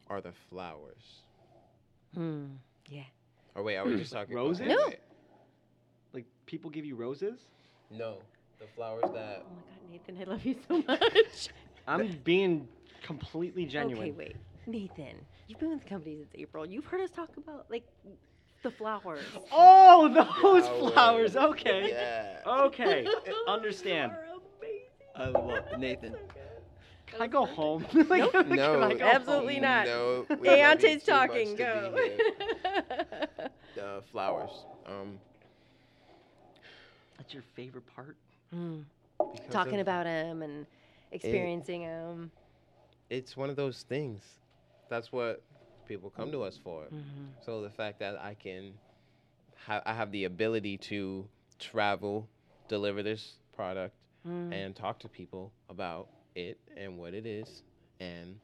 are 0.08 0.20
the 0.22 0.34
flowers. 0.50 1.22
Hmm. 2.14 2.46
Yeah. 2.90 3.04
Oh 3.56 3.64
wait, 3.64 3.78
are 3.78 3.86
we 3.86 3.96
just 3.98 4.12
talking 4.14 4.36
Roses? 4.36 4.62
okay, 4.62 4.70
No. 4.70 4.90
Like 6.14 6.26
people 6.46 6.70
give 6.70 6.86
you 6.86 6.96
roses? 6.96 7.40
No, 7.92 8.18
the 8.60 8.68
flowers 8.76 9.04
that. 9.14 9.44
Oh 9.46 9.54
my 9.56 9.62
God, 9.62 9.92
Nathan, 9.92 10.18
I 10.22 10.24
love 10.32 10.46
you 10.46 10.56
so 10.68 10.84
much. 10.88 11.50
I'm 11.88 12.20
being 12.24 12.68
completely 13.04 13.66
genuine. 13.66 14.10
Okay, 14.10 14.12
wait, 14.12 14.36
Nathan, 14.66 15.16
you've 15.48 15.60
been 15.60 15.70
with 15.70 15.82
the 15.84 15.90
company 15.90 16.16
since 16.18 16.32
April. 16.36 16.66
You've 16.66 16.86
heard 16.86 17.02
us 17.02 17.10
talk 17.12 17.30
about 17.38 17.66
like 17.70 17.84
the 18.64 18.72
flowers. 18.72 19.24
Oh, 19.52 20.08
those 20.42 20.68
Flowers. 20.68 20.94
flowers. 20.94 21.36
Okay. 21.36 21.90
Yeah. 21.90 22.40
Okay. 22.66 23.08
Understand. 23.48 24.12
I 25.16 25.30
love 25.30 25.64
Nathan. 25.80 26.16
Can 27.08 27.22
I 27.22 27.28
go 27.28 27.46
home? 27.46 27.86
like, 27.94 28.20
Nope. 28.20 28.32
can 28.34 28.50
No, 28.50 28.82
I 28.84 28.94
go 28.94 29.06
Absolutely 29.06 29.54
home? 29.56 29.64
not. 29.64 29.86
No, 29.88 30.26
we 30.40 30.50
love 30.50 30.58
Deontay's 30.80 31.04
talking. 31.04 31.56
Go. 31.56 31.94
be 31.96 32.02
here. 32.02 33.50
The 33.76 34.04
flowers. 34.12 34.66
Um, 34.86 35.18
That's 37.18 37.34
your 37.34 37.44
favorite 37.56 37.86
part? 37.96 38.18
Mm. 38.54 38.86
Talking 39.50 39.76
of- 39.76 39.80
about 39.82 40.06
him 40.06 40.42
and 40.42 40.66
experiencing 41.12 41.82
him. 41.82 42.32
It's 43.10 43.36
one 43.38 43.50
of 43.50 43.56
those 43.56 43.84
things. 43.84 44.24
That's 44.90 45.12
what 45.12 45.42
people 45.88 46.10
come 46.10 46.32
to 46.32 46.44
us 46.44 46.58
for. 46.58 46.86
Mhm. 46.86 47.30
So 47.42 47.62
the 47.62 47.70
fact 47.70 48.00
that 48.00 48.18
I 48.22 48.34
can, 48.34 48.74
ha- 49.56 49.82
I 49.86 49.94
have 49.94 50.12
the 50.12 50.26
ability 50.26 50.78
to 50.80 51.28
travel, 51.60 52.28
deliver 52.68 53.02
this 53.04 53.38
product, 53.54 53.96
Mm. 54.26 54.54
and 54.54 54.76
talk 54.76 55.00
to 55.00 55.10
people 55.10 55.52
about 55.70 56.10
it 56.36 56.60
and 56.76 56.98
what 56.98 57.14
it 57.14 57.26
is, 57.26 57.64
and 58.00 58.40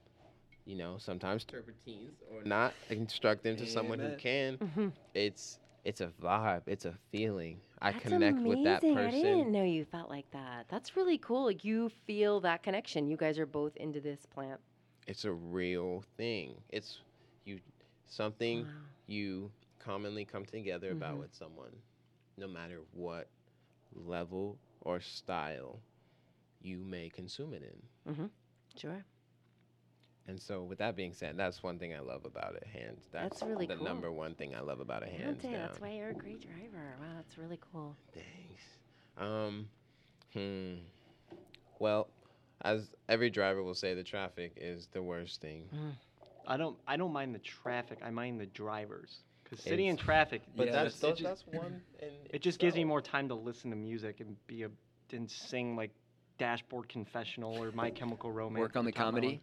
you 0.66 0.76
know 0.78 0.98
sometimes 0.98 1.44
turpentines 1.44 2.22
or 2.32 2.42
not 2.44 2.74
instruct 2.90 3.44
them 3.44 3.58
to 3.58 3.68
someone 3.68 4.00
who 4.00 4.06
Amen. 4.06 4.18
can. 4.18 4.58
Mhm. 4.58 4.94
It's 5.14 5.60
it's 5.84 6.02
a 6.02 6.08
vibe. 6.22 6.64
It's 6.68 6.86
a 6.86 6.96
feeling. 7.12 7.62
I 7.82 7.92
That's 7.92 8.12
connect 8.12 8.46
with 8.46 8.62
that 8.64 8.84
amazing. 8.84 8.98
I 8.98 9.12
didn't 9.12 9.52
know 9.52 9.64
you 9.64 9.86
felt 9.86 10.10
like 10.10 10.30
that. 10.32 10.68
That's 10.70 10.96
really 10.96 11.18
cool. 11.18 11.46
Like 11.46 11.64
you 11.64 11.90
feel 11.90 12.40
that 12.42 12.64
connection. 12.64 13.08
You 13.08 13.18
guys 13.18 13.38
are 13.40 13.46
both 13.46 13.76
into 13.78 14.00
this 14.02 14.26
plant. 14.26 14.60
It's 15.08 15.26
a 15.26 15.32
real 15.34 16.04
thing. 16.18 16.62
It's 16.70 17.00
you 17.46 17.60
something 18.08 18.68
Wow. 18.68 18.68
you 19.08 19.52
commonly 19.80 20.26
come 20.26 20.46
together 20.46 20.92
about 20.92 21.18
Mhm. 21.18 21.20
with 21.20 21.34
someone, 21.34 21.82
no 22.38 22.48
matter 22.48 22.82
what 22.92 23.30
level 23.94 24.58
or 24.82 25.00
style 25.02 25.80
you 26.62 26.84
may 26.84 27.10
consume 27.10 27.54
it 27.54 27.64
in. 27.64 27.82
Mm-hmm. 28.08 28.26
Sure. 28.78 29.06
And 30.28 30.42
so, 30.42 30.64
with 30.64 30.78
that 30.78 30.96
being 30.96 31.14
said, 31.14 31.36
that's 31.36 31.62
one 31.62 31.78
thing 31.78 31.94
I 31.94 32.00
love 32.00 32.24
about 32.24 32.56
it. 32.56 32.66
Hands. 32.72 33.02
That's, 33.12 33.40
That's 33.40 33.50
really 33.50 33.66
the 33.66 33.76
cool. 33.76 33.86
number 33.86 34.12
one 34.12 34.34
thing 34.36 34.56
I 34.56 34.62
love 34.62 34.80
about 34.80 35.04
it. 35.04 35.10
Hands 35.10 35.42
down. 35.42 35.52
that's 35.52 35.82
why 35.82 35.92
you're 35.92 36.10
a 36.10 36.14
great 36.14 36.42
driver. 36.42 36.96
Wow, 37.00 37.08
that's 37.18 37.38
really 37.38 37.60
cool. 37.74 37.96
Thanks. 38.14 38.64
Um, 39.18 39.68
hmm. 40.34 40.76
Well, 41.80 42.08
as 42.62 42.92
every 43.10 43.30
driver 43.30 43.64
will 43.64 43.74
say, 43.74 43.94
the 43.94 44.04
traffic 44.04 44.54
is 44.56 44.88
the 44.94 45.02
worst 45.04 45.42
thing. 45.42 45.68
I 46.48 46.56
don't. 46.56 46.78
I 46.88 46.96
don't 46.96 47.12
mind 47.12 47.36
the 47.36 47.40
traffic. 47.40 48.00
I 48.04 48.10
mind 48.10 48.40
the 48.40 48.46
drivers. 48.48 49.20
Cause 49.50 49.60
sitting 49.60 49.88
in 49.88 49.98
traffic, 49.98 50.42
But 50.56 50.68
Yeah, 50.68 50.84
that's 50.84 50.98
it 50.98 51.02
those, 51.02 51.18
just, 51.20 51.24
that's 51.24 51.58
one. 51.64 51.82
In 52.00 52.10
it 52.30 52.42
just 52.42 52.60
gives 52.60 52.76
me 52.76 52.86
more 52.86 53.02
time 53.02 53.28
to 53.28 53.36
listen 53.36 53.70
to 53.72 53.76
music 53.76 54.22
and 54.22 54.36
be 54.48 54.64
a 54.64 54.70
and 55.12 55.30
sing 55.30 55.76
like 55.76 55.92
Dashboard 56.38 56.90
Confessional 56.90 57.62
or 57.62 57.72
My 57.72 57.90
Chemical 57.92 58.32
Romance. 58.32 58.60
Work 58.60 58.76
on 58.76 58.86
the 58.86 58.92
top 58.92 59.08
of 59.10 59.14
comedy. 59.16 59.42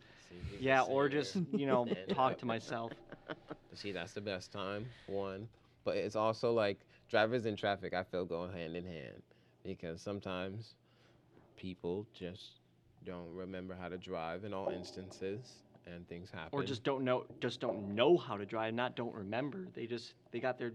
Yeah, 0.58 0.82
or 0.82 1.08
just 1.08 1.36
you 1.52 1.66
know 1.66 1.86
talk 2.10 2.38
to 2.38 2.46
myself. 2.46 2.92
See, 3.74 3.92
that's 3.92 4.12
the 4.12 4.20
best 4.20 4.52
time. 4.52 4.86
One, 5.06 5.48
but 5.84 5.96
it's 5.96 6.16
also 6.16 6.52
like 6.52 6.80
drivers 7.08 7.46
in 7.46 7.56
traffic. 7.56 7.94
I 7.94 8.02
feel 8.02 8.24
go 8.24 8.48
hand 8.48 8.76
in 8.76 8.84
hand 8.84 9.22
because 9.64 10.00
sometimes 10.02 10.74
people 11.56 12.06
just 12.14 12.60
don't 13.04 13.32
remember 13.34 13.76
how 13.80 13.88
to 13.88 13.96
drive 13.96 14.44
in 14.44 14.52
all 14.52 14.68
instances, 14.68 15.62
and 15.86 16.06
things 16.08 16.30
happen. 16.30 16.50
or 16.52 16.62
just 16.62 16.84
don't 16.84 17.04
know 17.04 17.24
just 17.40 17.60
don't 17.60 17.94
know 17.94 18.16
how 18.16 18.36
to 18.36 18.44
drive 18.44 18.74
not 18.74 18.96
don't 18.96 19.14
remember 19.14 19.66
they 19.74 19.86
just 19.86 20.14
they 20.30 20.40
got 20.40 20.58
their 20.58 20.72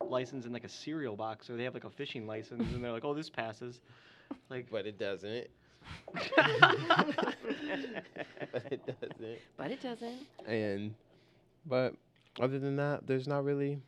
license 0.00 0.46
in 0.46 0.52
like 0.52 0.64
a 0.64 0.68
cereal 0.68 1.14
box 1.14 1.50
or 1.50 1.56
they 1.56 1.64
have 1.64 1.74
like 1.74 1.84
a 1.84 1.90
fishing 1.90 2.26
license 2.26 2.62
and 2.72 2.82
they're 2.82 2.92
like 2.92 3.04
oh 3.04 3.12
this 3.12 3.28
passes 3.28 3.80
like 4.48 4.66
but 4.70 4.86
it 4.86 4.98
doesn't. 4.98 5.46
But 8.52 8.64
it 8.70 8.86
doesn't. 8.86 9.38
But 9.56 9.70
it 9.70 9.80
doesn't. 9.82 10.26
And 10.46 10.94
but 11.66 11.94
other 12.40 12.58
than 12.58 12.76
that, 12.76 13.06
there's 13.06 13.28
not 13.28 13.44
really 13.44 13.78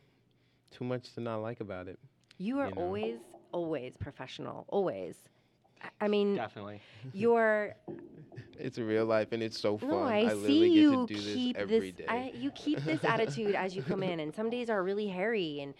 too 0.71 0.83
much 0.83 1.13
to 1.13 1.21
not 1.21 1.37
like 1.37 1.59
about 1.59 1.87
it. 1.87 1.99
You 2.37 2.59
are 2.59 2.69
You 2.69 2.75
know. 2.75 2.81
always, 2.81 3.17
always 3.51 3.97
professional. 3.97 4.65
Always. 4.69 5.15
I- 5.81 5.89
I 6.01 6.07
mean, 6.07 6.35
definitely 6.35 6.81
you're. 7.13 7.75
It's 8.59 8.77
real 8.77 9.05
life 9.05 9.29
and 9.31 9.41
it's 9.43 9.59
so 9.59 9.77
fun. 9.77 9.89
No, 9.89 10.03
I, 10.03 10.23
literally 10.23 10.47
see 10.47 10.59
get 10.69 10.73
you 10.75 10.91
to 11.07 11.13
do 11.13 11.15
this 11.21 11.33
keep 11.33 11.57
every 11.57 11.91
this. 11.91 11.97
day. 11.97 12.05
I, 12.07 12.31
you 12.35 12.51
keep 12.51 12.79
this 12.83 13.03
attitude 13.03 13.55
as 13.55 13.75
you 13.75 13.81
come 13.83 14.03
in, 14.03 14.19
and 14.19 14.33
some 14.33 14.49
days 14.49 14.69
are 14.69 14.81
really 14.83 15.07
hairy, 15.07 15.59
and 15.61 15.73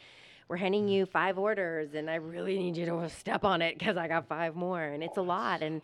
we're 0.50 0.58
handing 0.58 0.88
you 0.88 1.06
five 1.06 1.38
orders, 1.40 1.94
and 1.94 2.10
I 2.10 2.16
really 2.16 2.58
need 2.58 2.76
you 2.76 2.86
to 2.88 3.10
step 3.10 3.44
on 3.46 3.62
it 3.62 3.78
because 3.80 3.96
I 3.98 4.08
got 4.08 4.28
five 4.28 4.56
more, 4.56 4.82
and 4.82 5.04
it's 5.04 5.18
a 5.18 5.22
lot, 5.22 5.62
and 5.62 5.82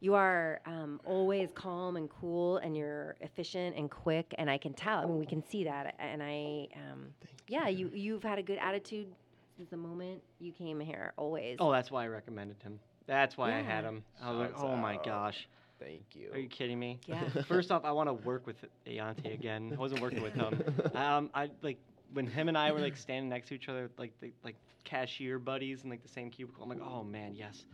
you 0.00 0.14
are 0.14 0.60
um, 0.66 1.00
always 1.04 1.48
calm 1.54 1.96
and 1.96 2.08
cool, 2.08 2.58
and 2.58 2.76
you're 2.76 3.16
efficient 3.20 3.76
and 3.76 3.90
quick, 3.90 4.34
and 4.38 4.48
I 4.48 4.56
can 4.58 4.72
tell. 4.72 5.00
I 5.00 5.06
mean, 5.06 5.18
we 5.18 5.26
can 5.26 5.42
see 5.48 5.64
that, 5.64 5.94
and 5.98 6.22
I, 6.22 6.68
um, 6.76 7.08
yeah, 7.48 7.68
you 7.68 7.90
you've 7.92 8.22
had 8.22 8.38
a 8.38 8.42
good 8.42 8.58
attitude 8.58 9.08
since 9.56 9.70
the 9.70 9.76
moment 9.76 10.22
you 10.38 10.52
came 10.52 10.78
here. 10.78 11.12
Always. 11.16 11.56
oh 11.58 11.72
that's 11.72 11.90
why 11.90 12.04
i 12.04 12.06
recommended 12.06 12.62
him 12.62 12.78
that's 13.08 13.36
why 13.36 13.52
i 13.56 13.60
had 13.60 13.82
him 13.82 14.04
i 14.22 14.30
was 14.30 14.38
like 14.38 14.50
Shouts 14.50 14.62
oh 14.62 14.76
my 14.76 14.98
gosh 15.04 15.48
Thank 15.80 16.02
you. 16.14 16.30
are 16.32 16.38
you 16.38 16.48
kidding 16.48 16.78
me 16.78 17.00
Yeah. 17.06 17.28
first 17.48 17.72
off 17.72 17.84
i 17.84 17.90
want 17.90 18.08
to 18.08 18.12
work 18.12 18.46
with 18.46 18.56
Aonte 18.86 19.32
again 19.34 19.72
i 19.74 19.80
wasn't 19.80 20.00
working 20.00 20.22
with 20.22 20.34
him 20.34 20.62
um 20.94 21.30
i 21.34 21.50
like 21.62 21.78
when 22.12 22.26
him 22.26 22.48
and 22.48 22.56
i 22.56 22.70
were 22.70 22.78
like 22.80 22.96
standing 22.96 23.28
next 23.28 23.48
to 23.48 23.54
each 23.54 23.68
other 23.68 23.90
like 23.98 24.12
the, 24.20 24.30
like 24.44 24.54
cashier 24.84 25.38
buddies 25.40 25.82
in 25.82 25.90
like 25.90 26.02
the 26.02 26.08
same 26.08 26.30
cubicle 26.30 26.62
i'm 26.62 26.68
like 26.68 26.80
oh 26.80 27.02
man 27.02 27.34
yes 27.34 27.64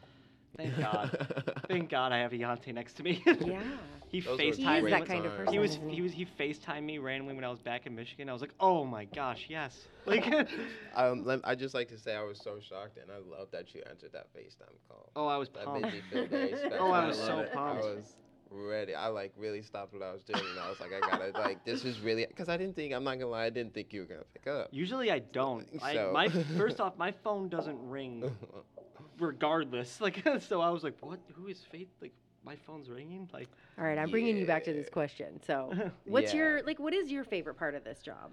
thank 0.57 0.77
god 0.79 1.53
Thank 1.69 1.89
God 1.91 2.13
I 2.13 2.19
have 2.19 2.33
Aonte 2.33 2.73
next 2.75 2.93
to 2.99 3.03
me. 3.03 3.23
Yeah. 3.27 3.63
he 4.09 4.21
Those 4.21 4.37
were 4.39 4.43
He 4.45 4.49
is 4.51 4.59
FaceTimed 4.59 4.85
me. 4.85 4.91
that 4.91 5.07
kind 5.07 5.25
of 5.25 5.33
person. 5.35 5.53
He 5.53 5.59
was 5.59 5.79
he 5.89 6.03
was 6.03 6.13
he 6.21 6.27
FaceTimed 6.27 6.83
me 6.85 6.99
randomly 6.99 7.35
when 7.35 7.43
I 7.45 7.49
was 7.49 7.59
back 7.61 7.87
in 7.87 7.95
Michigan. 7.95 8.29
I 8.29 8.33
was 8.35 8.43
like, 8.43 8.53
oh 8.61 8.85
my 8.85 9.07
gosh, 9.07 9.47
yes. 9.49 9.89
Like, 10.07 10.27
um, 10.95 11.25
lem- 11.25 11.41
I 11.45 11.55
just 11.55 11.75
like 11.75 11.89
to 11.89 11.99
say 11.99 12.15
I 12.15 12.23
was 12.23 12.39
so 12.39 12.59
shocked, 12.61 12.99
and 12.99 13.11
I 13.11 13.17
love 13.37 13.49
that 13.53 13.75
you 13.75 13.83
answered 13.89 14.13
that 14.13 14.27
FaceTime 14.37 14.77
call. 14.89 15.11
oh, 15.17 15.27
I 15.27 15.39
was 15.39 15.49
That 15.49 15.65
pumped. 15.65 15.83
made 15.83 15.95
me 15.95 16.01
feel 16.13 16.27
very 16.27 16.55
special. 16.57 16.77
Oh, 16.79 16.91
I 16.93 17.07
was 17.07 17.19
love 17.21 17.27
so 17.27 17.39
it. 17.39 17.53
pumped. 17.55 17.85
I 17.85 17.87
was 17.95 18.17
ready. 18.51 18.95
I 18.95 19.09
like 19.09 19.33
really 19.39 19.63
stopped 19.63 19.95
what 19.95 20.03
I 20.03 20.13
was 20.13 20.23
doing, 20.23 20.45
and 20.51 20.61
I 20.61 20.69
was 20.69 20.79
like, 20.79 20.91
I 20.93 21.01
gotta 21.01 21.31
like 21.41 21.65
this 21.65 21.85
is 21.87 22.01
really 22.01 22.27
because 22.27 22.51
I 22.51 22.57
didn't 22.59 22.77
think 22.77 22.93
I'm 22.93 23.03
not 23.03 23.15
gonna 23.19 23.31
lie, 23.31 23.47
I 23.47 23.51
didn't 23.51 23.73
think 23.73 23.93
you 23.95 24.01
were 24.03 24.07
gonna 24.07 24.21
pick 24.35 24.47
up. 24.47 24.69
Usually 24.71 25.11
I 25.11 25.21
don't. 25.21 25.67
I, 25.83 25.95
So- 25.95 26.11
my 26.13 26.29
first 26.29 26.79
off, 26.81 26.97
my 26.99 27.11
phone 27.25 27.49
doesn't 27.49 27.79
ring 27.89 28.31
regardless. 29.27 30.01
Like, 30.01 30.23
so 30.41 30.61
I 30.61 30.71
was 30.71 30.83
like, 30.85 30.95
what? 31.01 31.19
Who 31.35 31.47
is 31.49 31.61
Faith? 31.71 31.89
Like, 32.01 32.13
my 32.45 32.57
phone's 32.57 32.89
ringing. 32.91 33.29
Like, 33.33 33.49
All 33.79 33.85
right, 33.85 33.99
I'm 33.99 34.11
bringing 34.11 34.37
you 34.37 34.47
back 34.47 34.65
to 34.65 34.73
this 34.73 34.89
question. 34.91 35.41
So, 35.47 35.73
what's 36.05 36.33
Yeah. 36.33 36.39
your 36.41 36.63
like? 36.63 36.79
What 36.79 36.93
is 36.95 37.11
your 37.11 37.25
favorite 37.25 37.55
part 37.55 37.75
of 37.75 37.85
this 37.85 38.01
job? 38.03 38.33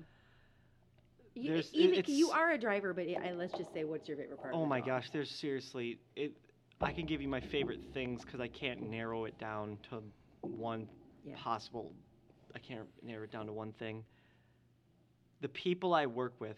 You, 1.33 1.51
There's- 1.51 1.69
even, 1.73 2.03
you 2.07 2.29
are 2.31 2.51
a 2.51 2.57
driver, 2.57 2.93
but 2.93 3.05
I, 3.07 3.31
let's 3.31 3.53
just 3.53 3.73
say, 3.73 3.85
what's 3.85 4.07
your 4.09 4.17
favorite 4.17 4.41
part? 4.41 4.53
oh 4.53 4.65
my 4.65 4.79
job? 4.79 4.87
gosh, 4.87 5.09
there's 5.11 5.31
seriously 5.31 5.97
it. 6.15 6.33
I 6.81 6.91
can 6.91 7.05
give 7.05 7.21
you 7.21 7.27
my 7.29 7.39
favorite 7.39 7.79
things 7.93 8.25
because 8.25 8.41
I 8.41 8.47
can't 8.47 8.81
narrow 8.89 9.25
it 9.25 9.37
down 9.37 9.77
to 9.91 10.01
one 10.41 10.87
Yeah. 11.23 11.35
possible. 11.37 11.93
I 12.55 12.59
can't 12.59 12.87
narrow 13.01 13.23
it 13.23 13.31
down 13.31 13.45
to 13.45 13.53
one 13.53 13.71
thing. 13.73 14.03
The 15.41 15.47
people 15.47 15.93
I 15.93 16.05
work 16.07 16.33
with 16.39 16.57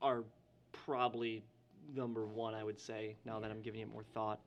are 0.00 0.24
probably 0.72 1.44
number 1.94 2.24
one, 2.26 2.54
I 2.54 2.64
would 2.64 2.80
say, 2.80 3.16
now 3.24 3.40
that 3.40 3.50
I'm 3.50 3.60
giving 3.62 3.80
it 3.80 3.88
more 3.92 4.04
thought. 4.14 4.40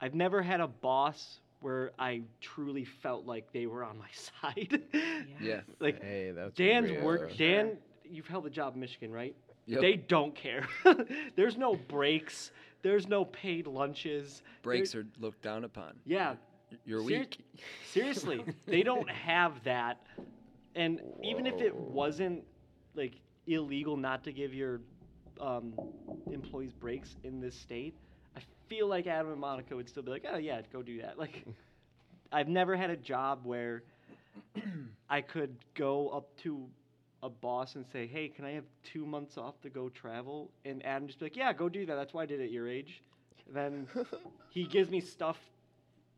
I've 0.00 0.14
never 0.14 0.42
had 0.42 0.60
a 0.60 0.66
boss 0.68 1.38
where 1.60 1.92
I 1.98 2.22
truly 2.40 2.84
felt 2.84 3.24
like 3.26 3.52
they 3.52 3.66
were 3.66 3.84
on 3.84 3.96
my 3.98 4.08
side. 4.12 4.82
Yeah. 5.40 5.60
like 5.80 6.02
hey, 6.02 6.32
that's 6.34 6.54
Dan's 6.54 6.90
real. 6.90 7.04
work. 7.04 7.36
Dan, 7.36 7.78
you've 8.04 8.26
held 8.28 8.46
a 8.46 8.50
job 8.50 8.74
in 8.74 8.80
Michigan, 8.80 9.10
right? 9.12 9.34
Yep. 9.66 9.80
They 9.80 9.96
don't 9.96 10.34
care. 10.34 10.66
There's 11.36 11.56
no 11.56 11.74
breaks. 11.74 12.50
There's 12.82 13.08
no 13.08 13.24
paid 13.24 13.66
lunches. 13.66 14.42
Breaks 14.62 14.92
there- 14.92 15.02
are 15.02 15.06
looked 15.18 15.40
down 15.42 15.64
upon. 15.64 15.94
Yeah, 16.04 16.34
You're 16.84 17.00
Ser- 17.00 17.06
weak. 17.06 17.38
seriously, 17.90 18.44
they 18.66 18.82
don't 18.82 19.08
have 19.26 19.62
that. 19.64 20.04
And 20.74 21.00
even 21.22 21.46
if 21.46 21.60
it 21.62 21.74
wasn't 21.74 22.42
like 22.94 23.14
illegal 23.46 23.96
not 23.96 24.22
to 24.24 24.32
give 24.32 24.52
your 24.52 24.80
um, 25.40 25.74
employees 26.30 26.72
breaks 26.72 27.16
in 27.24 27.40
this 27.40 27.58
state, 27.58 27.94
I 28.36 28.40
feel 28.68 28.86
like 28.88 29.06
Adam 29.06 29.30
and 29.32 29.40
Monica 29.40 29.74
would 29.76 29.88
still 29.88 30.02
be 30.02 30.10
like, 30.10 30.24
oh 30.32 30.36
yeah, 30.38 30.60
go 30.72 30.82
do 30.82 31.00
that. 31.02 31.18
Like, 31.24 31.44
I've 32.32 32.48
never 32.48 32.76
had 32.76 32.90
a 32.90 32.96
job 32.96 33.40
where 33.44 33.82
I 35.08 35.20
could 35.20 35.56
go 35.74 36.08
up 36.08 36.36
to 36.38 36.66
a 37.22 37.28
boss 37.28 37.76
and 37.76 37.84
say, 37.92 38.06
"Hey, 38.06 38.28
can 38.28 38.44
I 38.44 38.50
have 38.52 38.64
two 38.82 39.06
months 39.06 39.38
off 39.38 39.60
to 39.62 39.70
go 39.70 39.88
travel?" 39.88 40.50
And 40.64 40.84
Adam 40.84 41.06
just 41.06 41.18
be 41.18 41.26
like, 41.26 41.36
"Yeah, 41.36 41.52
go 41.52 41.68
do 41.68 41.86
that. 41.86 41.94
That's 41.94 42.12
why 42.12 42.22
I 42.22 42.26
did 42.26 42.40
it 42.40 42.44
at 42.44 42.50
your 42.50 42.68
age." 42.68 43.02
Then 43.52 43.86
he 44.50 44.64
gives 44.76 44.90
me 44.90 45.00
stuff 45.00 45.38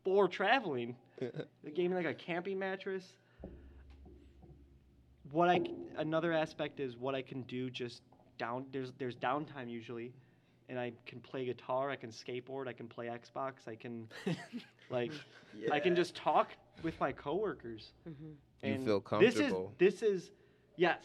for 0.03 0.27
traveling. 0.27 0.95
They 1.63 1.71
gave 1.71 1.89
me 1.89 1.95
like 1.95 2.05
a 2.05 2.13
camping 2.13 2.59
mattress. 2.59 3.03
What 5.31 5.49
I 5.49 5.57
c- 5.57 5.75
another 5.97 6.31
aspect 6.31 6.79
is 6.79 6.95
what 6.95 7.15
I 7.15 7.21
can 7.21 7.41
do 7.43 7.69
just 7.69 8.01
down 8.37 8.65
there's 8.71 8.91
there's 8.97 9.15
downtime 9.15 9.69
usually, 9.69 10.13
and 10.69 10.79
I 10.79 10.91
can 11.05 11.19
play 11.19 11.45
guitar, 11.45 11.89
I 11.89 11.95
can 11.95 12.11
skateboard, 12.11 12.67
I 12.67 12.73
can 12.73 12.87
play 12.87 13.07
Xbox, 13.07 13.67
I 13.67 13.75
can 13.75 14.07
like 14.89 15.11
I 15.71 15.79
can 15.79 15.95
just 15.95 16.15
talk 16.15 16.49
with 16.83 16.99
my 16.99 17.11
coworkers. 17.11 17.93
Mhm. 18.07 18.35
You 18.63 18.73
And 18.73 18.85
feel 18.85 19.03
This 19.19 19.35
is 19.37 19.53
this 19.77 20.01
is 20.01 20.31
yes, 20.75 21.03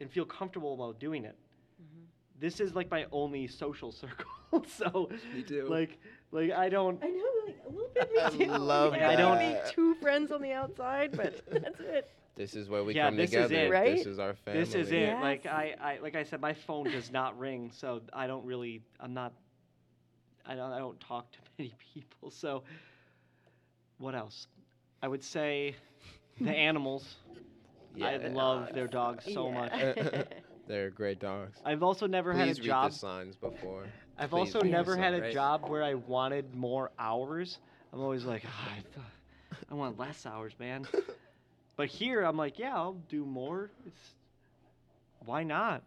and 0.00 0.10
feel 0.10 0.24
comfortable 0.24 0.74
about 0.74 0.98
doing 1.00 1.24
it. 1.24 1.36
Mhm. 1.82 2.06
This 2.40 2.60
is 2.60 2.74
like 2.74 2.90
my 2.90 3.06
only 3.12 3.46
social 3.46 3.92
circle. 4.02 4.30
so 4.66 5.10
Me 5.34 5.42
too. 5.42 5.66
like 5.68 5.98
like 6.30 6.50
I 6.52 6.68
don't 6.68 7.02
I 7.02 7.08
know, 7.08 7.32
like 7.46 7.58
a 7.66 7.68
little 7.70 7.90
bit 7.94 8.10
me 8.14 8.22
I 8.22 8.30
too. 8.30 8.46
love 8.58 8.92
I 8.94 9.16
don't 9.16 9.38
make 9.38 9.66
two 9.70 9.94
friends 9.96 10.32
on 10.32 10.40
the 10.42 10.52
outside, 10.52 11.16
but 11.16 11.42
that's 11.50 11.80
it. 11.80 12.10
This 12.38 12.54
is 12.54 12.70
where 12.70 12.84
we 12.84 12.94
Yeah, 12.94 13.06
come 13.10 13.16
this 13.16 13.30
is 13.32 13.50
together. 13.50 13.66
it. 13.66 13.70
Right? 13.70 13.96
This 13.98 14.06
is 14.06 14.18
our 14.20 14.34
family. 14.34 14.60
This 14.60 14.74
is 14.74 14.92
it. 14.92 15.20
Like 15.20 15.46
I, 15.46 15.74
I 15.82 15.98
like 16.00 16.14
I 16.14 16.22
said, 16.22 16.40
my 16.40 16.54
phone 16.54 16.84
does 16.90 17.10
not 17.12 17.38
ring, 17.38 17.70
so 17.74 18.00
I 18.12 18.26
don't 18.28 18.46
really 18.46 18.80
I'm 19.00 19.12
not 19.12 19.32
I 20.46 20.54
don't 20.54 20.72
I 20.72 20.78
don't 20.78 20.98
talk 21.00 21.30
to 21.32 21.38
many 21.58 21.74
people. 21.94 22.30
So 22.30 22.62
what 23.98 24.14
else? 24.14 24.46
I 25.02 25.08
would 25.08 25.22
say 25.24 25.74
the 26.40 26.50
animals. 26.68 27.16
Yeah, 27.96 28.06
I 28.06 28.16
Yeah. 28.16 28.28
love 28.28 28.72
their 28.72 28.86
dogs 28.86 29.24
so 29.32 29.50
much. 29.50 29.72
They're 30.68 30.90
great 30.90 31.18
dogs. 31.18 31.58
I've 31.64 31.82
also 31.82 32.06
never 32.06 32.32
had 32.32 32.48
a 32.48 32.52
Please 32.52 32.60
read 32.60 32.66
job. 32.66 32.90
the 32.92 32.96
signs 32.96 33.36
before. 33.36 33.86
I've 34.18 34.30
Please 34.30 34.54
also 34.54 34.62
never 34.62 34.96
had 34.96 35.14
a 35.14 35.20
signs. 35.20 35.34
job 35.34 35.68
where 35.68 35.82
I 35.82 35.94
wanted 35.94 36.54
more 36.54 36.90
hours. 36.98 37.58
I'm 37.92 38.00
always 38.00 38.24
like, 38.24 38.44
"Ah, 38.46 38.70
I, 38.72 38.74
th- 38.94 39.06
I 39.70 39.74
want 39.74 39.98
less 39.98 40.26
hours, 40.26 40.52
man. 40.58 40.86
But 41.78 41.86
here, 41.86 42.22
I'm 42.24 42.36
like, 42.36 42.58
yeah, 42.58 42.74
I'll 42.74 42.96
do 43.08 43.24
more. 43.24 43.70
It's 43.86 44.14
why 45.24 45.44
not? 45.44 45.84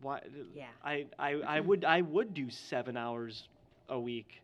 Why? 0.00 0.20
Yeah. 0.54 0.66
I, 0.84 1.06
I, 1.18 1.28
I 1.28 1.34
mm-hmm. 1.34 1.66
would 1.68 1.84
I 1.84 2.00
would 2.02 2.32
do 2.34 2.48
seven 2.50 2.96
hours 2.96 3.48
a 3.88 3.98
week. 3.98 4.40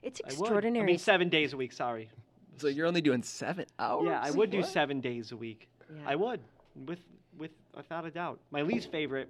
It's 0.00 0.20
I 0.24 0.28
would. 0.28 0.38
extraordinary. 0.38 0.84
I 0.84 0.86
mean, 0.86 0.98
seven 0.98 1.28
days 1.28 1.54
a 1.54 1.56
week. 1.56 1.72
Sorry. 1.72 2.08
so 2.56 2.68
you're 2.68 2.86
only 2.86 3.00
doing 3.00 3.24
seven 3.24 3.66
hours? 3.80 4.06
Yeah, 4.06 4.20
I 4.22 4.30
would 4.30 4.50
do 4.50 4.58
What? 4.60 4.68
seven 4.68 5.00
days 5.00 5.32
a 5.32 5.36
week. 5.36 5.68
Yeah. 5.92 6.02
I 6.06 6.14
would, 6.14 6.40
with 6.86 7.00
with 7.36 7.50
without 7.76 8.06
a 8.06 8.12
doubt. 8.12 8.38
My 8.52 8.62
least 8.62 8.92
favorite, 8.92 9.28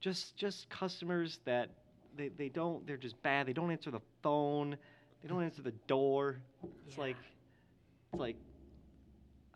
just 0.00 0.38
just 0.38 0.70
customers 0.70 1.38
that 1.44 1.68
they, 2.16 2.28
they 2.28 2.48
don't 2.48 2.86
they're 2.86 2.96
just 2.96 3.22
bad. 3.22 3.46
They 3.46 3.52
don't 3.52 3.70
answer 3.70 3.90
the 3.90 4.00
phone. 4.22 4.78
They 5.22 5.28
don't 5.28 5.42
answer 5.42 5.60
the 5.60 5.74
door. 5.86 6.38
It's 6.86 6.96
Yeah. 6.96 7.02
like 7.02 7.16
it's 8.14 8.20
like 8.20 8.36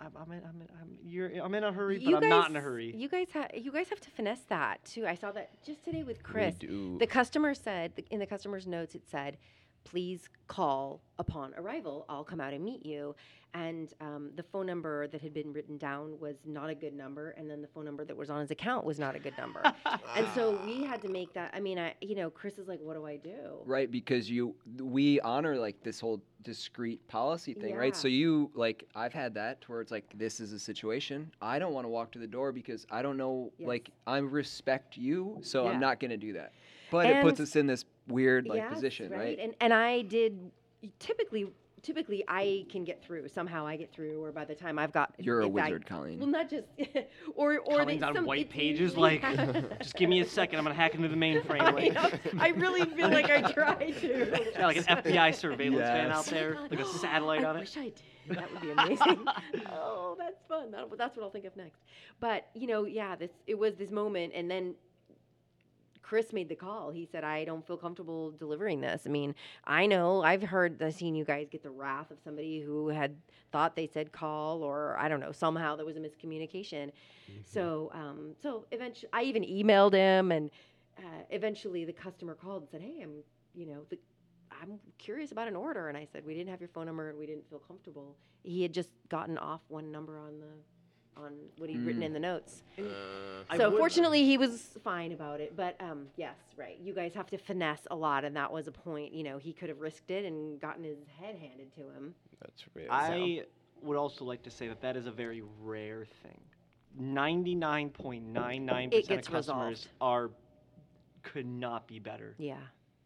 I'm 0.00 0.12
I'm 0.16 0.32
in, 0.32 0.42
I'm, 0.44 0.60
in, 0.60 0.68
I'm 0.80 0.98
you're 1.04 1.30
I'm 1.42 1.54
in 1.54 1.64
a 1.64 1.72
hurry, 1.72 1.98
You 1.98 2.12
but 2.12 2.22
I'm 2.24 2.28
not 2.28 2.50
in 2.50 2.56
a 2.56 2.60
hurry. 2.60 2.94
You 2.94 3.08
guys 3.08 3.28
have 3.32 3.50
you 3.54 3.72
guys 3.72 3.88
have 3.88 4.00
to 4.00 4.10
finesse 4.10 4.42
that 4.48 4.84
too. 4.84 5.06
I 5.06 5.14
saw 5.14 5.32
that 5.32 5.50
just 5.64 5.84
today 5.84 6.02
with 6.02 6.22
Chris. 6.22 6.54
do. 6.56 6.96
The 6.98 7.06
customer 7.06 7.54
said 7.54 7.92
in 8.10 8.20
the 8.20 8.26
customer's 8.26 8.66
notes 8.66 8.94
it 8.94 9.02
said, 9.10 9.38
"Please 9.84 10.28
call 10.46 11.00
upon 11.18 11.54
arrival. 11.56 12.04
I'll 12.08 12.24
come 12.24 12.40
out 12.40 12.52
and 12.52 12.64
meet 12.64 12.84
you." 12.84 13.14
And 13.54 13.92
um, 14.02 14.30
the 14.36 14.42
phone 14.42 14.66
number 14.66 15.08
that 15.08 15.22
had 15.22 15.32
been 15.32 15.52
written 15.54 15.78
down 15.78 16.20
was 16.20 16.36
not 16.44 16.68
a 16.68 16.74
good 16.74 16.92
number, 16.92 17.30
and 17.30 17.48
then 17.50 17.62
the 17.62 17.68
phone 17.68 17.86
number 17.86 18.04
that 18.04 18.14
was 18.16 18.28
on 18.28 18.40
his 18.40 18.50
account 18.50 18.84
was 18.84 18.98
not 18.98 19.16
a 19.16 19.18
good 19.18 19.36
number. 19.38 19.62
and 20.16 20.26
so 20.34 20.60
we 20.66 20.84
had 20.84 21.00
to 21.02 21.08
make 21.08 21.32
that. 21.32 21.50
I 21.54 21.60
mean, 21.60 21.78
I 21.78 21.94
you 22.00 22.14
know, 22.14 22.28
Chris 22.30 22.58
is 22.58 22.68
like, 22.68 22.80
"What 22.80 22.94
do 22.94 23.06
I 23.06 23.16
do?" 23.16 23.62
Right, 23.64 23.90
because 23.90 24.30
you 24.30 24.54
we 24.80 25.20
honor 25.20 25.56
like 25.56 25.82
this 25.82 25.98
whole 26.00 26.22
discreet 26.42 27.06
policy 27.08 27.54
thing, 27.54 27.74
right? 27.74 27.96
So 27.96 28.06
you 28.06 28.50
like 28.54 28.84
I've 28.94 29.14
had 29.14 29.34
that 29.34 29.64
where 29.66 29.80
it's 29.80 29.90
like 29.90 30.04
this 30.14 30.40
is 30.40 30.52
a 30.52 30.58
situation. 30.58 31.32
I 31.40 31.58
don't 31.58 31.72
want 31.72 31.84
to 31.84 31.88
walk 31.88 32.12
to 32.12 32.18
the 32.18 32.26
door 32.26 32.52
because 32.52 32.86
I 32.90 33.02
don't 33.02 33.16
know 33.16 33.52
Yes. 33.58 33.66
like 33.68 33.90
I 34.06 34.18
respect 34.18 34.96
you, 34.96 35.38
so 35.42 35.64
Yeah. 35.64 35.70
I'm 35.70 35.80
not 35.80 36.00
gonna 36.00 36.16
do 36.16 36.34
that. 36.34 36.52
But 36.90 37.06
it 37.06 37.22
puts 37.22 37.40
us 37.40 37.56
in 37.56 37.66
this 37.66 37.84
weird 38.08 38.46
like 38.46 38.58
Yes, 38.58 38.72
position, 38.74 39.10
right? 39.10 39.18
right? 39.20 39.38
And 39.40 39.54
and 39.60 39.72
I 39.72 40.02
did 40.02 40.50
typically 40.98 41.48
typically 41.80 42.24
I 42.26 42.66
can 42.68 42.82
get 42.84 43.02
through. 43.04 43.28
Somehow 43.28 43.64
I 43.66 43.76
get 43.76 43.92
through, 43.92 44.22
or 44.22 44.32
by 44.32 44.44
the 44.44 44.54
time 44.54 44.78
I've 44.80 44.92
got 44.92 45.14
You're 45.18 45.40
a 45.42 45.46
if 45.46 45.50
I- 45.50 45.64
wizard, 45.66 45.86
Colleen. 45.86 46.18
well, 46.18 46.28
not 46.28 46.50
just 46.50 46.66
or 47.36 47.58
or 47.60 47.78
Colleen's 47.78 48.00
they, 48.00 48.06
on 48.06 48.14
some, 48.16 48.24
white 48.26 48.50
pages 48.50 48.80
usually- 48.96 49.20
like, 49.20 49.78
just 49.82 49.94
give 49.94 50.10
me 50.10 50.20
a 50.20 50.24
second. 50.26 50.58
I'm 50.58 50.64
gonna 50.64 50.74
hack 50.74 50.94
into 50.94 51.08
the 51.08 51.16
mainframe. 51.16 51.60
I, 51.60 51.70
Like, 51.70 51.94
know. 51.94 52.10
I 52.40 52.48
really 52.48 52.84
feel 52.84 53.08
like 53.10 53.30
I 53.30 53.42
tried 53.52 53.94
to. 54.00 54.50
yeah, 54.54 54.66
like 54.66 54.76
an 54.76 54.84
FBI 54.84 55.34
surveillance 55.34 55.88
van 55.88 56.10
out 56.10 56.26
there, 56.26 56.56
Oh 56.58 56.66
like 56.70 56.80
a 56.80 56.86
satellite 56.86 57.44
I 57.44 57.48
on 57.48 57.56
it. 57.56 57.58
I 57.58 57.62
wish 57.62 57.76
I 57.76 57.82
did. 57.84 58.02
That 58.36 58.52
would 58.52 58.60
be 58.60 58.70
amazing. 58.72 59.24
oh, 59.72 60.14
that's 60.18 60.42
fun. 60.48 60.70
That'll, 60.70 60.88
that's 60.98 61.16
what 61.16 61.22
I'll 61.22 61.30
think 61.30 61.46
of 61.46 61.56
next. 61.56 61.80
But 62.20 62.48
you 62.54 62.66
know, 62.66 62.84
yeah, 62.84 63.16
this 63.16 63.30
it 63.46 63.56
was 63.58 63.76
this 63.76 63.90
moment, 63.90 64.32
and 64.34 64.50
then 64.50 64.74
Chris 66.08 66.32
made 66.32 66.48
the 66.48 66.54
call. 66.54 66.90
He 66.90 67.04
said, 67.04 67.22
"I 67.22 67.44
don't 67.44 67.66
feel 67.66 67.76
comfortable 67.76 68.30
delivering 68.30 68.80
this." 68.80 69.02
I 69.04 69.10
mean, 69.10 69.34
I 69.64 69.84
know 69.84 70.22
I've 70.22 70.42
heard, 70.42 70.82
I've 70.82 70.94
seen 70.94 71.14
you 71.14 71.24
guys 71.24 71.48
get 71.50 71.62
the 71.62 71.70
wrath 71.70 72.10
of 72.10 72.18
somebody 72.24 72.60
who 72.60 72.88
had 72.88 73.14
thought 73.52 73.76
they 73.76 73.86
said 73.86 74.10
call, 74.10 74.62
or 74.62 74.96
I 74.98 75.10
don't 75.10 75.20
know, 75.20 75.32
somehow 75.32 75.76
there 75.76 75.84
was 75.84 75.98
a 75.98 76.00
miscommunication. 76.00 76.92
So, 77.44 77.90
um, 77.92 78.34
so 78.42 78.64
eventually, 78.72 79.10
I 79.12 79.24
even 79.24 79.42
emailed 79.42 79.92
him, 79.92 80.32
and 80.32 80.50
uh, 80.96 81.24
eventually 81.28 81.84
the 81.84 81.92
customer 81.92 82.34
called 82.34 82.62
and 82.62 82.70
said, 82.70 82.80
"Hey, 82.80 83.02
I'm, 83.02 83.22
you 83.54 83.66
know, 83.66 83.84
the, 83.90 83.98
I'm 84.50 84.80
curious 84.96 85.30
about 85.30 85.46
an 85.46 85.56
order." 85.56 85.88
And 85.88 85.98
I 85.98 86.06
said, 86.10 86.24
"We 86.24 86.32
didn't 86.34 86.48
have 86.48 86.60
your 86.60 86.70
phone 86.70 86.86
number, 86.86 87.10
and 87.10 87.18
we 87.18 87.26
didn't 87.26 87.46
feel 87.50 87.58
comfortable." 87.58 88.16
He 88.44 88.62
had 88.62 88.72
just 88.72 88.88
gotten 89.10 89.36
off 89.36 89.60
one 89.68 89.92
number 89.92 90.18
on 90.18 90.40
the, 90.40 90.46
on 91.22 91.32
what 91.58 91.68
he'd 91.68 91.80
written 91.80 92.02
Mm. 92.02 92.06
in 92.06 92.12
the 92.12 92.20
notes. 92.20 92.62
Uh, 92.78 92.82
I 93.50 93.56
so 93.56 93.70
would- 93.70 93.78
fortunately, 93.78 94.24
he 94.24 94.38
was 94.38 94.78
fine 94.84 95.12
about 95.12 95.40
it. 95.40 95.56
But 95.56 95.76
um, 95.80 96.08
yes, 96.16 96.36
right. 96.56 96.78
You 96.80 96.94
guys 96.94 97.14
have 97.14 97.28
to 97.30 97.38
finesse 97.38 97.86
a 97.90 97.96
lot, 97.96 98.24
and 98.24 98.36
that 98.36 98.52
was 98.52 98.66
a 98.68 98.72
point. 98.72 99.12
You 99.12 99.24
know, 99.24 99.38
he 99.38 99.52
could 99.52 99.68
have 99.68 99.80
risked 99.80 100.10
it 100.10 100.24
and 100.24 100.60
gotten 100.60 100.84
his 100.84 100.98
head 101.20 101.36
handed 101.36 101.72
to 101.74 101.80
him. 101.90 102.14
that's 102.40 102.64
real. 102.74 102.86
I 102.90 103.44
would 103.82 103.96
also 103.96 104.24
like 104.24 104.42
to 104.44 104.50
say 104.50 104.68
that 104.68 104.80
that 104.82 104.96
is 104.96 105.06
a 105.06 105.12
very 105.12 105.42
rare 105.62 106.06
thing. 106.22 106.40
Ninety-nine 106.96 107.90
point 107.90 108.24
nine 108.26 108.64
nine 108.66 108.88
It 108.88 109.02
percent 109.02 109.08
gets 109.08 109.28
of 109.28 109.34
customers 109.34 109.68
resolved. 109.70 109.88
are 110.00 110.30
could 111.22 111.46
not 111.46 111.86
be 111.86 111.98
better. 111.98 112.34
Yeah. 112.38 112.56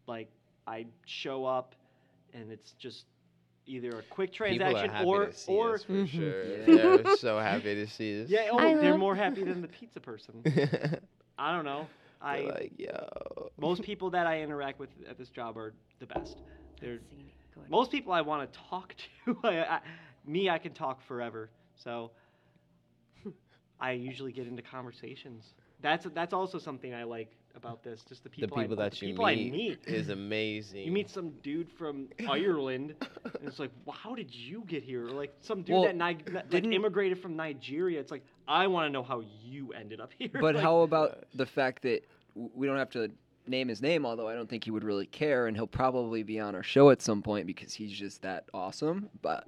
Like 0.07 0.31
I 0.67 0.87
show 1.07 1.45
up, 1.45 1.75
and 2.33 2.51
it's 2.53 2.73
just 2.73 3.07
either 3.67 3.91
a 3.91 4.03
quick 4.03 4.33
People 4.33 4.49
are 4.67 4.71
transaction 4.71 4.91
happy 4.91 5.07
or 5.07 5.27
to 5.27 5.33
see 5.33 5.53
or 5.53 5.75
us 5.75 5.85
for 5.85 5.93
Mhm. 5.93 6.09
sure. 6.09 6.45
Yeah. 6.45 6.67
They're 7.03 7.17
so 7.17 7.39
happy 7.39 7.75
to 7.75 7.87
see 7.87 8.23
us. 8.23 8.29
yeah. 8.29 8.49
Oh, 8.51 8.59
I 8.59 8.75
they're 8.75 8.99
more 8.99 9.15
happy 9.15 9.45
than 9.45 9.63
the 9.63 9.69
pizza 9.69 10.01
person. 10.01 10.43
I 11.39 11.53
don't 11.55 11.65
know. 11.65 11.87
I 12.21 12.41
like, 12.41 12.73
yo. 12.79 13.51
most 13.59 13.83
people 13.83 14.11
that 14.11 14.27
I 14.27 14.43
interact 14.43 14.79
with 14.79 14.91
at 15.09 15.19
this 15.19 15.29
job 15.31 15.57
are 15.57 15.75
the 15.99 16.07
best. 16.07 16.43
They're 16.81 16.99
See, 17.11 17.33
go 17.55 17.61
ahead. 17.61 17.71
most 17.71 17.91
people 17.91 18.13
I 18.13 18.21
want 18.21 18.53
to 18.53 18.59
talk 18.71 18.95
to. 19.25 19.37
I, 19.45 19.59
I, 19.77 19.81
me, 20.25 20.49
I 20.51 20.59
can 20.59 20.73
talk 20.73 21.03
forever. 21.03 21.51
So 21.75 22.13
I 23.81 23.93
usually 23.93 24.33
get 24.33 24.47
into 24.47 24.63
conversations. 24.63 25.55
That's 25.81 26.07
that's 26.15 26.33
also 26.33 26.59
something 26.59 26.95
I 26.95 27.03
like 27.05 27.33
about 27.57 27.83
this. 27.83 28.03
Just 28.09 28.25
the 28.25 28.31
people, 28.31 28.57
the 28.57 28.63
people, 28.63 28.81
I, 28.81 28.85
that 28.85 28.93
the 28.93 29.07
you 29.07 29.13
people 29.13 29.27
meet, 29.27 29.49
I 29.49 29.57
meet. 29.57 29.81
is 29.87 30.09
amazing. 30.21 30.85
You 30.85 30.93
meet 30.93 31.11
some 31.11 31.31
dude 31.43 31.71
from 31.71 32.09
Ireland, 32.29 32.95
and 33.25 33.49
it's 33.49 33.59
like, 33.59 33.71
well, 33.85 33.97
how 33.97 34.15
did 34.15 34.35
you 34.35 34.65
get 34.67 34.83
here? 34.83 35.07
Or 35.07 35.11
like 35.11 35.35
some 35.41 35.63
dude 35.63 35.75
Well, 35.75 35.85
that, 35.85 35.97
Ni- 35.97 36.33
that 36.33 36.53
like 36.53 36.65
immigrated 36.65 37.21
from 37.21 37.37
Nigeria. 37.37 38.01
It's 38.01 38.11
like, 38.11 38.25
I 38.49 38.67
want 38.67 38.87
to 38.87 38.91
know 38.91 39.03
how 39.03 39.23
you 39.43 39.73
ended 39.73 40.01
up 40.01 40.11
here. 40.19 40.31
But 40.33 40.43
Like, 40.55 40.63
how 40.63 40.81
about 40.81 41.25
the 41.35 41.47
fact 41.47 41.83
that 41.83 42.05
we 42.35 42.67
don't 42.67 42.79
have 42.79 42.91
to 42.91 43.11
name 43.47 43.69
his 43.69 43.83
name, 43.83 44.07
although 44.07 44.29
I 44.29 44.35
don't 44.35 44.49
think 44.49 44.65
he 44.65 44.71
would 44.71 44.85
really 44.85 45.07
care, 45.07 45.47
and 45.47 45.57
he'll 45.57 45.67
probably 45.67 46.23
be 46.23 46.39
on 46.39 46.55
our 46.55 46.63
show 46.63 46.91
at 46.91 47.03
some 47.03 47.23
point 47.23 47.47
because 47.47 47.75
he's 47.75 47.93
just 47.93 48.23
that 48.23 48.45
awesome. 48.55 49.09
But 49.21 49.47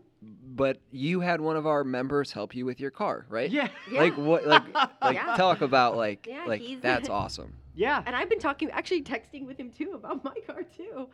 but 0.55 0.79
you 0.91 1.21
had 1.21 1.41
one 1.41 1.57
of 1.57 1.67
our 1.67 1.85
members 1.85 2.33
help 2.33 2.55
you 2.55 2.65
with 2.65 2.81
your 2.81 2.91
car, 2.91 3.27
right? 3.29 3.51
Yeah. 3.51 3.69
Yeah. 3.91 4.01
Like 4.03 4.17
what? 4.17 4.47
Like 4.47 4.63
like 5.03 5.17
Yeah. 5.17 5.35
talk 5.37 5.61
about 5.61 5.97
like 5.97 6.27
Yeah, 6.29 6.45
like 6.47 6.63
that's 6.81 7.09
awesome. 7.21 7.55
Yeah. 7.75 8.03
And 8.07 8.15
I've 8.15 8.29
been 8.29 8.39
talking, 8.39 8.71
actually 8.71 9.03
texting 9.03 9.47
with 9.47 9.59
him 9.59 9.71
too 9.71 9.93
about 9.95 10.23
my 10.25 10.35
car 10.47 10.63
too. 10.63 11.09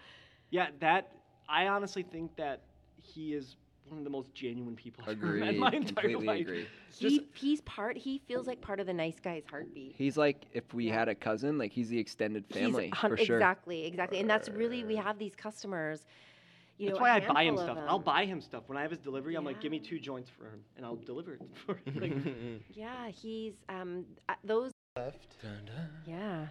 Yeah. 0.50 0.68
That 0.80 1.12
I 1.48 1.68
honestly 1.68 2.02
think 2.02 2.36
that 2.36 2.62
he 3.02 3.32
is 3.34 3.56
one 3.88 3.98
of 3.98 4.04
the 4.04 4.10
most 4.10 4.32
genuine 4.34 4.76
people 4.76 5.02
I've 5.08 5.20
ever 5.20 5.32
met 5.32 5.48
in 5.54 5.58
my 5.58 5.70
entire 5.72 6.10
Completely 6.10 6.26
life. 6.26 6.40
agree. 6.42 6.66
Just- 6.90 7.00
He, 7.02 7.26
he's 7.34 7.60
part. 7.62 7.96
He 7.96 8.18
feels 8.28 8.46
like 8.46 8.60
part 8.60 8.78
of 8.78 8.86
the 8.86 8.92
nice 8.92 9.18
guy's 9.18 9.42
heartbeat. 9.50 9.94
He's 9.96 10.16
like 10.16 10.44
if 10.52 10.72
we 10.74 10.88
Yeah. 10.88 10.98
had 10.98 11.08
a 11.08 11.14
cousin, 11.14 11.56
like 11.58 11.72
he's 11.72 11.88
the 11.88 11.98
extended 11.98 12.44
family 12.46 12.90
hun- 12.90 13.10
for 13.12 13.16
sure. 13.16 13.36
Exactly, 13.36 13.86
exactly. 13.86 14.20
And 14.20 14.28
that's 14.30 14.48
really 14.50 14.84
we 14.84 14.96
have 14.96 15.18
these 15.18 15.34
customers. 15.34 16.04
You 16.80 16.86
That's 16.86 16.98
know, 16.98 17.02
why 17.02 17.10
I 17.10 17.20
buy 17.20 17.42
him 17.42 17.56
handful 17.56 17.60
of 17.60 17.76
stuff. 17.76 17.84
I'll 17.90 17.98
buy 17.98 18.24
him 18.24 18.40
stuff 18.40 18.62
when 18.66 18.78
I 18.78 18.82
have 18.82 18.90
his 18.90 19.00
delivery. 19.00 19.34
I'm 19.34 19.44
like, 19.44 19.60
give 19.60 19.70
me 19.70 19.78
two 19.78 19.98
joints 20.00 20.30
for 20.30 20.44
him, 20.46 20.60
and 20.78 20.86
I'll 20.86 20.96
deliver 20.96 21.34
it 21.34 21.42
for 21.66 21.74
him. 21.84 22.00
Like, 22.00 22.64
Yeah, 22.74 23.08
he's 23.08 23.52
um 23.68 24.06
uh, 24.30 24.34
those. 24.42 24.72
Left. 24.96 25.36
Yeah. 26.06 26.46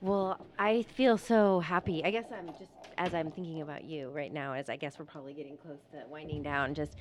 Well, 0.00 0.44
I 0.58 0.82
feel 0.82 1.16
so 1.16 1.60
happy. 1.60 2.04
I 2.04 2.10
guess 2.10 2.24
I'm 2.36 2.48
just 2.58 2.72
as 2.98 3.14
I'm 3.14 3.30
thinking 3.30 3.60
about 3.62 3.84
you 3.84 4.10
right 4.10 4.32
now, 4.32 4.52
as 4.52 4.68
I 4.68 4.74
guess 4.74 4.98
we're 4.98 5.04
probably 5.04 5.32
getting 5.32 5.56
close 5.58 5.78
to 5.92 6.02
winding 6.10 6.42
down. 6.42 6.74
Just 6.74 6.96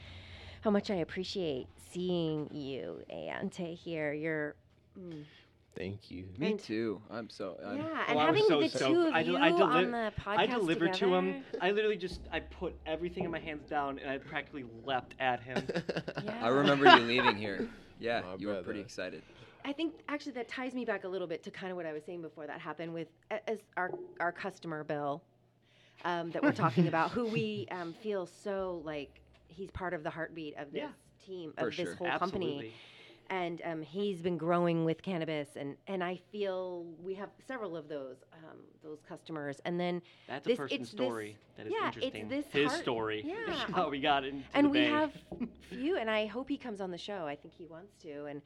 how 0.61 0.69
much 0.69 0.91
I 0.91 0.95
appreciate 0.97 1.65
seeing 1.91 2.47
you, 2.51 2.99
Aonte, 3.11 3.75
here. 3.75 4.13
You're. 4.13 4.55
Mm. 4.99 5.23
Thank 5.75 6.11
you. 6.11 6.25
Me 6.37 6.51
And- 6.51 6.59
too. 6.59 7.01
I'm 7.09 7.29
so. 7.29 7.57
I'm, 7.65 7.77
Yeah, 7.77 8.03
and 8.07 8.19
I 8.19 8.29
was 8.29 8.39
having 8.39 8.43
so 8.47 8.61
the 8.61 8.69
stoked. 8.69 8.93
two 8.93 9.07
of 9.07 9.13
I 9.13 9.19
you 9.21 9.37
I 9.37 9.49
deli- 9.49 9.61
on 9.63 9.91
the 9.91 10.13
podcast 10.19 10.37
I 10.37 10.45
delivered 10.45 10.93
to 10.95 11.13
him. 11.15 11.43
I 11.61 11.71
literally 11.71 11.97
just 11.97 12.21
I 12.31 12.41
put 12.41 12.75
everything 12.85 13.23
in 13.23 13.31
my 13.31 13.39
hands 13.39 13.67
down, 13.67 13.97
and 13.99 14.09
I 14.09 14.19
practically 14.19 14.65
leapt 14.85 15.15
at 15.19 15.41
him. 15.41 15.63
Yeah. 16.23 16.39
I 16.45 16.47
remember 16.49 16.85
you 16.85 17.01
leaving 17.05 17.35
here. 17.35 17.67
Yeah, 17.99 18.21
My 18.21 18.35
you 18.35 18.47
were 18.49 18.61
pretty 18.63 18.81
excited. 18.81 19.21
I 19.63 19.71
think 19.71 19.93
actually 20.09 20.33
that 20.33 20.49
ties 20.49 20.73
me 20.73 20.83
back 20.83 21.05
a 21.05 21.07
little 21.07 21.27
bit 21.27 21.41
to 21.43 21.51
kind 21.51 21.71
of 21.71 21.77
what 21.77 21.85
I 21.85 21.93
was 21.93 22.03
saying 22.03 22.21
before 22.21 22.45
that 22.47 22.59
happened 22.59 22.93
with 22.93 23.07
as 23.47 23.59
our 23.77 23.91
our 24.19 24.31
customer 24.33 24.83
Bill 24.83 25.21
um, 26.03 26.31
that 26.31 26.43
we're 26.43 26.51
talking 26.51 26.87
about, 26.87 27.11
who 27.11 27.25
we 27.25 27.67
um, 27.71 27.93
feel 28.03 28.25
so 28.25 28.81
like 28.83 29.21
he's 29.47 29.71
part 29.71 29.93
of 29.93 30.03
the 30.03 30.09
heartbeat 30.09 30.57
of 30.57 30.71
this 30.73 30.81
Yeah. 30.81 30.89
team 31.25 31.53
For 31.57 31.67
of 31.69 31.75
this 31.77 31.85
sure. 31.87 31.95
whole 31.95 32.07
company, 32.19 32.45
Absolutely. 32.47 32.73
And 33.29 33.61
um, 33.65 33.81
he's 33.81 34.21
been 34.21 34.37
growing 34.37 34.85
with 34.85 35.01
cannabis, 35.01 35.49
and 35.55 35.75
and 35.87 36.03
I 36.03 36.19
feel 36.31 36.85
we 37.01 37.13
have 37.15 37.29
several 37.47 37.75
of 37.77 37.87
those 37.87 38.17
um, 38.33 38.57
those 38.83 38.99
customers, 39.07 39.59
and 39.65 39.79
then 39.79 40.01
That's 40.27 40.45
a 40.45 40.49
this- 40.49 40.57
person's 40.57 40.81
it's 40.81 40.91
this- 40.91 40.97
story 40.97 41.37
that 41.57 41.67
is 41.67 41.73
yeah, 41.73 41.87
it's 41.87 41.97
interesting. 41.97 42.27
this 42.29 42.45
His 42.51 42.67
heart- 42.71 42.81
story. 42.81 43.23
yeah. 43.25 43.53
How 43.73 43.89
we 43.89 43.99
got 43.99 44.25
into 44.25 44.43
and 44.53 44.71
we 44.71 44.85
have 44.85 45.11
few, 45.69 45.97
and 45.97 46.09
I 46.09 46.25
hope 46.25 46.49
he 46.49 46.57
comes 46.57 46.81
on 46.81 46.91
the 46.91 46.97
show. 46.97 47.25
I 47.25 47.35
think 47.35 47.53
he 47.57 47.65
wants 47.65 47.93
to, 48.03 48.25
and 48.25 48.41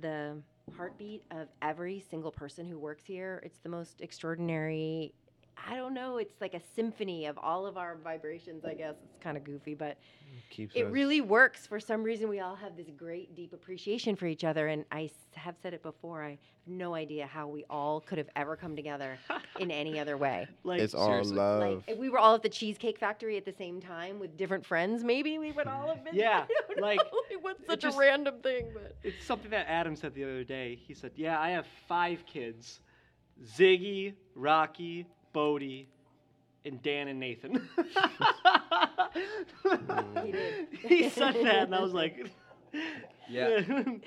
the 0.00 0.40
heartbeat 0.76 1.22
of 1.30 1.48
every 1.62 2.04
single 2.10 2.30
person 2.32 2.66
who 2.66 2.78
works 2.78 3.04
here. 3.04 3.42
It's 3.44 3.58
the 3.58 3.68
most 3.68 4.00
extraordinary. 4.00 5.14
I 5.56 5.76
don't 5.76 5.94
know. 5.94 6.18
It's 6.18 6.40
like 6.40 6.54
a 6.54 6.60
symphony 6.74 7.26
of 7.26 7.38
all 7.38 7.64
of 7.66 7.76
our 7.76 7.96
vibrations. 7.96 8.64
I 8.64 8.74
guess 8.74 8.94
it's 9.04 9.22
kind 9.22 9.36
of 9.36 9.44
goofy, 9.44 9.74
but 9.74 9.96
Keeps 10.50 10.74
it 10.74 10.86
us- 10.86 10.92
really 10.92 11.20
works. 11.20 11.66
For 11.66 11.78
some 11.80 12.02
reason, 12.02 12.28
we 12.28 12.40
all 12.40 12.54
have 12.56 12.76
this 12.76 12.88
great, 12.96 13.34
deep 13.34 13.52
appreciation 13.52 14.14
for 14.16 14.26
each 14.26 14.44
other. 14.44 14.68
And 14.68 14.84
I 14.92 15.04
s- 15.04 15.10
have 15.34 15.54
said 15.62 15.72
it 15.72 15.82
before. 15.82 16.22
I 16.22 16.30
have 16.30 16.38
no 16.66 16.94
idea 16.94 17.26
how 17.26 17.46
we 17.46 17.64
all 17.70 18.00
could 18.00 18.18
have 18.18 18.28
ever 18.36 18.56
come 18.56 18.76
together 18.76 19.16
in 19.60 19.70
any 19.70 19.98
other 19.98 20.16
way. 20.16 20.46
like 20.64 20.80
It's 20.80 20.94
all 20.94 21.06
seriously. 21.08 21.36
love. 21.36 21.60
Like 21.60 21.84
if 21.86 21.98
we 21.98 22.10
were 22.10 22.18
all 22.18 22.34
at 22.34 22.42
the 22.42 22.48
Cheesecake 22.48 22.98
Factory 22.98 23.36
at 23.36 23.44
the 23.44 23.52
same 23.52 23.80
time 23.80 24.18
with 24.18 24.36
different 24.36 24.66
friends, 24.66 25.02
maybe 25.04 25.38
we 25.38 25.52
would 25.52 25.66
all 25.66 25.88
have 25.88 26.04
been. 26.04 26.14
Yeah, 26.14 26.44
I 26.70 26.74
don't 26.74 26.80
like, 26.82 26.98
know. 26.98 27.04
it 27.30 27.42
was 27.42 27.54
such 27.66 27.80
just- 27.80 27.96
a 27.96 28.00
random 28.00 28.40
thing, 28.42 28.70
but 28.74 28.96
It's 29.02 29.24
something 29.24 29.50
that 29.52 29.66
Adam 29.68 29.96
said 29.96 30.14
the 30.14 30.24
other 30.24 30.44
day. 30.44 30.74
He 30.86 30.92
said, 30.94 31.12
"Yeah, 31.16 31.40
I 31.40 31.50
have 31.50 31.66
five 31.88 32.24
kids: 32.26 32.80
Ziggy, 33.44 34.14
Rocky, 34.34 35.06
Bodie, 35.34 35.86
and 36.64 36.82
Dan 36.82 37.08
and 37.08 37.20
Nathan." 37.20 37.68
He 40.24 40.32
did. 40.32 40.68
He 40.86 41.08
said 41.10 41.34
that, 41.34 41.64
and 41.64 41.74
I 41.74 41.80
was 41.80 41.92
like, 41.92 42.26
Yeah. 43.28 43.60
just 43.66 44.00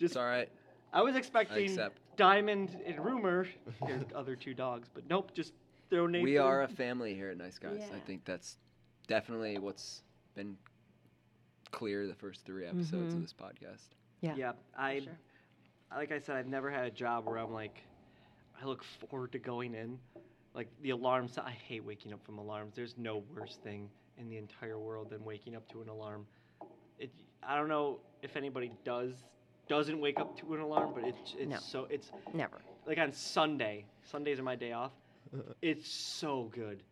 It's 0.00 0.16
all 0.16 0.24
right. 0.24 0.48
I 0.92 1.02
was 1.02 1.16
expecting 1.16 1.64
accept. 1.64 1.98
Diamond 2.16 2.78
and 2.86 3.04
Rumor, 3.04 3.46
their 3.86 4.00
other 4.14 4.36
two 4.36 4.54
dogs, 4.54 4.88
but 4.92 5.04
nope, 5.10 5.32
just 5.34 5.52
throw 5.90 6.06
Nathan. 6.06 6.24
We 6.24 6.38
are 6.38 6.62
a 6.62 6.68
family 6.68 7.14
here 7.14 7.30
at 7.30 7.36
Nice 7.36 7.58
Guys. 7.58 7.82
I 7.94 7.98
think 8.06 8.24
that's 8.24 8.56
definitely 9.06 9.58
what's 9.58 10.02
been 10.34 10.56
clear 11.72 12.06
the 12.06 12.14
first 12.14 12.44
three 12.46 12.64
episodes 12.66 13.12
Mhm. 13.12 13.16
of 13.16 13.22
this 13.22 13.34
podcast. 13.34 13.88
yeah, 14.22 14.34
Yeah, 14.36 14.52
I 14.76 15.00
sure. 15.00 15.12
like 15.94 16.12
I 16.12 16.18
said, 16.20 16.36
I've 16.36 16.46
never 16.46 16.70
had 16.70 16.86
a 16.86 16.90
job 16.90 17.26
where 17.26 17.36
I'm 17.38 17.52
like, 17.52 17.82
I 18.60 18.64
look 18.64 18.82
forward 18.84 19.32
to 19.32 19.38
going 19.38 19.74
in. 19.74 19.98
Like 20.56 20.68
the 20.80 20.90
alarms, 20.90 21.36
I 21.36 21.50
hate 21.50 21.84
waking 21.84 22.14
up 22.14 22.24
from 22.24 22.38
alarms. 22.38 22.72
There's 22.74 22.94
no 22.96 23.22
worse 23.36 23.58
thing 23.62 23.90
in 24.18 24.30
the 24.30 24.38
entire 24.38 24.78
world 24.78 25.10
than 25.10 25.22
waking 25.22 25.54
up 25.54 25.68
to 25.72 25.82
an 25.82 25.88
alarm. 25.90 26.26
It, 26.98 27.10
I 27.46 27.56
don't 27.56 27.68
know 27.68 28.00
if 28.22 28.36
anybody 28.36 28.72
does 28.82 29.12
doesn't 29.68 30.00
wake 30.00 30.18
up 30.18 30.38
to 30.38 30.54
an 30.54 30.60
alarm, 30.60 30.92
but 30.94 31.04
it's 31.04 31.34
it's 31.38 31.50
No. 31.50 31.58
so 31.58 31.86
it's 31.90 32.10
never. 32.32 32.58
like 32.86 32.98
on 32.98 33.12
Sunday. 33.12 33.84
Sundays 34.02 34.38
are 34.40 34.42
my 34.44 34.56
day 34.56 34.72
off. 34.72 34.92
It's 35.60 35.86
so 35.92 36.50
good. 36.54 36.82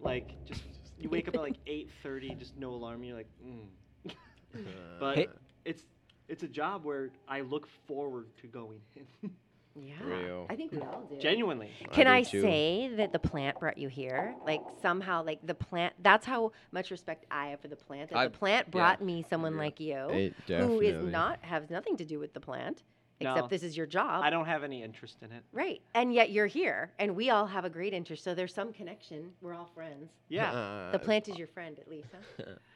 Like 0.00 0.36
just 0.44 0.62
you 0.98 1.08
wake 1.10 1.26
up 1.26 1.34
at 1.34 1.40
like 1.40 1.56
8:30, 1.66 2.38
just 2.38 2.56
no 2.56 2.70
alarm. 2.70 3.02
You're 3.02 3.16
like, 3.16 3.28
mm. 3.44 4.12
but 5.00 5.16
Hey- 5.16 5.28
it's 5.64 5.82
it's 6.28 6.44
a 6.44 6.48
job 6.48 6.84
where 6.84 7.10
I 7.26 7.40
look 7.40 7.66
forward 7.88 8.26
to 8.40 8.46
going 8.46 8.80
in. 8.94 9.30
Yeah, 9.76 9.94
Real. 10.02 10.46
I 10.50 10.56
think 10.56 10.72
we 10.72 10.78
all 10.80 11.02
do. 11.08 11.16
Genuinely. 11.18 11.70
Can 11.92 12.06
do 12.06 12.12
I, 12.12 12.22
say 12.22 12.90
that 12.96 13.12
the 13.12 13.18
plant 13.18 13.58
brought 13.60 13.78
you 13.78 13.88
here? 13.88 14.34
Like 14.44 14.60
somehow, 14.82 15.24
like 15.24 15.38
the 15.46 15.54
plant. 15.54 15.94
That's 16.02 16.26
how 16.26 16.52
much 16.72 16.90
respect 16.90 17.24
I 17.30 17.46
have 17.48 17.60
for 17.60 17.68
the 17.68 17.76
plant. 17.76 18.10
That 18.10 18.18
I- 18.18 18.24
the 18.26 18.30
plant 18.36 18.66
yeah, 18.68 18.70
brought 18.72 19.02
me 19.02 19.24
someone 19.30 19.52
agree. 19.52 19.64
like 19.66 19.80
you, 19.80 20.08
It 20.08 20.34
who 20.48 20.80
is 20.80 21.04
not 21.04 21.38
has 21.42 21.70
nothing 21.70 21.96
to 21.98 22.04
do 22.04 22.18
with 22.18 22.34
the 22.34 22.40
plant, 22.40 22.82
No. 23.20 23.30
except 23.30 23.48
this 23.50 23.62
is 23.62 23.76
your 23.76 23.86
job. 23.86 24.24
I 24.24 24.30
don't 24.30 24.46
have 24.46 24.64
any 24.64 24.82
interest 24.82 25.18
in 25.22 25.30
it. 25.30 25.44
Right, 25.52 25.80
and 25.94 26.12
yet 26.12 26.30
you're 26.30 26.46
here, 26.48 26.90
and 26.98 27.14
we 27.14 27.30
all 27.30 27.46
have 27.46 27.64
a 27.64 27.70
great 27.70 27.94
interest. 27.94 28.24
So 28.24 28.34
there's 28.34 28.52
some 28.52 28.72
connection. 28.72 29.32
We're 29.40 29.54
all 29.54 29.70
friends. 29.74 30.10
Yeah, 30.28 30.50
Uh, 30.52 30.90
The 30.92 30.98
plant 30.98 31.28
is 31.28 31.36
your 31.38 31.46
friend, 31.48 31.78
at 31.78 31.88
least. 31.88 32.08
Huh? 32.38 32.44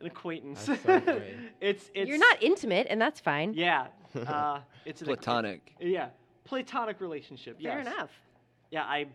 an 0.00 0.06
acquaintance. 0.06 0.64
That's 0.66 0.82
so 0.82 1.00
great. 1.00 1.34
it's 1.60 1.90
it's 1.94 2.08
You're 2.08 2.18
not 2.18 2.42
intimate, 2.42 2.86
and 2.90 3.00
that's 3.00 3.20
fine. 3.20 3.54
Yeah, 3.54 3.86
uh, 4.26 4.60
it's 4.84 5.02
an 5.02 5.08
acqu- 5.08 5.10
Platonic. 5.22 5.74
yeah, 5.80 6.08
platonic 6.44 7.00
relationship. 7.00 7.60
Fair 7.60 7.78
yes. 7.78 7.86
enough. 7.86 8.10
Yeah, 8.70 8.84
I 8.84 9.06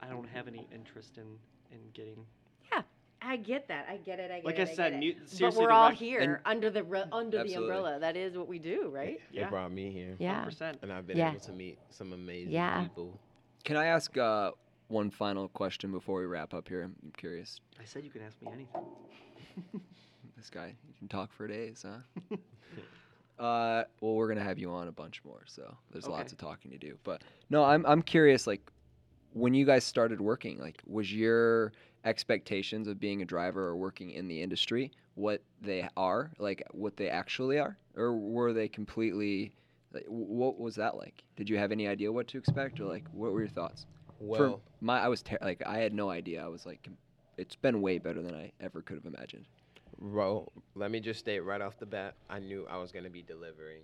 I 0.00 0.08
don't 0.08 0.28
have 0.28 0.48
any 0.48 0.66
interest 0.74 1.18
in 1.18 1.24
in 1.72 1.80
getting. 1.92 2.24
Yeah, 2.72 2.82
I 3.22 3.36
get 3.36 3.68
that. 3.68 3.86
I 3.90 3.96
get 3.98 4.18
it. 4.20 4.30
I 4.30 4.36
get 4.36 4.44
Like 4.44 4.58
it. 4.58 4.68
I 4.68 4.74
said, 4.74 4.92
get 4.92 5.00
mu- 5.00 5.06
it. 5.10 5.16
but 5.20 5.28
seriously, 5.30 5.62
we're 5.62 5.68
the 5.68 5.74
all 5.74 5.88
rec- 5.90 5.98
here 5.98 6.20
and- 6.20 6.38
under 6.44 6.70
the 6.70 6.82
ru- 6.84 7.02
under 7.12 7.38
the 7.38 7.42
Absolutely. 7.44 7.74
umbrella. 7.76 7.98
That 8.00 8.16
is 8.16 8.36
what 8.36 8.48
we 8.48 8.58
do, 8.58 8.88
right? 8.92 9.14
It 9.14 9.20
Yeah. 9.32 9.48
brought 9.50 9.72
me 9.72 9.90
here. 9.90 10.16
Yeah. 10.18 10.44
100%. 10.44 10.76
And 10.82 10.92
I've 10.92 11.06
been 11.06 11.16
Yeah. 11.16 11.30
able 11.30 11.40
to 11.40 11.52
meet 11.52 11.78
some 11.90 12.12
amazing 12.12 12.52
Yeah. 12.52 12.82
people. 12.84 13.18
Can 13.64 13.76
I 13.76 13.86
ask 13.86 14.16
uh, 14.16 14.52
one 14.88 15.10
final 15.10 15.48
question 15.48 15.90
before 15.90 16.20
we 16.20 16.26
wrap 16.26 16.54
up 16.54 16.68
here? 16.68 16.82
I'm 16.84 17.12
curious. 17.16 17.60
I 17.80 17.84
said 17.84 18.04
you 18.04 18.10
can 18.10 18.22
ask 18.22 18.40
me 18.40 18.48
anything. 18.52 18.84
This 20.36 20.50
guy, 20.50 20.74
you 20.86 20.94
can 20.98 21.08
talk 21.08 21.32
for 21.32 21.46
days, 21.46 21.84
huh? 21.86 22.36
uh, 23.42 23.84
well, 24.00 24.14
we're 24.14 24.28
gonna 24.28 24.44
have 24.44 24.58
you 24.58 24.70
on 24.70 24.88
a 24.88 24.92
bunch 24.92 25.22
more, 25.24 25.42
so 25.46 25.74
there's 25.90 26.06
lots 26.06 26.32
of 26.32 26.38
talking 26.38 26.70
to 26.72 26.78
do. 26.78 26.98
But 27.04 27.22
no, 27.48 27.64
I'm 27.64 27.86
I'm 27.86 28.02
curious. 28.02 28.46
Like, 28.46 28.70
when 29.32 29.54
you 29.54 29.64
guys 29.64 29.84
started 29.84 30.20
working, 30.20 30.58
like, 30.58 30.82
was 30.86 31.12
your 31.12 31.72
expectations 32.04 32.86
of 32.86 33.00
being 33.00 33.22
a 33.22 33.24
driver 33.24 33.66
or 33.66 33.76
working 33.76 34.10
in 34.10 34.28
the 34.28 34.40
industry 34.42 34.92
what 35.14 35.42
they 35.62 35.88
are, 35.96 36.30
like 36.38 36.62
what 36.72 36.96
they 36.96 37.08
actually 37.08 37.58
are, 37.58 37.76
or 37.96 38.16
were 38.16 38.52
they 38.52 38.68
completely? 38.68 39.54
Like, 39.92 40.04
what 40.08 40.60
was 40.60 40.74
that 40.74 40.96
like? 40.96 41.24
Did 41.36 41.48
you 41.48 41.56
have 41.56 41.72
any 41.72 41.88
idea 41.88 42.12
what 42.12 42.28
to 42.28 42.38
expect, 42.38 42.78
or 42.80 42.84
like, 42.84 43.04
what 43.12 43.32
were 43.32 43.40
your 43.40 43.48
thoughts? 43.48 43.86
Well, 44.18 44.38
For 44.38 44.60
my, 44.84 45.00
I 45.00 45.08
was 45.08 45.22
ter- 45.22 45.38
like, 45.40 45.62
I 45.64 45.78
had 45.78 45.94
no 45.94 46.10
idea. 46.10 46.44
I 46.44 46.48
was 46.48 46.66
like, 46.66 46.86
it's 47.38 47.54
been 47.56 47.80
way 47.80 47.98
better 47.98 48.20
than 48.20 48.34
I 48.34 48.52
ever 48.60 48.82
could 48.82 48.96
have 48.96 49.06
imagined. 49.06 49.46
Ro, 49.98 50.52
let 50.74 50.90
me 50.90 51.00
just 51.00 51.20
state 51.20 51.40
right 51.40 51.60
off 51.60 51.78
the 51.78 51.86
bat, 51.86 52.16
I 52.28 52.38
knew 52.38 52.66
I 52.68 52.78
was 52.78 52.92
going 52.92 53.04
to 53.04 53.10
be 53.10 53.22
delivering 53.22 53.82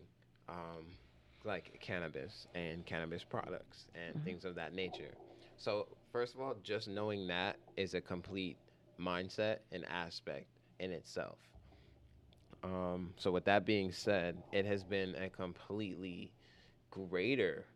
um, 0.49 0.97
like 1.45 1.79
cannabis 1.81 2.47
and 2.55 2.85
cannabis 2.85 3.25
products 3.25 3.87
and 3.95 4.17
Mhm. 4.17 4.25
things 4.25 4.45
of 4.45 4.55
that 4.57 4.75
nature. 4.75 5.15
So, 5.57 5.97
first 6.11 6.35
of 6.35 6.41
all, 6.41 6.55
just 6.63 6.89
knowing 6.89 7.27
that 7.29 7.59
is 7.77 7.95
a 7.95 8.01
complete 8.01 8.59
mindset 8.99 9.61
and 9.71 9.85
aspect 9.87 10.47
in 10.79 10.93
itself. 10.93 11.39
Um, 12.63 13.15
so, 13.17 13.33
with 13.33 13.45
that 13.47 13.65
being 13.65 13.93
said, 13.93 14.43
it 14.53 14.67
has 14.67 14.85
been 14.85 15.15
a 15.17 15.31
completely 15.31 16.33
greater 16.91 17.67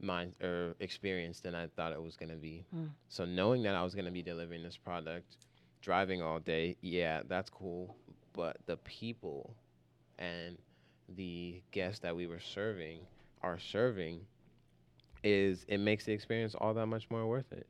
mind 0.00 0.34
or 0.42 0.74
experience 0.80 1.40
than 1.40 1.54
I 1.54 1.68
thought 1.68 1.92
it 1.92 2.02
was 2.02 2.16
going 2.16 2.30
to 2.30 2.36
be. 2.36 2.66
Mm. 2.74 2.90
So, 3.08 3.24
knowing 3.24 3.62
that 3.62 3.74
I 3.74 3.82
was 3.84 3.94
going 3.94 4.04
to 4.06 4.10
be 4.10 4.22
delivering 4.22 4.62
this 4.62 4.76
product, 4.76 5.36
driving 5.80 6.22
all 6.22 6.38
day, 6.40 6.76
yeah, 6.80 7.22
that's 7.28 7.50
cool. 7.50 7.96
But 8.32 8.58
the 8.66 8.76
people 8.78 9.54
and 10.18 10.58
the 11.16 11.62
guests 11.72 12.00
that 12.00 12.14
we 12.16 12.26
were 12.26 12.40
serving 12.40 13.00
are 13.42 13.58
serving 13.58 14.20
is 15.22 15.64
it 15.68 15.78
makes 15.78 16.04
the 16.04 16.12
experience 16.12 16.54
all 16.54 16.74
that 16.74 16.86
much 16.86 17.08
more 17.10 17.26
worth 17.26 17.52
it. 17.52 17.66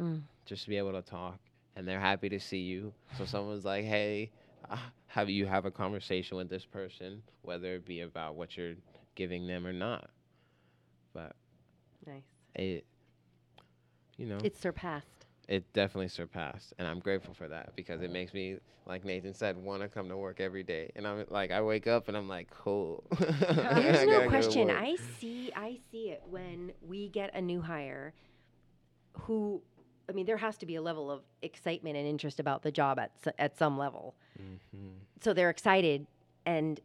Mm. 0.00 0.22
Just 0.44 0.64
to 0.64 0.68
be 0.70 0.76
able 0.76 0.92
to 0.92 1.02
talk 1.02 1.38
and 1.76 1.86
they're 1.86 2.00
happy 2.00 2.28
to 2.28 2.40
see 2.40 2.58
you. 2.60 2.92
So 3.16 3.24
someone's 3.24 3.64
like, 3.64 3.84
"Hey, 3.84 4.30
uh, 4.68 4.76
have 5.06 5.28
you 5.30 5.46
have 5.46 5.64
a 5.64 5.70
conversation 5.70 6.36
with 6.36 6.48
this 6.48 6.64
person, 6.64 7.22
whether 7.42 7.74
it 7.74 7.84
be 7.86 8.00
about 8.00 8.34
what 8.36 8.56
you're 8.56 8.74
giving 9.14 9.46
them 9.46 9.66
or 9.66 9.72
not?" 9.72 10.10
But 11.12 11.34
Nice. 12.06 12.24
it, 12.54 12.84
you 14.16 14.26
know, 14.26 14.38
It's 14.42 14.58
surpassed. 14.58 15.19
It 15.50 15.70
definitely 15.74 16.08
surpassed, 16.08 16.72
and 16.78 16.88
I'm 16.88 17.00
grateful 17.00 17.34
for 17.34 17.48
that 17.48 17.74
because 17.76 18.00
it 18.02 18.10
makes 18.10 18.32
me, 18.32 18.56
like 18.86 19.04
Nathan 19.04 19.34
said, 19.34 19.56
want 19.58 19.82
to 19.82 19.88
come 19.88 20.08
to 20.08 20.16
work 20.16 20.40
every 20.40 20.62
day. 20.62 20.90
And 20.96 21.06
I'm 21.06 21.26
like, 21.28 21.50
I 21.50 21.60
wake 21.60 21.86
up 21.88 22.06
and 22.08 22.16
I'm 22.16 22.28
like, 22.28 22.48
cool. 22.50 23.04
There's 23.18 24.06
no 24.06 24.28
question. 24.28 24.70
I 24.70 24.96
see 25.18 25.52
I 25.54 25.78
see 25.90 26.10
it 26.10 26.22
when 26.30 26.72
we 26.80 27.08
get 27.08 27.34
a 27.34 27.40
new 27.42 27.60
hire 27.60 28.14
who 29.22 29.60
I 30.08 30.12
mean 30.12 30.26
there 30.26 30.36
has 30.36 30.56
to 30.58 30.66
be 30.66 30.76
a 30.76 30.82
level 30.82 31.10
of 31.10 31.22
excitement 31.42 31.96
and 31.96 32.06
interest 32.06 32.40
about 32.40 32.62
the 32.62 32.70
job 32.72 32.98
at 32.98 33.10
s- 33.26 33.34
at 33.38 33.56
some 33.58 33.76
level. 33.76 34.14
Mhm. 34.40 34.92
So 35.20 35.34
they're 35.34 35.50
excited 35.50 36.06
and 36.46 36.80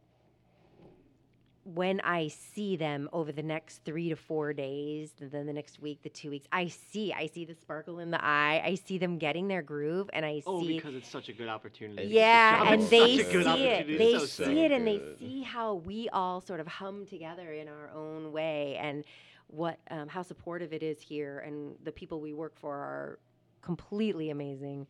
when 1.66 2.00
I 2.02 2.28
see 2.28 2.76
them 2.76 3.08
over 3.12 3.32
the 3.32 3.42
next 3.42 3.84
3 3.84 4.10
to 4.10 4.16
4 4.16 4.52
days, 4.52 5.12
then 5.18 5.46
the 5.46 5.52
next 5.52 5.80
week, 5.82 6.00
the 6.02 6.08
2 6.08 6.30
weeks, 6.30 6.46
I 6.52 6.68
see 6.68 7.12
I 7.12 7.26
see 7.26 7.44
the 7.44 7.54
sparkle 7.54 7.98
in 7.98 8.12
the 8.12 8.24
eye. 8.24 8.62
I 8.64 8.76
see 8.76 8.98
them 8.98 9.18
getting 9.18 9.48
their 9.48 9.62
groove 9.62 10.08
and 10.12 10.24
I 10.24 10.42
Oh, 10.46 10.60
see 10.62 10.74
Oh, 10.74 10.76
because 10.76 10.94
it's 10.94 11.08
such 11.08 11.28
a 11.28 11.32
good 11.32 11.48
opportunity. 11.48 12.06
Yeah, 12.06 12.72
and 12.72 12.82
they 12.84 13.18
Such 13.18 13.26
a 13.26 13.32
good 13.32 13.44
see 13.46 13.64
it. 13.64 13.98
They 13.98 14.12
So 14.12 14.26
see 14.26 14.44
so 14.44 14.50
it, 14.50 14.70
and 14.70 14.86
they 14.86 15.02
see 15.18 15.42
how 15.42 15.74
we 15.74 16.08
all 16.10 16.40
sort 16.40 16.60
of 16.60 16.68
hum 16.68 17.04
together 17.04 17.52
in 17.52 17.66
our 17.66 17.90
own 17.92 18.30
way, 18.30 18.76
and 18.80 19.04
what 19.48 19.78
um, 19.90 20.06
how 20.08 20.22
supportive 20.22 20.72
it 20.72 20.84
is 20.84 21.00
here, 21.00 21.40
and 21.40 21.74
the 21.82 21.92
people 21.92 22.20
we 22.20 22.32
work 22.32 22.56
for 22.56 22.74
are 22.74 23.18
completely 23.62 24.30
amazing, 24.30 24.86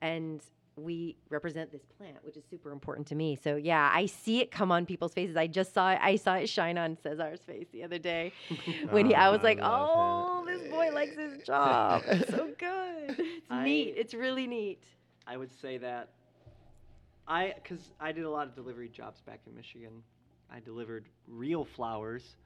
and 0.00 0.40
we 0.82 1.16
represent 1.28 1.70
this 1.70 1.82
plant, 1.98 2.16
which 2.22 2.36
is 2.36 2.44
super 2.50 2.70
important 2.72 3.06
to 3.08 3.14
me. 3.14 3.36
So 3.36 3.56
yeah, 3.56 3.90
I 3.94 4.06
see 4.06 4.40
it 4.40 4.50
come 4.50 4.70
on 4.72 4.86
people's 4.86 5.12
faces. 5.12 5.36
I 5.36 5.46
just 5.46 5.72
saw 5.74 5.92
it. 5.92 5.98
I 6.02 6.16
saw 6.16 6.34
it 6.34 6.48
shine 6.48 6.78
on 6.78 6.96
Cesar's 7.02 7.40
face 7.40 7.66
the 7.72 7.84
other 7.84 7.98
day 7.98 8.32
when 8.90 9.06
he. 9.06 9.14
I 9.14 9.28
Ah, 9.28 9.32
was 9.32 9.42
like, 9.42 9.58
oh, 9.62 10.44
this 10.46 10.70
boy 10.70 10.90
likes 10.92 11.16
his 11.16 11.42
job. 11.46 12.02
It's 12.06 12.30
so 12.30 12.50
good. 12.58 13.16
It's 13.18 13.46
I- 13.50 13.64
neat. 13.64 13.94
It's 13.96 14.14
really 14.14 14.46
neat. 14.46 14.82
I 15.26 15.36
would 15.36 15.52
say 15.60 15.78
that 15.78 16.08
I, 17.28 17.54
because 17.62 17.90
I 18.00 18.10
did 18.12 18.24
a 18.24 18.30
lot 18.30 18.46
of 18.48 18.54
delivery 18.54 18.88
jobs 18.88 19.20
back 19.20 19.40
in 19.46 19.54
Michigan. 19.54 20.02
I 20.52 20.58
delivered 20.60 21.04
real 21.28 21.64
flowers. 21.64 22.36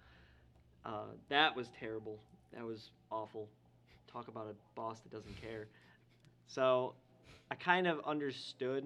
Uh, 0.84 1.04
that 1.30 1.56
was 1.56 1.68
terrible. 1.80 2.18
That 2.52 2.64
was 2.64 2.90
awful. 3.10 3.48
Talk 4.12 4.28
about 4.28 4.46
a 4.48 4.54
boss 4.74 5.00
that 5.00 5.10
doesn't 5.10 5.40
care. 5.40 5.68
So 6.46 6.94
I 7.50 7.54
kind 7.54 7.86
of 7.86 8.00
understood 8.04 8.84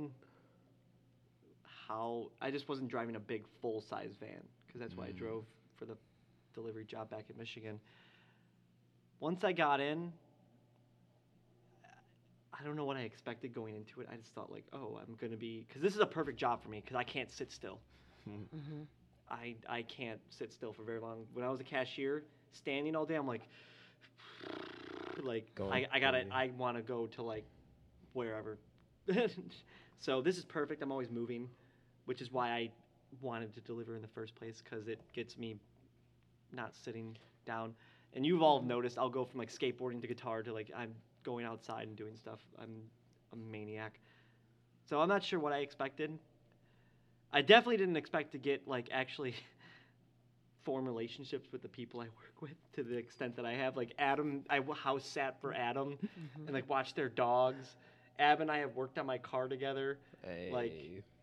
how 1.86 2.30
I 2.40 2.50
just 2.50 2.68
wasn't 2.68 2.88
driving 2.88 3.16
a 3.16 3.20
big 3.20 3.44
full 3.60 3.80
size 3.80 4.14
van 4.20 4.42
because 4.66 4.80
that's 4.80 4.96
why 4.96 5.06
I 5.06 5.12
Mm. 5.12 5.16
drove 5.16 5.44
for 5.76 5.84
the 5.86 5.96
delivery 6.54 6.84
job 6.84 7.08
back 7.10 7.30
in 7.30 7.36
Michigan. 7.38 7.80
Once 9.20 9.44
I 9.44 9.52
got 9.52 9.80
in, 9.80 10.12
I 12.58 12.64
don't 12.64 12.76
know 12.76 12.84
what 12.84 12.96
I 12.96 13.02
expected 13.02 13.54
going 13.54 13.74
into 13.76 14.00
it. 14.00 14.08
I 14.10 14.16
just 14.16 14.34
thought 14.34 14.50
like, 14.50 14.64
oh, 14.72 14.98
I'm 15.00 15.14
gonna 15.20 15.36
be 15.36 15.64
because 15.68 15.82
this 15.82 15.94
is 15.94 16.00
a 16.00 16.06
perfect 16.06 16.38
job 16.38 16.62
for 16.62 16.68
me 16.68 16.80
because 16.80 16.96
I 16.96 17.04
can't 17.04 17.30
sit 17.30 17.52
still. 17.52 17.78
Mm-hmm. 18.28 18.82
I 19.30 19.56
I 19.68 19.82
can't 19.82 20.20
sit 20.30 20.52
still 20.52 20.72
for 20.72 20.82
very 20.82 21.00
long. 21.00 21.26
When 21.32 21.44
I 21.44 21.48
was 21.50 21.60
a 21.60 21.64
cashier, 21.64 22.24
standing 22.52 22.96
all 22.96 23.04
day, 23.06 23.14
I'm 23.14 23.26
like, 23.26 23.42
like 25.22 25.54
Going 25.54 25.72
I, 25.72 25.86
I 25.92 25.98
gotta 26.00 26.18
crazy. 26.18 26.30
I 26.32 26.50
want 26.56 26.76
to 26.76 26.82
go 26.82 27.06
to 27.06 27.22
like 27.22 27.44
wherever. 28.18 28.58
so 29.98 30.20
this 30.20 30.36
is 30.36 30.44
perfect. 30.44 30.82
I'm 30.82 30.92
always 30.92 31.10
moving, 31.10 31.48
which 32.04 32.20
is 32.20 32.30
why 32.30 32.50
I 32.50 32.70
wanted 33.22 33.54
to 33.54 33.60
deliver 33.60 33.96
in 33.96 34.02
the 34.02 34.08
first 34.08 34.34
place 34.34 34.62
because 34.62 34.88
it 34.88 35.00
gets 35.14 35.38
me 35.38 35.56
not 36.52 36.74
sitting 36.74 37.16
down. 37.46 37.74
And 38.14 38.26
you've 38.26 38.42
all 38.42 38.60
noticed 38.62 38.98
I'll 38.98 39.08
go 39.08 39.24
from 39.24 39.38
like 39.38 39.52
skateboarding 39.52 40.00
to 40.02 40.06
guitar 40.06 40.42
to 40.42 40.52
like 40.52 40.70
I'm 40.76 40.94
going 41.24 41.46
outside 41.46 41.88
and 41.88 41.96
doing 41.96 42.16
stuff. 42.16 42.40
I'm 42.60 42.82
a 43.32 43.36
maniac. 43.36 44.00
So 44.88 45.00
I'm 45.00 45.08
not 45.08 45.22
sure 45.22 45.38
what 45.38 45.52
I 45.52 45.58
expected. 45.58 46.18
I 47.32 47.42
definitely 47.42 47.76
didn't 47.76 47.96
expect 47.96 48.32
to 48.32 48.38
get 48.38 48.66
like 48.66 48.88
actually 48.90 49.34
form 50.64 50.86
relationships 50.86 51.48
with 51.52 51.62
the 51.62 51.68
people 51.68 52.00
I 52.00 52.04
work 52.16 52.42
with 52.42 52.72
to 52.74 52.82
the 52.82 52.96
extent 52.96 53.36
that 53.36 53.44
I 53.44 53.52
have. 53.54 53.76
Like 53.76 53.92
Adam, 53.98 54.44
I 54.48 54.60
house 54.74 55.06
sat 55.06 55.40
for 55.40 55.52
Adam 55.52 55.92
mm-hmm. 55.92 56.46
and 56.46 56.52
like 56.54 56.68
watched 56.68 56.96
their 56.96 57.08
dogs. 57.08 57.76
Ab 58.18 58.40
and 58.40 58.50
I 58.50 58.58
have 58.58 58.74
worked 58.74 58.98
on 58.98 59.06
my 59.06 59.18
car 59.18 59.48
together. 59.48 59.98
Like, 60.52 60.72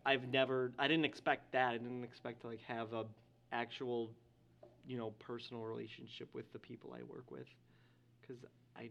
I've 0.04 0.28
never, 0.28 0.72
I 0.78 0.88
didn't 0.88 1.04
expect 1.04 1.52
that. 1.52 1.68
I 1.74 1.78
didn't 1.78 2.04
expect 2.04 2.40
to 2.42 2.46
like 2.48 2.60
have 2.66 2.92
a 2.92 3.04
actual, 3.52 4.10
you 4.86 4.96
know, 4.96 5.10
personal 5.18 5.62
relationship 5.62 6.28
with 6.34 6.50
the 6.52 6.58
people 6.58 6.94
I 6.98 7.02
work 7.02 7.30
with, 7.30 7.46
because 8.20 8.42
I, 8.76 8.88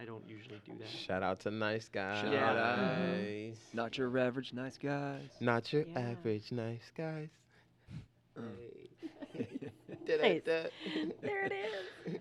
I 0.00 0.04
don't 0.04 0.26
usually 0.28 0.60
do 0.66 0.72
that. 0.78 0.88
Shout 0.88 1.22
out 1.22 1.40
to 1.40 1.50
nice 1.50 1.88
guys. 1.88 2.20
Shout 2.22 2.56
out. 2.56 2.78
Mhm. 2.78 3.54
Not 3.72 3.96
your 3.98 4.16
average 4.18 4.52
nice 4.52 4.76
guys. 4.78 5.28
Not 5.40 5.72
your 5.72 5.84
Yeah. 5.84 5.98
average 6.00 6.50
nice 6.52 6.90
guys. 6.96 7.28
Uh. 8.36 8.42
Nice. 10.08 10.42
There 10.46 11.44
it 11.44 11.52
is. 11.52 12.20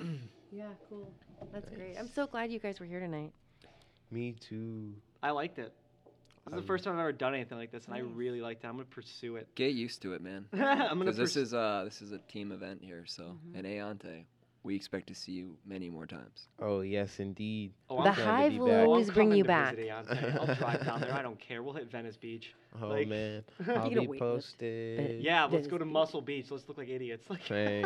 yeah, 0.52 0.64
cool. 0.88 1.10
That's 1.52 1.68
great. 1.74 1.96
I'm 1.98 2.08
so 2.08 2.26
glad 2.26 2.50
you 2.52 2.58
guys 2.60 2.78
were 2.80 2.86
here 2.86 3.00
tonight. 3.00 3.32
Me 4.10 4.32
too. 4.32 4.92
I 5.22 5.30
liked 5.30 5.58
it. 5.58 5.72
This 6.44 6.52
is 6.52 6.52
the 6.52 6.58
Um, 6.58 6.66
first 6.66 6.84
time 6.84 6.94
I've 6.94 7.00
ever 7.00 7.12
done 7.12 7.34
anything 7.34 7.58
like 7.58 7.72
this, 7.72 7.86
and 7.86 7.94
I 7.94 7.98
really 8.00 8.40
liked 8.40 8.62
it. 8.64 8.68
I'm 8.68 8.74
gonna 8.74 8.84
pursue 8.84 9.36
it. 9.36 9.48
Get 9.56 9.72
used 9.72 10.02
to 10.02 10.12
it, 10.14 10.20
man. 10.22 10.46
I'm 10.52 10.58
gonna 10.60 10.94
Because 10.96 11.16
this 11.16 11.30
pursue. 11.34 11.40
is 11.42 11.54
uh 11.54 11.82
this 11.84 12.00
is 12.02 12.12
a 12.12 12.18
team 12.18 12.52
event 12.52 12.82
here, 12.82 13.04
so 13.06 13.36
Mhm. 13.50 13.56
in 13.58 13.64
Aonte, 13.64 14.24
we 14.62 14.76
expect 14.76 15.08
to 15.08 15.14
see 15.14 15.32
you 15.32 15.56
many 15.66 15.90
more 15.90 16.06
times. 16.06 16.46
Oh 16.60 16.82
yes, 16.82 17.18
indeed. 17.18 17.72
oh, 17.90 18.02
the 18.02 18.10
I'm, 18.10 18.14
glad 18.14 18.16
to 18.16 18.30
hive 18.30 18.52
be 18.52 18.58
will 18.60 18.66
back. 18.68 18.74
oh, 18.76 18.80
I'm 18.82 18.88
always 18.88 19.10
bring 19.10 19.26
coming 19.28 19.38
you 19.38 19.44
to 19.44 19.48
back. 19.48 19.74
visit 19.76 19.90
Aonte. 19.90 20.38
I'll 20.38 20.54
drive 20.54 20.84
down 20.86 21.00
there. 21.00 21.14
I 21.14 21.22
don't 21.22 21.40
care. 21.40 21.62
We'll 21.64 21.74
hit 21.74 21.90
Venice 21.90 22.16
Beach. 22.16 22.54
Oh 22.80 22.88
Like- 22.88 23.08
man, 23.08 23.42
You 23.66 23.72
I'll 23.72 23.88
get 23.88 23.98
a 23.98 24.00
be 24.02 24.06
wait 24.06 24.20
list, 24.20 24.20
posted. 24.58 25.22
Yeah, 25.22 25.42
let's 25.44 25.52
Venice 25.52 25.66
go 25.68 25.78
to 25.78 25.84
Beach. 25.86 25.92
Muscle 25.94 26.20
Beach. 26.20 26.50
Let's 26.50 26.68
look 26.68 26.76
like 26.78 26.90
idiots. 26.90 27.28
Like, 27.30 27.40
Hey, 27.40 27.84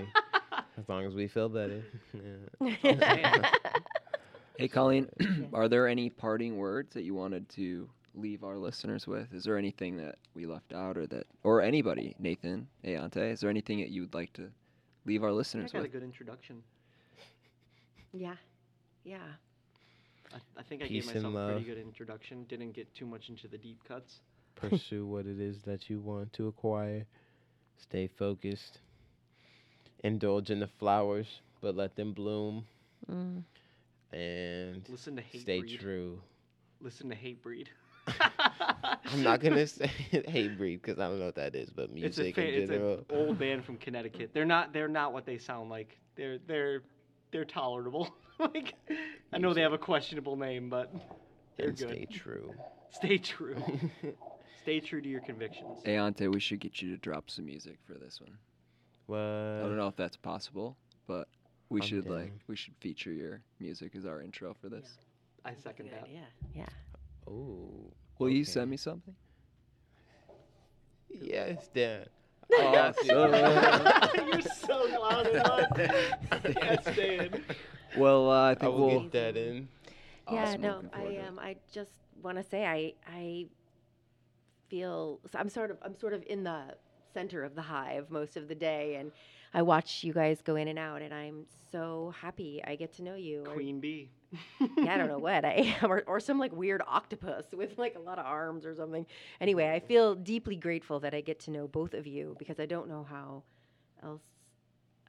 as 0.77 0.89
long 0.89 1.07
as 1.07 1.15
we 1.15 1.29
feel 1.29 1.49
better. 1.49 1.83
Yeah. 2.13 3.51
Hey 4.61 4.69
Colleen, 4.69 5.09
are 5.55 5.69
there 5.69 5.89
any 5.89 6.11
parting 6.11 6.59
words 6.59 6.93
that 6.93 7.03
you 7.03 7.15
wanted 7.15 7.49
to 7.51 7.89
leave 8.15 8.45
our 8.45 8.59
listeners 8.59 9.07
with? 9.07 9.33
Is 9.33 9.45
there 9.45 9.57
anything 9.57 9.97
that 9.97 10.17
we 10.35 10.45
left 10.45 10.75
out 10.75 10.99
or 10.99 11.07
that 11.07 11.27
or 11.45 11.63
anybody, 11.63 12.15
Nathan, 12.19 12.69
Aonte, 12.85 13.33
is 13.33 13.41
there 13.41 13.49
anything 13.49 13.79
that 13.81 13.89
you 13.89 14.03
would 14.03 14.13
like 14.13 14.35
to 14.35 14.51
leave 15.07 15.25
our 15.25 15.33
listeners 15.33 15.63
I 15.63 15.65
listeners 15.65 15.73
got 15.73 15.79
a 15.79 15.83
with? 15.83 15.93
good 15.93 16.03
introduction. 16.03 16.63
yeah. 18.13 18.35
Yeah. 19.05 19.17
I, 20.35 20.39
I 20.59 20.63
think 20.63 20.83
I 20.83 20.89
Peace 20.89 21.07
gave 21.07 21.17
and 21.17 21.33
myself 21.33 21.49
a 21.49 21.53
pretty 21.53 21.67
good 21.67 21.79
introduction. 21.79 22.45
Didn't 22.45 22.73
get 22.73 22.93
too 22.95 23.07
much 23.07 23.31
into 23.31 23.49
the 23.49 23.57
deep 23.57 23.83
cuts. 23.89 24.21
Pursue 24.57 25.07
what 25.07 25.25
it 25.25 25.41
is 25.41 25.63
that 25.63 25.89
you 25.89 26.01
want 26.01 26.35
to 26.35 26.49
acquire. 26.49 27.07
Stay 27.79 28.09
focused. 28.09 28.79
Indulge 30.05 30.51
in 30.51 30.61
the 30.61 30.67
flowers, 30.67 31.41
but 31.63 31.75
let 31.75 31.97
them 31.97 32.13
bloom. 32.13 32.67
Mm. 33.11 33.43
And 34.13 34.83
Listen 34.89 35.17
to 35.17 35.23
Hate 35.23 35.43
stay 35.43 35.61
Breed. 35.61 35.81
true. 35.81 36.21
Listen 36.81 37.09
to 37.11 37.17
Hatebreed. 37.17 37.67
I'm 39.13 39.23
not 39.23 39.41
gonna 39.43 39.67
say 39.67 39.87
Hatebreed 40.13 40.83
because 40.83 40.99
I 40.99 41.09
don't 41.09 41.19
know 41.19 41.27
what 41.27 41.35
that 41.37 41.55
is, 41.55 41.71
but 41.71 41.91
It's 41.95 42.19
a 42.19 42.23
music 42.23 42.35
fa- 42.35 42.43
in 42.49 42.63
it's 42.63 42.71
an 42.71 43.05
old 43.11 43.39
band 43.39 43.65
from 43.65 43.77
Connecticut. 43.77 44.31
They're 44.33 44.45
not 44.45 44.73
they're 44.73 44.89
not 44.89 45.13
what 45.13 45.27
they 45.27 45.39
sound 45.39 45.71
like. 45.71 45.99
They're 46.17 46.39
they're 46.47 46.83
they're 47.31 47.45
tolerable. 47.45 48.13
like 48.41 48.75
I 49.33 49.39
know 49.39 49.53
they 49.55 49.61
have 49.61 49.73
a 49.75 49.79
questionable 49.79 50.37
name, 50.37 50.69
but 50.71 50.93
they're 51.57 51.69
and 51.69 51.79
good. 51.79 51.89
stay 51.89 52.07
true. 52.07 52.55
Stay 52.91 53.19
true. 53.19 53.63
Stay 54.63 54.81
true 54.81 55.01
to 55.01 55.09
your 55.09 55.21
convictions. 55.21 55.79
Aonte, 55.85 56.33
we 56.33 56.41
should 56.41 56.59
get 56.61 56.83
you 56.83 56.91
to 56.91 56.97
drop 56.97 57.31
some 57.31 57.47
music 57.47 57.79
for 57.87 57.95
this 57.95 58.21
one. 58.21 58.37
what? 59.07 59.19
I 59.19 59.61
don't 59.69 59.77
know 59.77 59.87
if 59.89 59.97
that's 59.97 60.17
possible, 60.17 60.77
but 61.07 61.29
we 61.71 61.81
I'm 61.81 61.87
should 61.87 62.09
like 62.09 62.33
we 62.49 62.57
should 62.57 62.75
feature 62.81 63.13
your 63.13 63.41
music 63.59 63.93
as 63.97 64.05
our 64.05 64.21
intro 64.21 64.55
for 64.61 64.69
this. 64.69 64.99
I 65.45 65.55
second 65.55 65.91
that. 65.93 66.09
Yeah. 66.13 66.21
Yeah. 66.55 66.67
Oh. 67.31 67.71
Will 68.19 68.29
you 68.29 68.45
send 68.45 68.71
me 68.71 68.77
something? 68.77 69.15
Yes, 71.09 71.69
Dan. 71.75 72.07
Awesome. 72.53 73.07
You're 74.27 74.41
so 74.43 74.85
loud 75.01 75.27
and 75.29 75.37
loud. 75.37 75.91
I 76.33 76.53
can't 76.53 76.83
stand. 76.85 77.45
Well, 77.97 78.29
uh, 78.29 78.35
I 78.35 78.51
I 78.51 78.55
think 78.57 78.73
will 78.75 78.87
we'll. 78.89 79.01
get 79.03 79.13
that 79.13 79.37
in. 79.37 79.69
Yeah, 80.31 80.43
Awesome, 80.43 80.61
no, 80.61 80.83
I 80.93 81.03
to 81.05 81.29
um, 81.29 81.39
I 81.39 81.57
just 81.73 81.93
want 82.21 82.39
to 82.39 82.43
say 82.43 82.67
I 82.67 82.95
I 83.09 83.47
feel 84.69 85.21
so 85.31 85.39
I'm 85.39 85.49
sort 85.49 85.71
of 85.71 85.79
I'm 85.85 85.97
sort 85.97 86.13
of 86.13 86.25
in 86.27 86.43
the 86.43 86.75
center 87.15 87.45
of 87.45 87.55
the 87.55 87.63
hive 87.63 88.11
most 88.11 88.37
of 88.37 88.49
the 88.49 88.55
day, 88.57 88.97
and 88.97 89.13
I 89.53 89.63
watch 89.63 90.05
you 90.05 90.13
guys 90.13 90.41
go 90.43 90.57
in 90.57 90.69
and 90.69 90.79
out, 90.79 91.03
and 91.03 91.13
I'm 91.13 91.45
so 91.73 92.15
happy 92.21 92.63
I 92.65 92.77
get 92.77 92.93
to 92.95 93.03
know 93.03 93.15
you. 93.17 93.45
or- 93.47 93.55
Queen 93.55 93.81
Bee. 93.81 94.11
yeah, 94.79 94.95
I 94.95 94.97
don't 94.97 95.09
know 95.09 95.19
what 95.19 95.45
I 95.45 95.75
am, 95.83 95.91
or, 95.91 96.05
or 96.07 96.21
some 96.21 96.39
like 96.39 96.53
weird 96.53 96.83
octopus 96.87 97.47
with 97.57 97.77
like 97.79 97.97
a 97.97 97.99
lot 97.99 98.19
of 98.21 98.27
arms 98.27 98.65
or 98.65 98.75
something. 98.77 99.05
Anyway, 99.41 99.69
I 99.69 99.81
feel 99.81 100.15
deeply 100.15 100.55
grateful 100.55 101.01
that 101.01 101.15
I 101.15 101.21
get 101.21 101.41
to 101.41 101.51
know 101.51 101.67
both 101.67 101.95
of 101.95 102.07
you 102.07 102.37
because 102.39 102.61
I 102.61 102.67
don't 102.67 102.89
know 102.89 103.05
how 103.11 103.43
else 104.05 104.23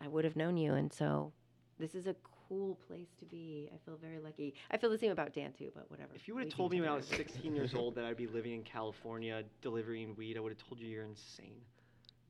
I 0.04 0.08
would 0.08 0.26
have 0.26 0.36
known 0.36 0.58
you, 0.58 0.74
and 0.74 0.92
so 0.92 1.32
this 1.80 1.94
is 1.94 2.08
a 2.08 2.16
cool 2.50 2.80
place 2.88 3.10
to 3.20 3.26
be. 3.26 3.70
I 3.72 3.78
feel 3.86 3.96
very 4.02 4.18
lucky. 4.20 4.56
I 4.72 4.78
feel 4.78 4.90
the 4.90 4.98
same 4.98 5.12
about 5.12 5.34
Dan 5.34 5.54
too, 5.54 5.70
but 5.76 5.90
whatever. 5.92 6.10
If 6.16 6.28
you 6.28 6.34
would 6.34 6.46
have 6.46 6.54
told 6.54 6.72
me 6.72 6.82
when 6.82 6.90
I 6.90 6.96
was 6.96 7.06
16 7.06 7.56
years 7.56 7.76
old 7.76 7.94
that 7.96 8.06
I'd 8.06 8.18
be 8.18 8.26
living 8.28 8.54
in 8.54 8.64
California 8.64 9.44
delivering 9.62 10.16
weed, 10.16 10.36
I 10.36 10.40
would 10.40 10.52
have 10.52 10.68
told 10.68 10.80
you 10.80 10.88
you're 10.88 11.06
insane. 11.06 11.62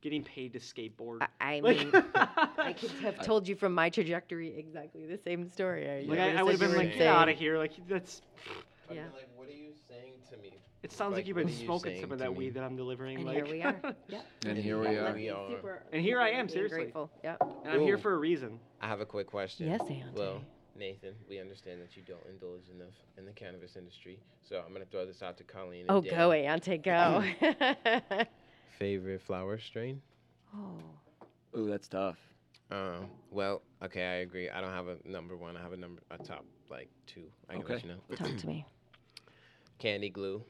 Getting 0.01 0.23
paid 0.23 0.53
to 0.53 0.59
skateboard. 0.59 1.19
I, 1.21 1.27
I 1.57 1.59
Like- 1.59 1.77
mean, 1.77 1.91
I 2.15 2.73
could 2.73 2.89
have 3.03 3.23
told 3.23 3.47
you 3.47 3.55
from 3.55 3.73
my 3.73 3.89
trajectory 3.89 4.57
exactly 4.57 5.05
the 5.05 5.17
same 5.17 5.47
story. 5.49 5.87
I, 5.89 6.05
Like 6.09 6.19
I, 6.19 6.35
I 6.37 6.43
would 6.43 6.51
have 6.53 6.59
been 6.59 6.71
you 6.71 6.77
were 6.77 6.83
like, 6.83 6.97
get 6.97 7.07
out 7.07 7.29
of 7.29 7.37
here! 7.37 7.57
Like 7.59 7.73
that's. 7.87 8.21
I'd 8.89 8.95
Yeah. 8.95 9.03
like, 9.13 9.29
what 9.35 9.47
are 9.47 9.51
you 9.51 9.69
saying 9.87 10.13
to 10.31 10.37
me? 10.37 10.57
It 10.81 10.91
sounds 10.91 11.11
like, 11.11 11.17
Like, 11.19 11.27
you've 11.27 11.37
been 11.37 11.47
are 11.47 11.51
you 11.51 11.65
smoking 11.65 12.01
some 12.01 12.11
of 12.11 12.17
that 12.17 12.31
me? 12.31 12.37
weed 12.37 12.53
that 12.55 12.63
I'm 12.63 12.75
delivering. 12.75 13.17
And 13.17 13.25
like, 13.27 13.35
here 13.35 13.45
we 13.45 13.61
are. 13.61 13.79
Yep. 14.09 14.25
And 14.47 14.57
here 14.57 14.79
we 14.79 14.87
Yeah, 14.87 14.91
are. 15.01 15.03
lucky, 15.09 15.19
We 15.21 15.29
are. 15.29 15.49
super- 15.49 15.83
And 15.93 16.01
here 16.01 16.19
I 16.19 16.29
am, 16.29 16.47
being 16.47 16.49
seriously. 16.57 16.77
Grateful. 16.79 17.11
Yep. 17.23 17.37
and 17.65 17.73
I'm 17.73 17.81
here 17.81 17.99
for 17.99 18.13
a 18.13 18.17
reason. 18.17 18.59
I 18.81 18.87
have 18.87 19.01
a 19.01 19.05
quick 19.05 19.27
question. 19.27 19.67
Yes, 19.67 19.81
Aonte. 19.81 20.17
Well, 20.17 20.41
Nathan, 20.75 21.13
we 21.29 21.39
understand 21.39 21.79
that 21.81 21.95
you 21.95 22.01
don't 22.07 22.25
indulge 22.27 22.69
enough 22.75 22.95
in 23.19 23.25
the 23.25 23.31
cannabis 23.33 23.75
industry, 23.75 24.17
so 24.49 24.63
I'm 24.65 24.73
gonna 24.73 24.85
throw 24.85 25.05
this 25.05 25.21
out 25.21 25.37
to 25.37 25.43
Colleen. 25.43 25.81
and 25.81 25.91
Oh, 25.91 26.01
Dan. 26.01 26.17
go, 26.17 26.29
Aonte, 26.29 26.81
go. 26.81 28.25
Favorite 28.81 29.21
flower 29.21 29.59
strain? 29.59 30.01
oh. 30.55 30.73
Ooh, 31.55 31.69
that's 31.69 31.87
tough. 31.87 32.17
Um, 32.71 33.05
well, 33.29 33.61
okay, 33.83 34.03
I 34.05 34.13
agree. 34.21 34.49
I 34.49 34.59
don't 34.59 34.71
have 34.71 34.87
a 34.87 34.97
number 35.05 35.37
one. 35.37 35.55
I 35.55 35.61
have 35.61 35.73
a 35.73 35.77
number, 35.77 36.01
a 36.09 36.17
top 36.17 36.45
like 36.69 36.89
two. 37.05 37.25
I 37.47 37.53
can 37.53 37.61
let 37.61 37.71
Okay. 37.73 37.87
you 37.87 37.93
know. 37.93 38.15
Talk 38.15 38.35
to 38.37 38.47
me. 38.47 38.65
Candy 39.77 40.09
glue, 40.09 40.41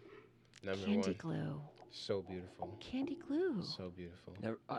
number 0.63 0.79
one. 0.85 0.93
Candy 0.93 1.07
one. 1.09 1.15
glue. 1.17 1.61
So 1.91 2.21
beautiful, 2.21 2.77
Candy 2.79 3.15
glue. 3.27 3.61
so 3.63 3.91
beautiful. 3.93 4.33
Never, 4.41 4.59
I, 4.69 4.75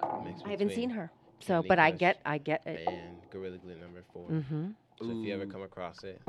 I 0.46 0.50
haven't 0.50 0.70
seen 0.72 0.88
her. 0.88 1.10
So, 1.40 1.54
Candy 1.56 1.68
but 1.68 1.78
I 1.78 1.90
get, 1.90 2.20
I 2.24 2.38
get 2.38 2.66
it. 2.66 2.88
And 2.88 3.16
Gorilla 3.30 3.58
Glue 3.58 3.74
number 3.76 4.02
4 4.14 4.30
Mm-hmm. 4.30 4.66
So 5.02 5.10
if 5.10 5.26
you 5.26 5.34
ever 5.34 5.44
come 5.44 5.60
across 5.62 6.04
it, 6.04 6.22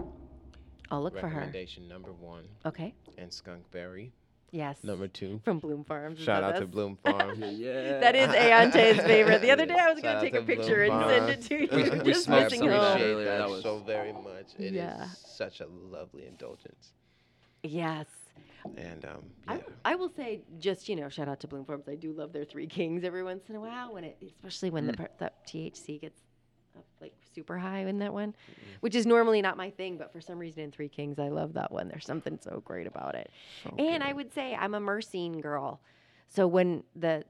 I'll 0.92 1.02
look 1.02 1.14
for 1.18 1.30
her. 1.30 1.38
recommendation 1.38 1.88
number 1.88 2.12
one, 2.12 2.44
Okay. 2.66 2.94
and 3.18 3.32
Skunk 3.32 3.70
Berry 3.72 4.12
Yes. 4.54 4.78
number 4.84 5.08
two. 5.08 5.42
From 5.44 5.58
Bloom 5.58 5.84
Farms. 5.84 6.20
Shout 6.20 6.44
that 6.44 6.56
out 6.56 6.60
to? 6.60 6.68
Bloom 6.68 6.96
Farms. 7.04 7.40
yeah. 7.40 8.00
That 8.00 8.16
is 8.16 8.30
Aonte's 8.30 9.04
favorite. 9.04 9.42
The 9.42 9.50
other 9.50 9.66
day 9.66 9.74
I 9.80 9.92
was 9.92 10.00
gonna 10.02 10.22
take 10.22 10.36
a 10.36 10.42
to 10.42 10.46
Bloom 10.46 10.58
picture 10.60 10.84
and 10.84 11.06
send 11.10 11.30
it 11.32 11.42
to 11.48 11.56
you. 11.62 11.68
We 11.98 12.00
just 12.12 12.26
smoked 12.26 12.44
missing 12.52 12.60
some 12.60 12.70
of 12.70 12.74
that 12.76 13.00
home. 13.00 13.02
earlier. 13.02 13.26
that 13.26 13.38
That 13.40 13.50
was- 13.50 13.64
so 13.64 13.80
very 13.80 14.14
much. 14.14 14.54
It 14.60 14.66
is 14.66 14.72
Yeah. 14.74 15.08
such 15.26 15.60
a 15.60 15.66
lovely 15.66 16.28
indulgence. 16.28 16.92
Yes. 17.64 18.06
And 18.78 19.04
um, 19.06 19.24
I, 19.48 19.56
yeah. 19.56 19.62
I 19.84 19.96
will 19.96 20.10
say, 20.16 20.42
just 20.60 20.88
you 20.88 20.96
know, 20.96 21.10
shout 21.10 21.28
out 21.28 21.40
to 21.42 21.48
Bloom 21.48 21.66
Farms. 21.66 21.86
I 21.90 21.96
do 21.96 22.14
love 22.14 22.32
their 22.32 22.46
Three 22.46 22.68
Kings 22.68 23.04
every 23.04 23.24
once 23.24 23.50
in 23.50 23.56
a 23.56 23.60
while 23.60 23.94
when 23.94 24.04
it, 24.04 24.18
especially 24.24 24.70
when 24.70 24.86
the 24.88 24.94
Mm. 24.94 24.98
per- 24.98 25.10
that 25.20 25.46
THC 25.48 26.00
gets 26.00 26.22
up 26.78 26.86
like 27.02 27.14
super 27.34 27.58
high 27.58 27.80
in 27.80 28.00
that 28.00 28.14
one, 28.14 28.36
which 28.80 28.96
is 28.96 29.06
normally 29.06 29.42
not 29.42 29.58
my 29.58 29.70
thing, 29.70 29.98
but 29.98 30.12
for 30.12 30.22
some 30.22 30.38
reason 30.40 30.64
in 30.64 30.72
Three 30.72 30.90
Kings 30.90 31.20
I 31.20 31.30
love 31.30 31.54
that 31.54 31.72
one. 31.72 31.88
There's 31.88 32.06
something 32.06 32.40
so 32.42 32.62
great 32.66 32.88
about 32.88 33.16
it. 33.16 33.32
So 33.64 33.76
And 33.78 34.04
I 34.04 34.14
would 34.14 34.34
say 34.34 34.56
I'm 34.56 34.74
a 34.74 34.80
myrcene 34.80 35.42
girl. 35.42 35.80
So 36.30 36.48
when 36.48 36.84
the 36.96 37.24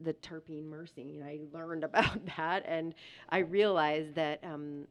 the 0.00 0.14
terpene 0.14 0.68
myrcene, 0.70 1.24
I 1.24 1.40
learned 1.52 1.84
about 1.90 2.24
that, 2.36 2.64
and 2.66 2.94
I 3.30 3.38
realized 3.38 4.14
that 4.14 4.42
um, 4.44 4.86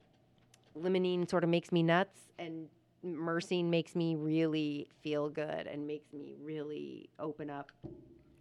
limonene 0.78 1.30
sort 1.30 1.44
of 1.44 1.50
makes 1.50 1.72
me 1.72 1.82
nuts, 1.84 2.20
and 2.38 2.68
myrcene 3.06 3.66
makes 3.66 3.96
me 3.96 4.16
really 4.16 4.88
feel 5.02 5.30
good 5.30 5.68
and 5.68 5.88
makes 5.88 6.12
me 6.14 6.34
really 6.44 7.10
open 7.20 7.50
up. 7.50 7.72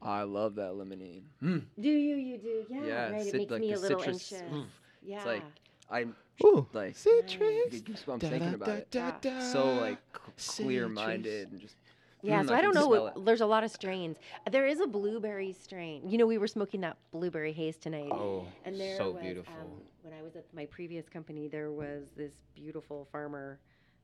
I 0.03 0.23
love 0.23 0.57
that 0.57 0.73
limonene. 0.73 1.23
Mm. 1.43 1.65
Do 1.81 1.89
you? 1.89 2.17
You 2.17 2.39
do? 2.39 2.65
Yeah. 2.69 2.85
Yeah, 2.85 3.11
right. 3.11 3.27
It 3.27 3.35
makes 3.35 3.51
like 3.51 3.61
me 3.61 3.73
a 3.73 3.79
little 3.79 4.01
citrus- 4.01 4.33
anxious. 4.33 4.55
oof. 4.55 4.67
Yeah. 5.07 5.25
like 5.25 5.43
I'm 5.91 6.15
Ooh, 6.45 6.67
like 6.73 6.97
citrus. 6.97 7.71
get 7.71 7.85
goosebumps 7.85 8.21
thinking 8.21 8.55
about 8.55 8.69
it. 8.71 8.91
Da, 8.91 9.13
da, 9.13 9.31
da, 9.39 9.41
So 9.41 9.75
like 9.75 9.99
citrus. 10.37 10.67
clear 10.67 10.89
minded 10.89 11.51
and 11.53 11.61
just 11.61 11.77
Yeah, 12.23 12.43
Mm, 12.43 12.49
so 12.49 12.55
I 12.55 12.59
I, 12.59 12.61
don't 12.63 12.75
know. 12.75 12.89
What, 12.89 13.25
there's 13.25 13.41
a 13.41 13.47
lot 13.47 13.63
of 13.65 13.71
strains. 13.71 14.17
There 14.51 14.67
is 14.67 14.81
a 14.81 14.87
blueberry 14.87 15.53
strain. 15.53 16.09
You 16.09 16.19
know, 16.19 16.27
we 16.27 16.39
were 16.39 16.49
smoking 16.49 16.81
that 16.81 16.97
blueberry 17.13 17.53
haze 17.53 17.77
tonight. 17.77 18.11
Oh, 18.11 18.47
And 18.65 18.79
there 18.81 18.97
so 18.97 19.13
was, 19.13 19.23
beautiful. 19.23 19.55
Um, 19.55 19.69
when 20.03 20.13
I 20.13 20.23
was 20.23 20.35
at 20.37 20.45
my 20.55 20.67
previous 20.67 21.09
company, 21.09 21.47
there 21.49 21.71
was 21.71 22.05
this 22.17 22.33
beautiful 22.55 23.07
farmer, 23.13 23.59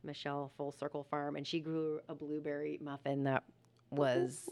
Michelle 0.05 0.53
Full 0.57 0.73
Circle 0.73 1.05
Farm, 1.11 1.37
and 1.37 1.47
she 1.47 1.59
grew 1.61 2.01
a 2.09 2.15
blueberry 2.15 2.79
muffin 2.83 3.25
that 3.25 3.43
was 3.91 4.49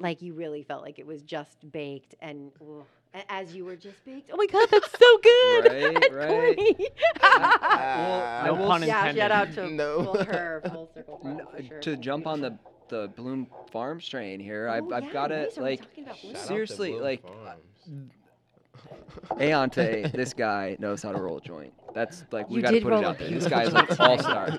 like 0.00 0.22
you 0.22 0.34
really 0.34 0.62
felt 0.62 0.82
like 0.82 0.98
it 0.98 1.06
was 1.06 1.22
just 1.22 1.70
baked, 1.72 2.14
and 2.20 2.52
ooh, 2.62 2.80
a- 2.80 2.84
as 3.28 3.54
you 3.54 3.64
were 3.64 3.76
just 3.76 4.04
baked. 4.04 4.30
Oh 4.32 4.36
my 4.36 4.46
God, 4.46 4.68
that's 4.70 4.90
so 4.90 5.18
good! 5.22 5.64
Right, 5.72 5.96
It's 6.02 6.14
right. 6.14 6.56
corny. 6.56 6.88
Ah, 7.22 8.42
No 8.46 8.56
pun 8.56 8.82
s- 8.82 8.88
yeah, 8.88 9.14
shout 9.14 9.30
out 9.30 9.52
to 9.54 9.70
No. 9.70 10.04
full, 10.04 10.24
her 10.24 10.62
Full 10.72 10.90
Circle 10.94 11.20
No, 11.24 11.66
sure. 11.68 11.78
to 11.80 11.96
jump 11.96 12.26
on 12.26 12.40
the 12.40 12.58
the 12.88 13.08
Bloom 13.16 13.48
Farm 13.72 14.00
strain 14.00 14.38
here. 14.38 14.68
I've 14.68 14.84
Oh, 14.84 14.92
I've 14.94 15.04
yeah, 15.06 15.12
got 15.12 15.30
nice. 15.30 15.56
it 15.56 15.60
like 15.60 15.80
talking 15.80 16.04
about 16.04 16.16
Shout 16.16 16.22
Bloom? 16.22 16.36
out 16.36 16.40
to 16.42 16.46
Seriously, 16.46 16.92
like, 17.00 17.22
Farms. 17.22 18.10
Aonte, 19.40 20.12
this 20.16 20.32
guy 20.34 20.76
knows 20.78 21.02
how 21.02 21.12
to 21.12 21.18
roll 21.18 21.38
a 21.38 21.40
joint. 21.40 21.72
That's 21.94 22.24
like 22.30 22.48
we 22.50 22.60
got 22.62 22.70
to 22.72 22.80
put 22.80 22.92
it 22.92 22.96
roll 22.96 23.04
a 23.04 23.08
out 23.08 23.18
there. 23.18 23.28
This 23.28 23.48
beautiful 23.48 23.58
guy's 23.58 23.72
like 23.72 23.88
joint 23.88 24.00
all 24.00 24.18
star. 24.18 24.58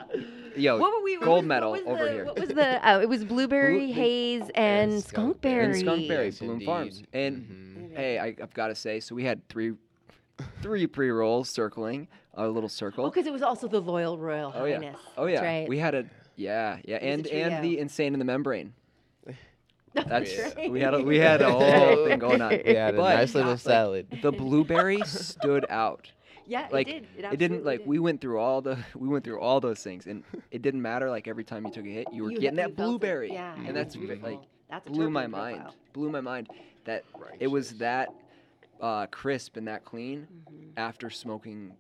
Yo, 0.58 0.78
What 0.80 0.92
were 0.98 1.04
we? 1.04 1.18
what 1.20 1.26
gold 1.26 1.38
was- 1.44 1.48
medal 1.48 1.72
what 1.72 1.86
was 1.86 1.94
over 1.94 2.06
the, 2.06 2.12
here. 2.12 2.26
What 2.26 2.40
was 2.40 2.50
the? 2.50 2.90
Oh, 2.92 3.00
it 3.00 3.08
was 3.08 3.24
blueberry 3.24 3.86
the- 3.88 3.92
haze 3.94 4.42
and, 4.56 4.92
and 4.94 5.04
skunk 5.04 5.38
skunkberry. 5.38 5.42
berry. 5.42 5.66
And 5.66 5.76
skunkberry. 5.88 6.26
Yes, 6.26 6.40
Bloom 6.40 6.62
Farms. 6.62 6.98
indeed. 6.98 7.08
And 7.14 7.38
Mhm. 7.38 7.77
Hey, 7.98 8.20
I, 8.20 8.28
I've 8.42 8.54
got 8.54 8.68
to 8.68 8.76
say, 8.76 9.00
so 9.00 9.16
we 9.16 9.24
had 9.24 9.48
three 9.50 9.74
three 10.62 10.86
pre 10.88 11.10
rolls 11.10 11.50
circling 11.50 12.08
a 12.36 12.48
little 12.48 12.70
circle. 12.70 13.06
Oh, 13.06 13.10
because 13.10 13.26
it 13.26 13.34
was 13.34 13.42
also 13.42 13.68
the 13.68 13.82
loyal 13.82 14.18
royal 14.20 14.54
Oh, 14.56 14.66
yeah. 14.66 14.94
Oh 15.18 15.26
yeah, 15.26 15.42
right. 15.44 15.68
we 15.68 15.80
had 15.80 15.96
a 15.96 16.06
yeah 16.36 16.78
yeah, 16.86 16.98
and 16.98 17.26
and 17.28 17.64
the 17.66 17.80
insane 17.80 18.14
in 18.14 18.20
the 18.20 18.26
membrane. 18.26 18.74
That's 19.94 20.32
Yeah. 20.36 20.68
we 20.70 20.80
had 20.80 20.94
a, 20.94 21.02
we 21.02 21.18
had 21.18 21.42
a 21.42 21.52
whole 21.52 22.06
thing 22.06 22.20
going 22.20 22.42
on. 22.42 22.50
We 22.66 22.76
had 22.76 22.94
a 22.94 22.98
nice 22.98 23.34
little 23.34 23.52
like, 23.52 23.60
salad. 23.60 24.08
The 24.22 24.32
blueberry 24.32 25.02
stood 25.06 25.66
out. 25.70 26.12
Yeah, 26.46 26.68
Like 26.72 26.88
it 26.88 27.16
did. 27.16 27.26
It, 27.26 27.34
it 27.34 27.38
didn't 27.38 27.66
like 27.66 27.80
did. 27.80 27.88
we 27.88 28.00
went 28.00 28.22
through 28.22 28.40
all 28.40 28.62
the 28.62 28.78
we 28.96 29.08
went 29.08 29.26
through 29.26 29.40
all 29.42 29.60
those 29.60 29.80
things 29.80 30.06
and 30.06 30.24
it 30.52 30.62
didn't 30.62 30.82
matter 30.82 31.10
like 31.10 31.28
every 31.28 31.44
time 31.44 31.66
you 31.66 31.72
took 31.74 31.86
a 31.86 31.90
hit 31.90 32.08
you 32.14 32.24
were 32.24 32.32
You- 32.32 32.40
getting 32.40 32.56
that 32.58 32.64
felt 32.68 32.72
it. 32.74 32.76
blueberry 32.78 33.34
Yeah, 33.34 33.56
and 33.66 33.76
that's 33.76 33.96
was 33.96 34.02
ve- 34.02 34.08
beautiful. 34.08 34.30
like 34.30 34.40
That's 34.70 34.88
blew 34.88 35.10
my 35.10 35.26
terpene 35.26 35.32
mind 35.32 35.64
blew 35.94 36.10
my 36.12 36.22
mind 36.22 36.48
that 36.88 37.04
it 37.40 37.48
was 37.48 37.78
that 37.78 38.10
uh, 38.82 39.06
crisp 39.08 39.58
and 39.58 39.68
that 39.68 39.86
clean 39.86 40.28
Mhm. 40.52 40.74
after 40.78 41.10
smoking 41.10 41.76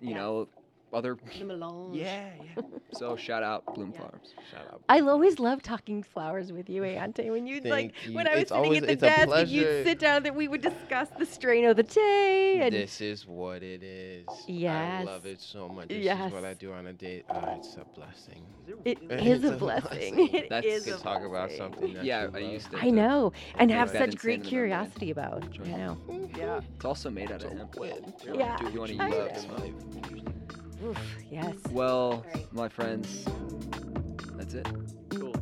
you 0.00 0.08
Yes. 0.10 0.16
know 0.16 0.48
other 0.92 1.16
The 1.38 1.44
melange. 1.44 1.96
yeah 1.96 2.30
yeah 2.56 2.62
so 2.92 3.16
shout 3.16 3.42
out 3.42 3.64
Bloom 3.74 3.92
Yeah. 3.94 4.00
Farms 4.00 4.28
Shout 4.50 4.60
out. 4.66 4.70
Bloom 4.70 4.84
I 4.88 5.00
always 5.00 5.38
love 5.38 5.62
talking 5.62 6.02
flowers 6.02 6.52
with 6.52 6.70
you, 6.70 6.82
Aonte. 6.82 7.30
When 7.30 7.46
you'd 7.46 7.66
like, 7.66 7.92
you. 8.06 8.14
when 8.14 8.26
I 8.26 8.32
was 8.34 8.42
It's 8.42 8.50
sitting 8.50 8.64
always- 8.64 8.82
at 8.82 8.88
the 8.88 8.96
desk 8.96 9.28
and 9.28 9.48
you'd 9.48 9.84
sit 9.84 9.98
down, 9.98 10.22
that 10.22 10.34
we 10.34 10.48
would 10.48 10.62
discuss 10.62 11.08
the 11.18 11.26
strain 11.26 11.66
of 11.66 11.76
the 11.76 11.82
day. 11.82 12.60
And 12.62 12.74
This 12.74 13.00
is 13.02 13.26
what 13.26 13.62
it 13.62 13.82
is. 13.82 14.26
Yes. 14.46 15.02
I 15.06 15.10
love 15.12 15.26
it 15.26 15.40
so 15.42 15.68
much. 15.68 15.88
This 15.88 16.06
is 16.06 16.32
what 16.32 16.44
I 16.46 16.54
do 16.54 16.72
on 16.72 16.86
a 16.86 16.92
date. 16.94 17.24
Uh, 17.28 17.56
it's 17.58 17.76
a 17.76 17.84
blessing. 17.94 18.42
it 18.86 18.98
It's 19.10 19.44
a 19.44 19.52
a 19.54 19.56
blessing. 19.58 20.14
blessing. 20.14 20.34
It 20.34 20.48
That's- 20.48 20.72
is 20.72 20.86
a 20.88 20.92
can 20.92 21.00
talk 21.00 21.22
about 21.22 21.52
something 21.52 21.92
that 21.94 22.04
Yeah, 22.04 22.24
you 22.28 22.32
I 22.34 22.38
used 22.38 22.70
to- 22.70 22.78
I 22.78 22.88
know, 22.88 23.32
and 23.58 23.70
have 23.70 23.90
such 23.90 24.16
great 24.16 24.36
in 24.36 24.40
the 24.40 24.44
membrane. 24.44 24.48
curiosity 24.48 25.10
about. 25.10 25.44
I 25.62 25.68
know. 25.68 25.98
Yeah. 26.36 26.60
it's 26.76 26.84
also 26.86 27.10
made 27.10 27.30
out 27.30 27.44
of 27.44 27.52
hemp 27.52 27.76
When 27.76 28.14
Yeah. 28.34 28.56
do 28.56 28.70
you 28.70 28.78
want 28.80 28.92
to 28.92 29.02
I 29.02 29.08
use 29.08 29.46
love 30.78 30.78
that 30.78 30.78
in 30.78 30.78
smoke? 30.78 30.80
life. 30.80 30.82
Oof, 30.82 30.98
yes. 31.30 31.54
well 31.72 32.24
Alright. 32.26 32.52
my 32.52 32.68
friends 32.68 33.24
that's 34.36 34.54
it 34.54 34.66
Cool. 35.10 35.34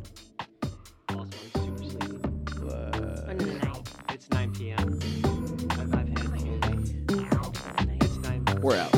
Awesome. 1.09 1.29
I'm 1.55 1.65
super 1.65 1.83
sleepy. 1.83 2.17
But- 2.61 3.29
Under 3.29 3.45
the 3.45 3.53
night. 3.59 3.89
It's 4.11 4.29
9 4.31 4.51
p.m. 4.53 4.99
I've, 5.71 5.79
I've 5.79 5.93
had. 5.93 6.07
It's 8.01 8.17
9. 8.17 8.45
we're 8.61 8.77
out 8.77 8.96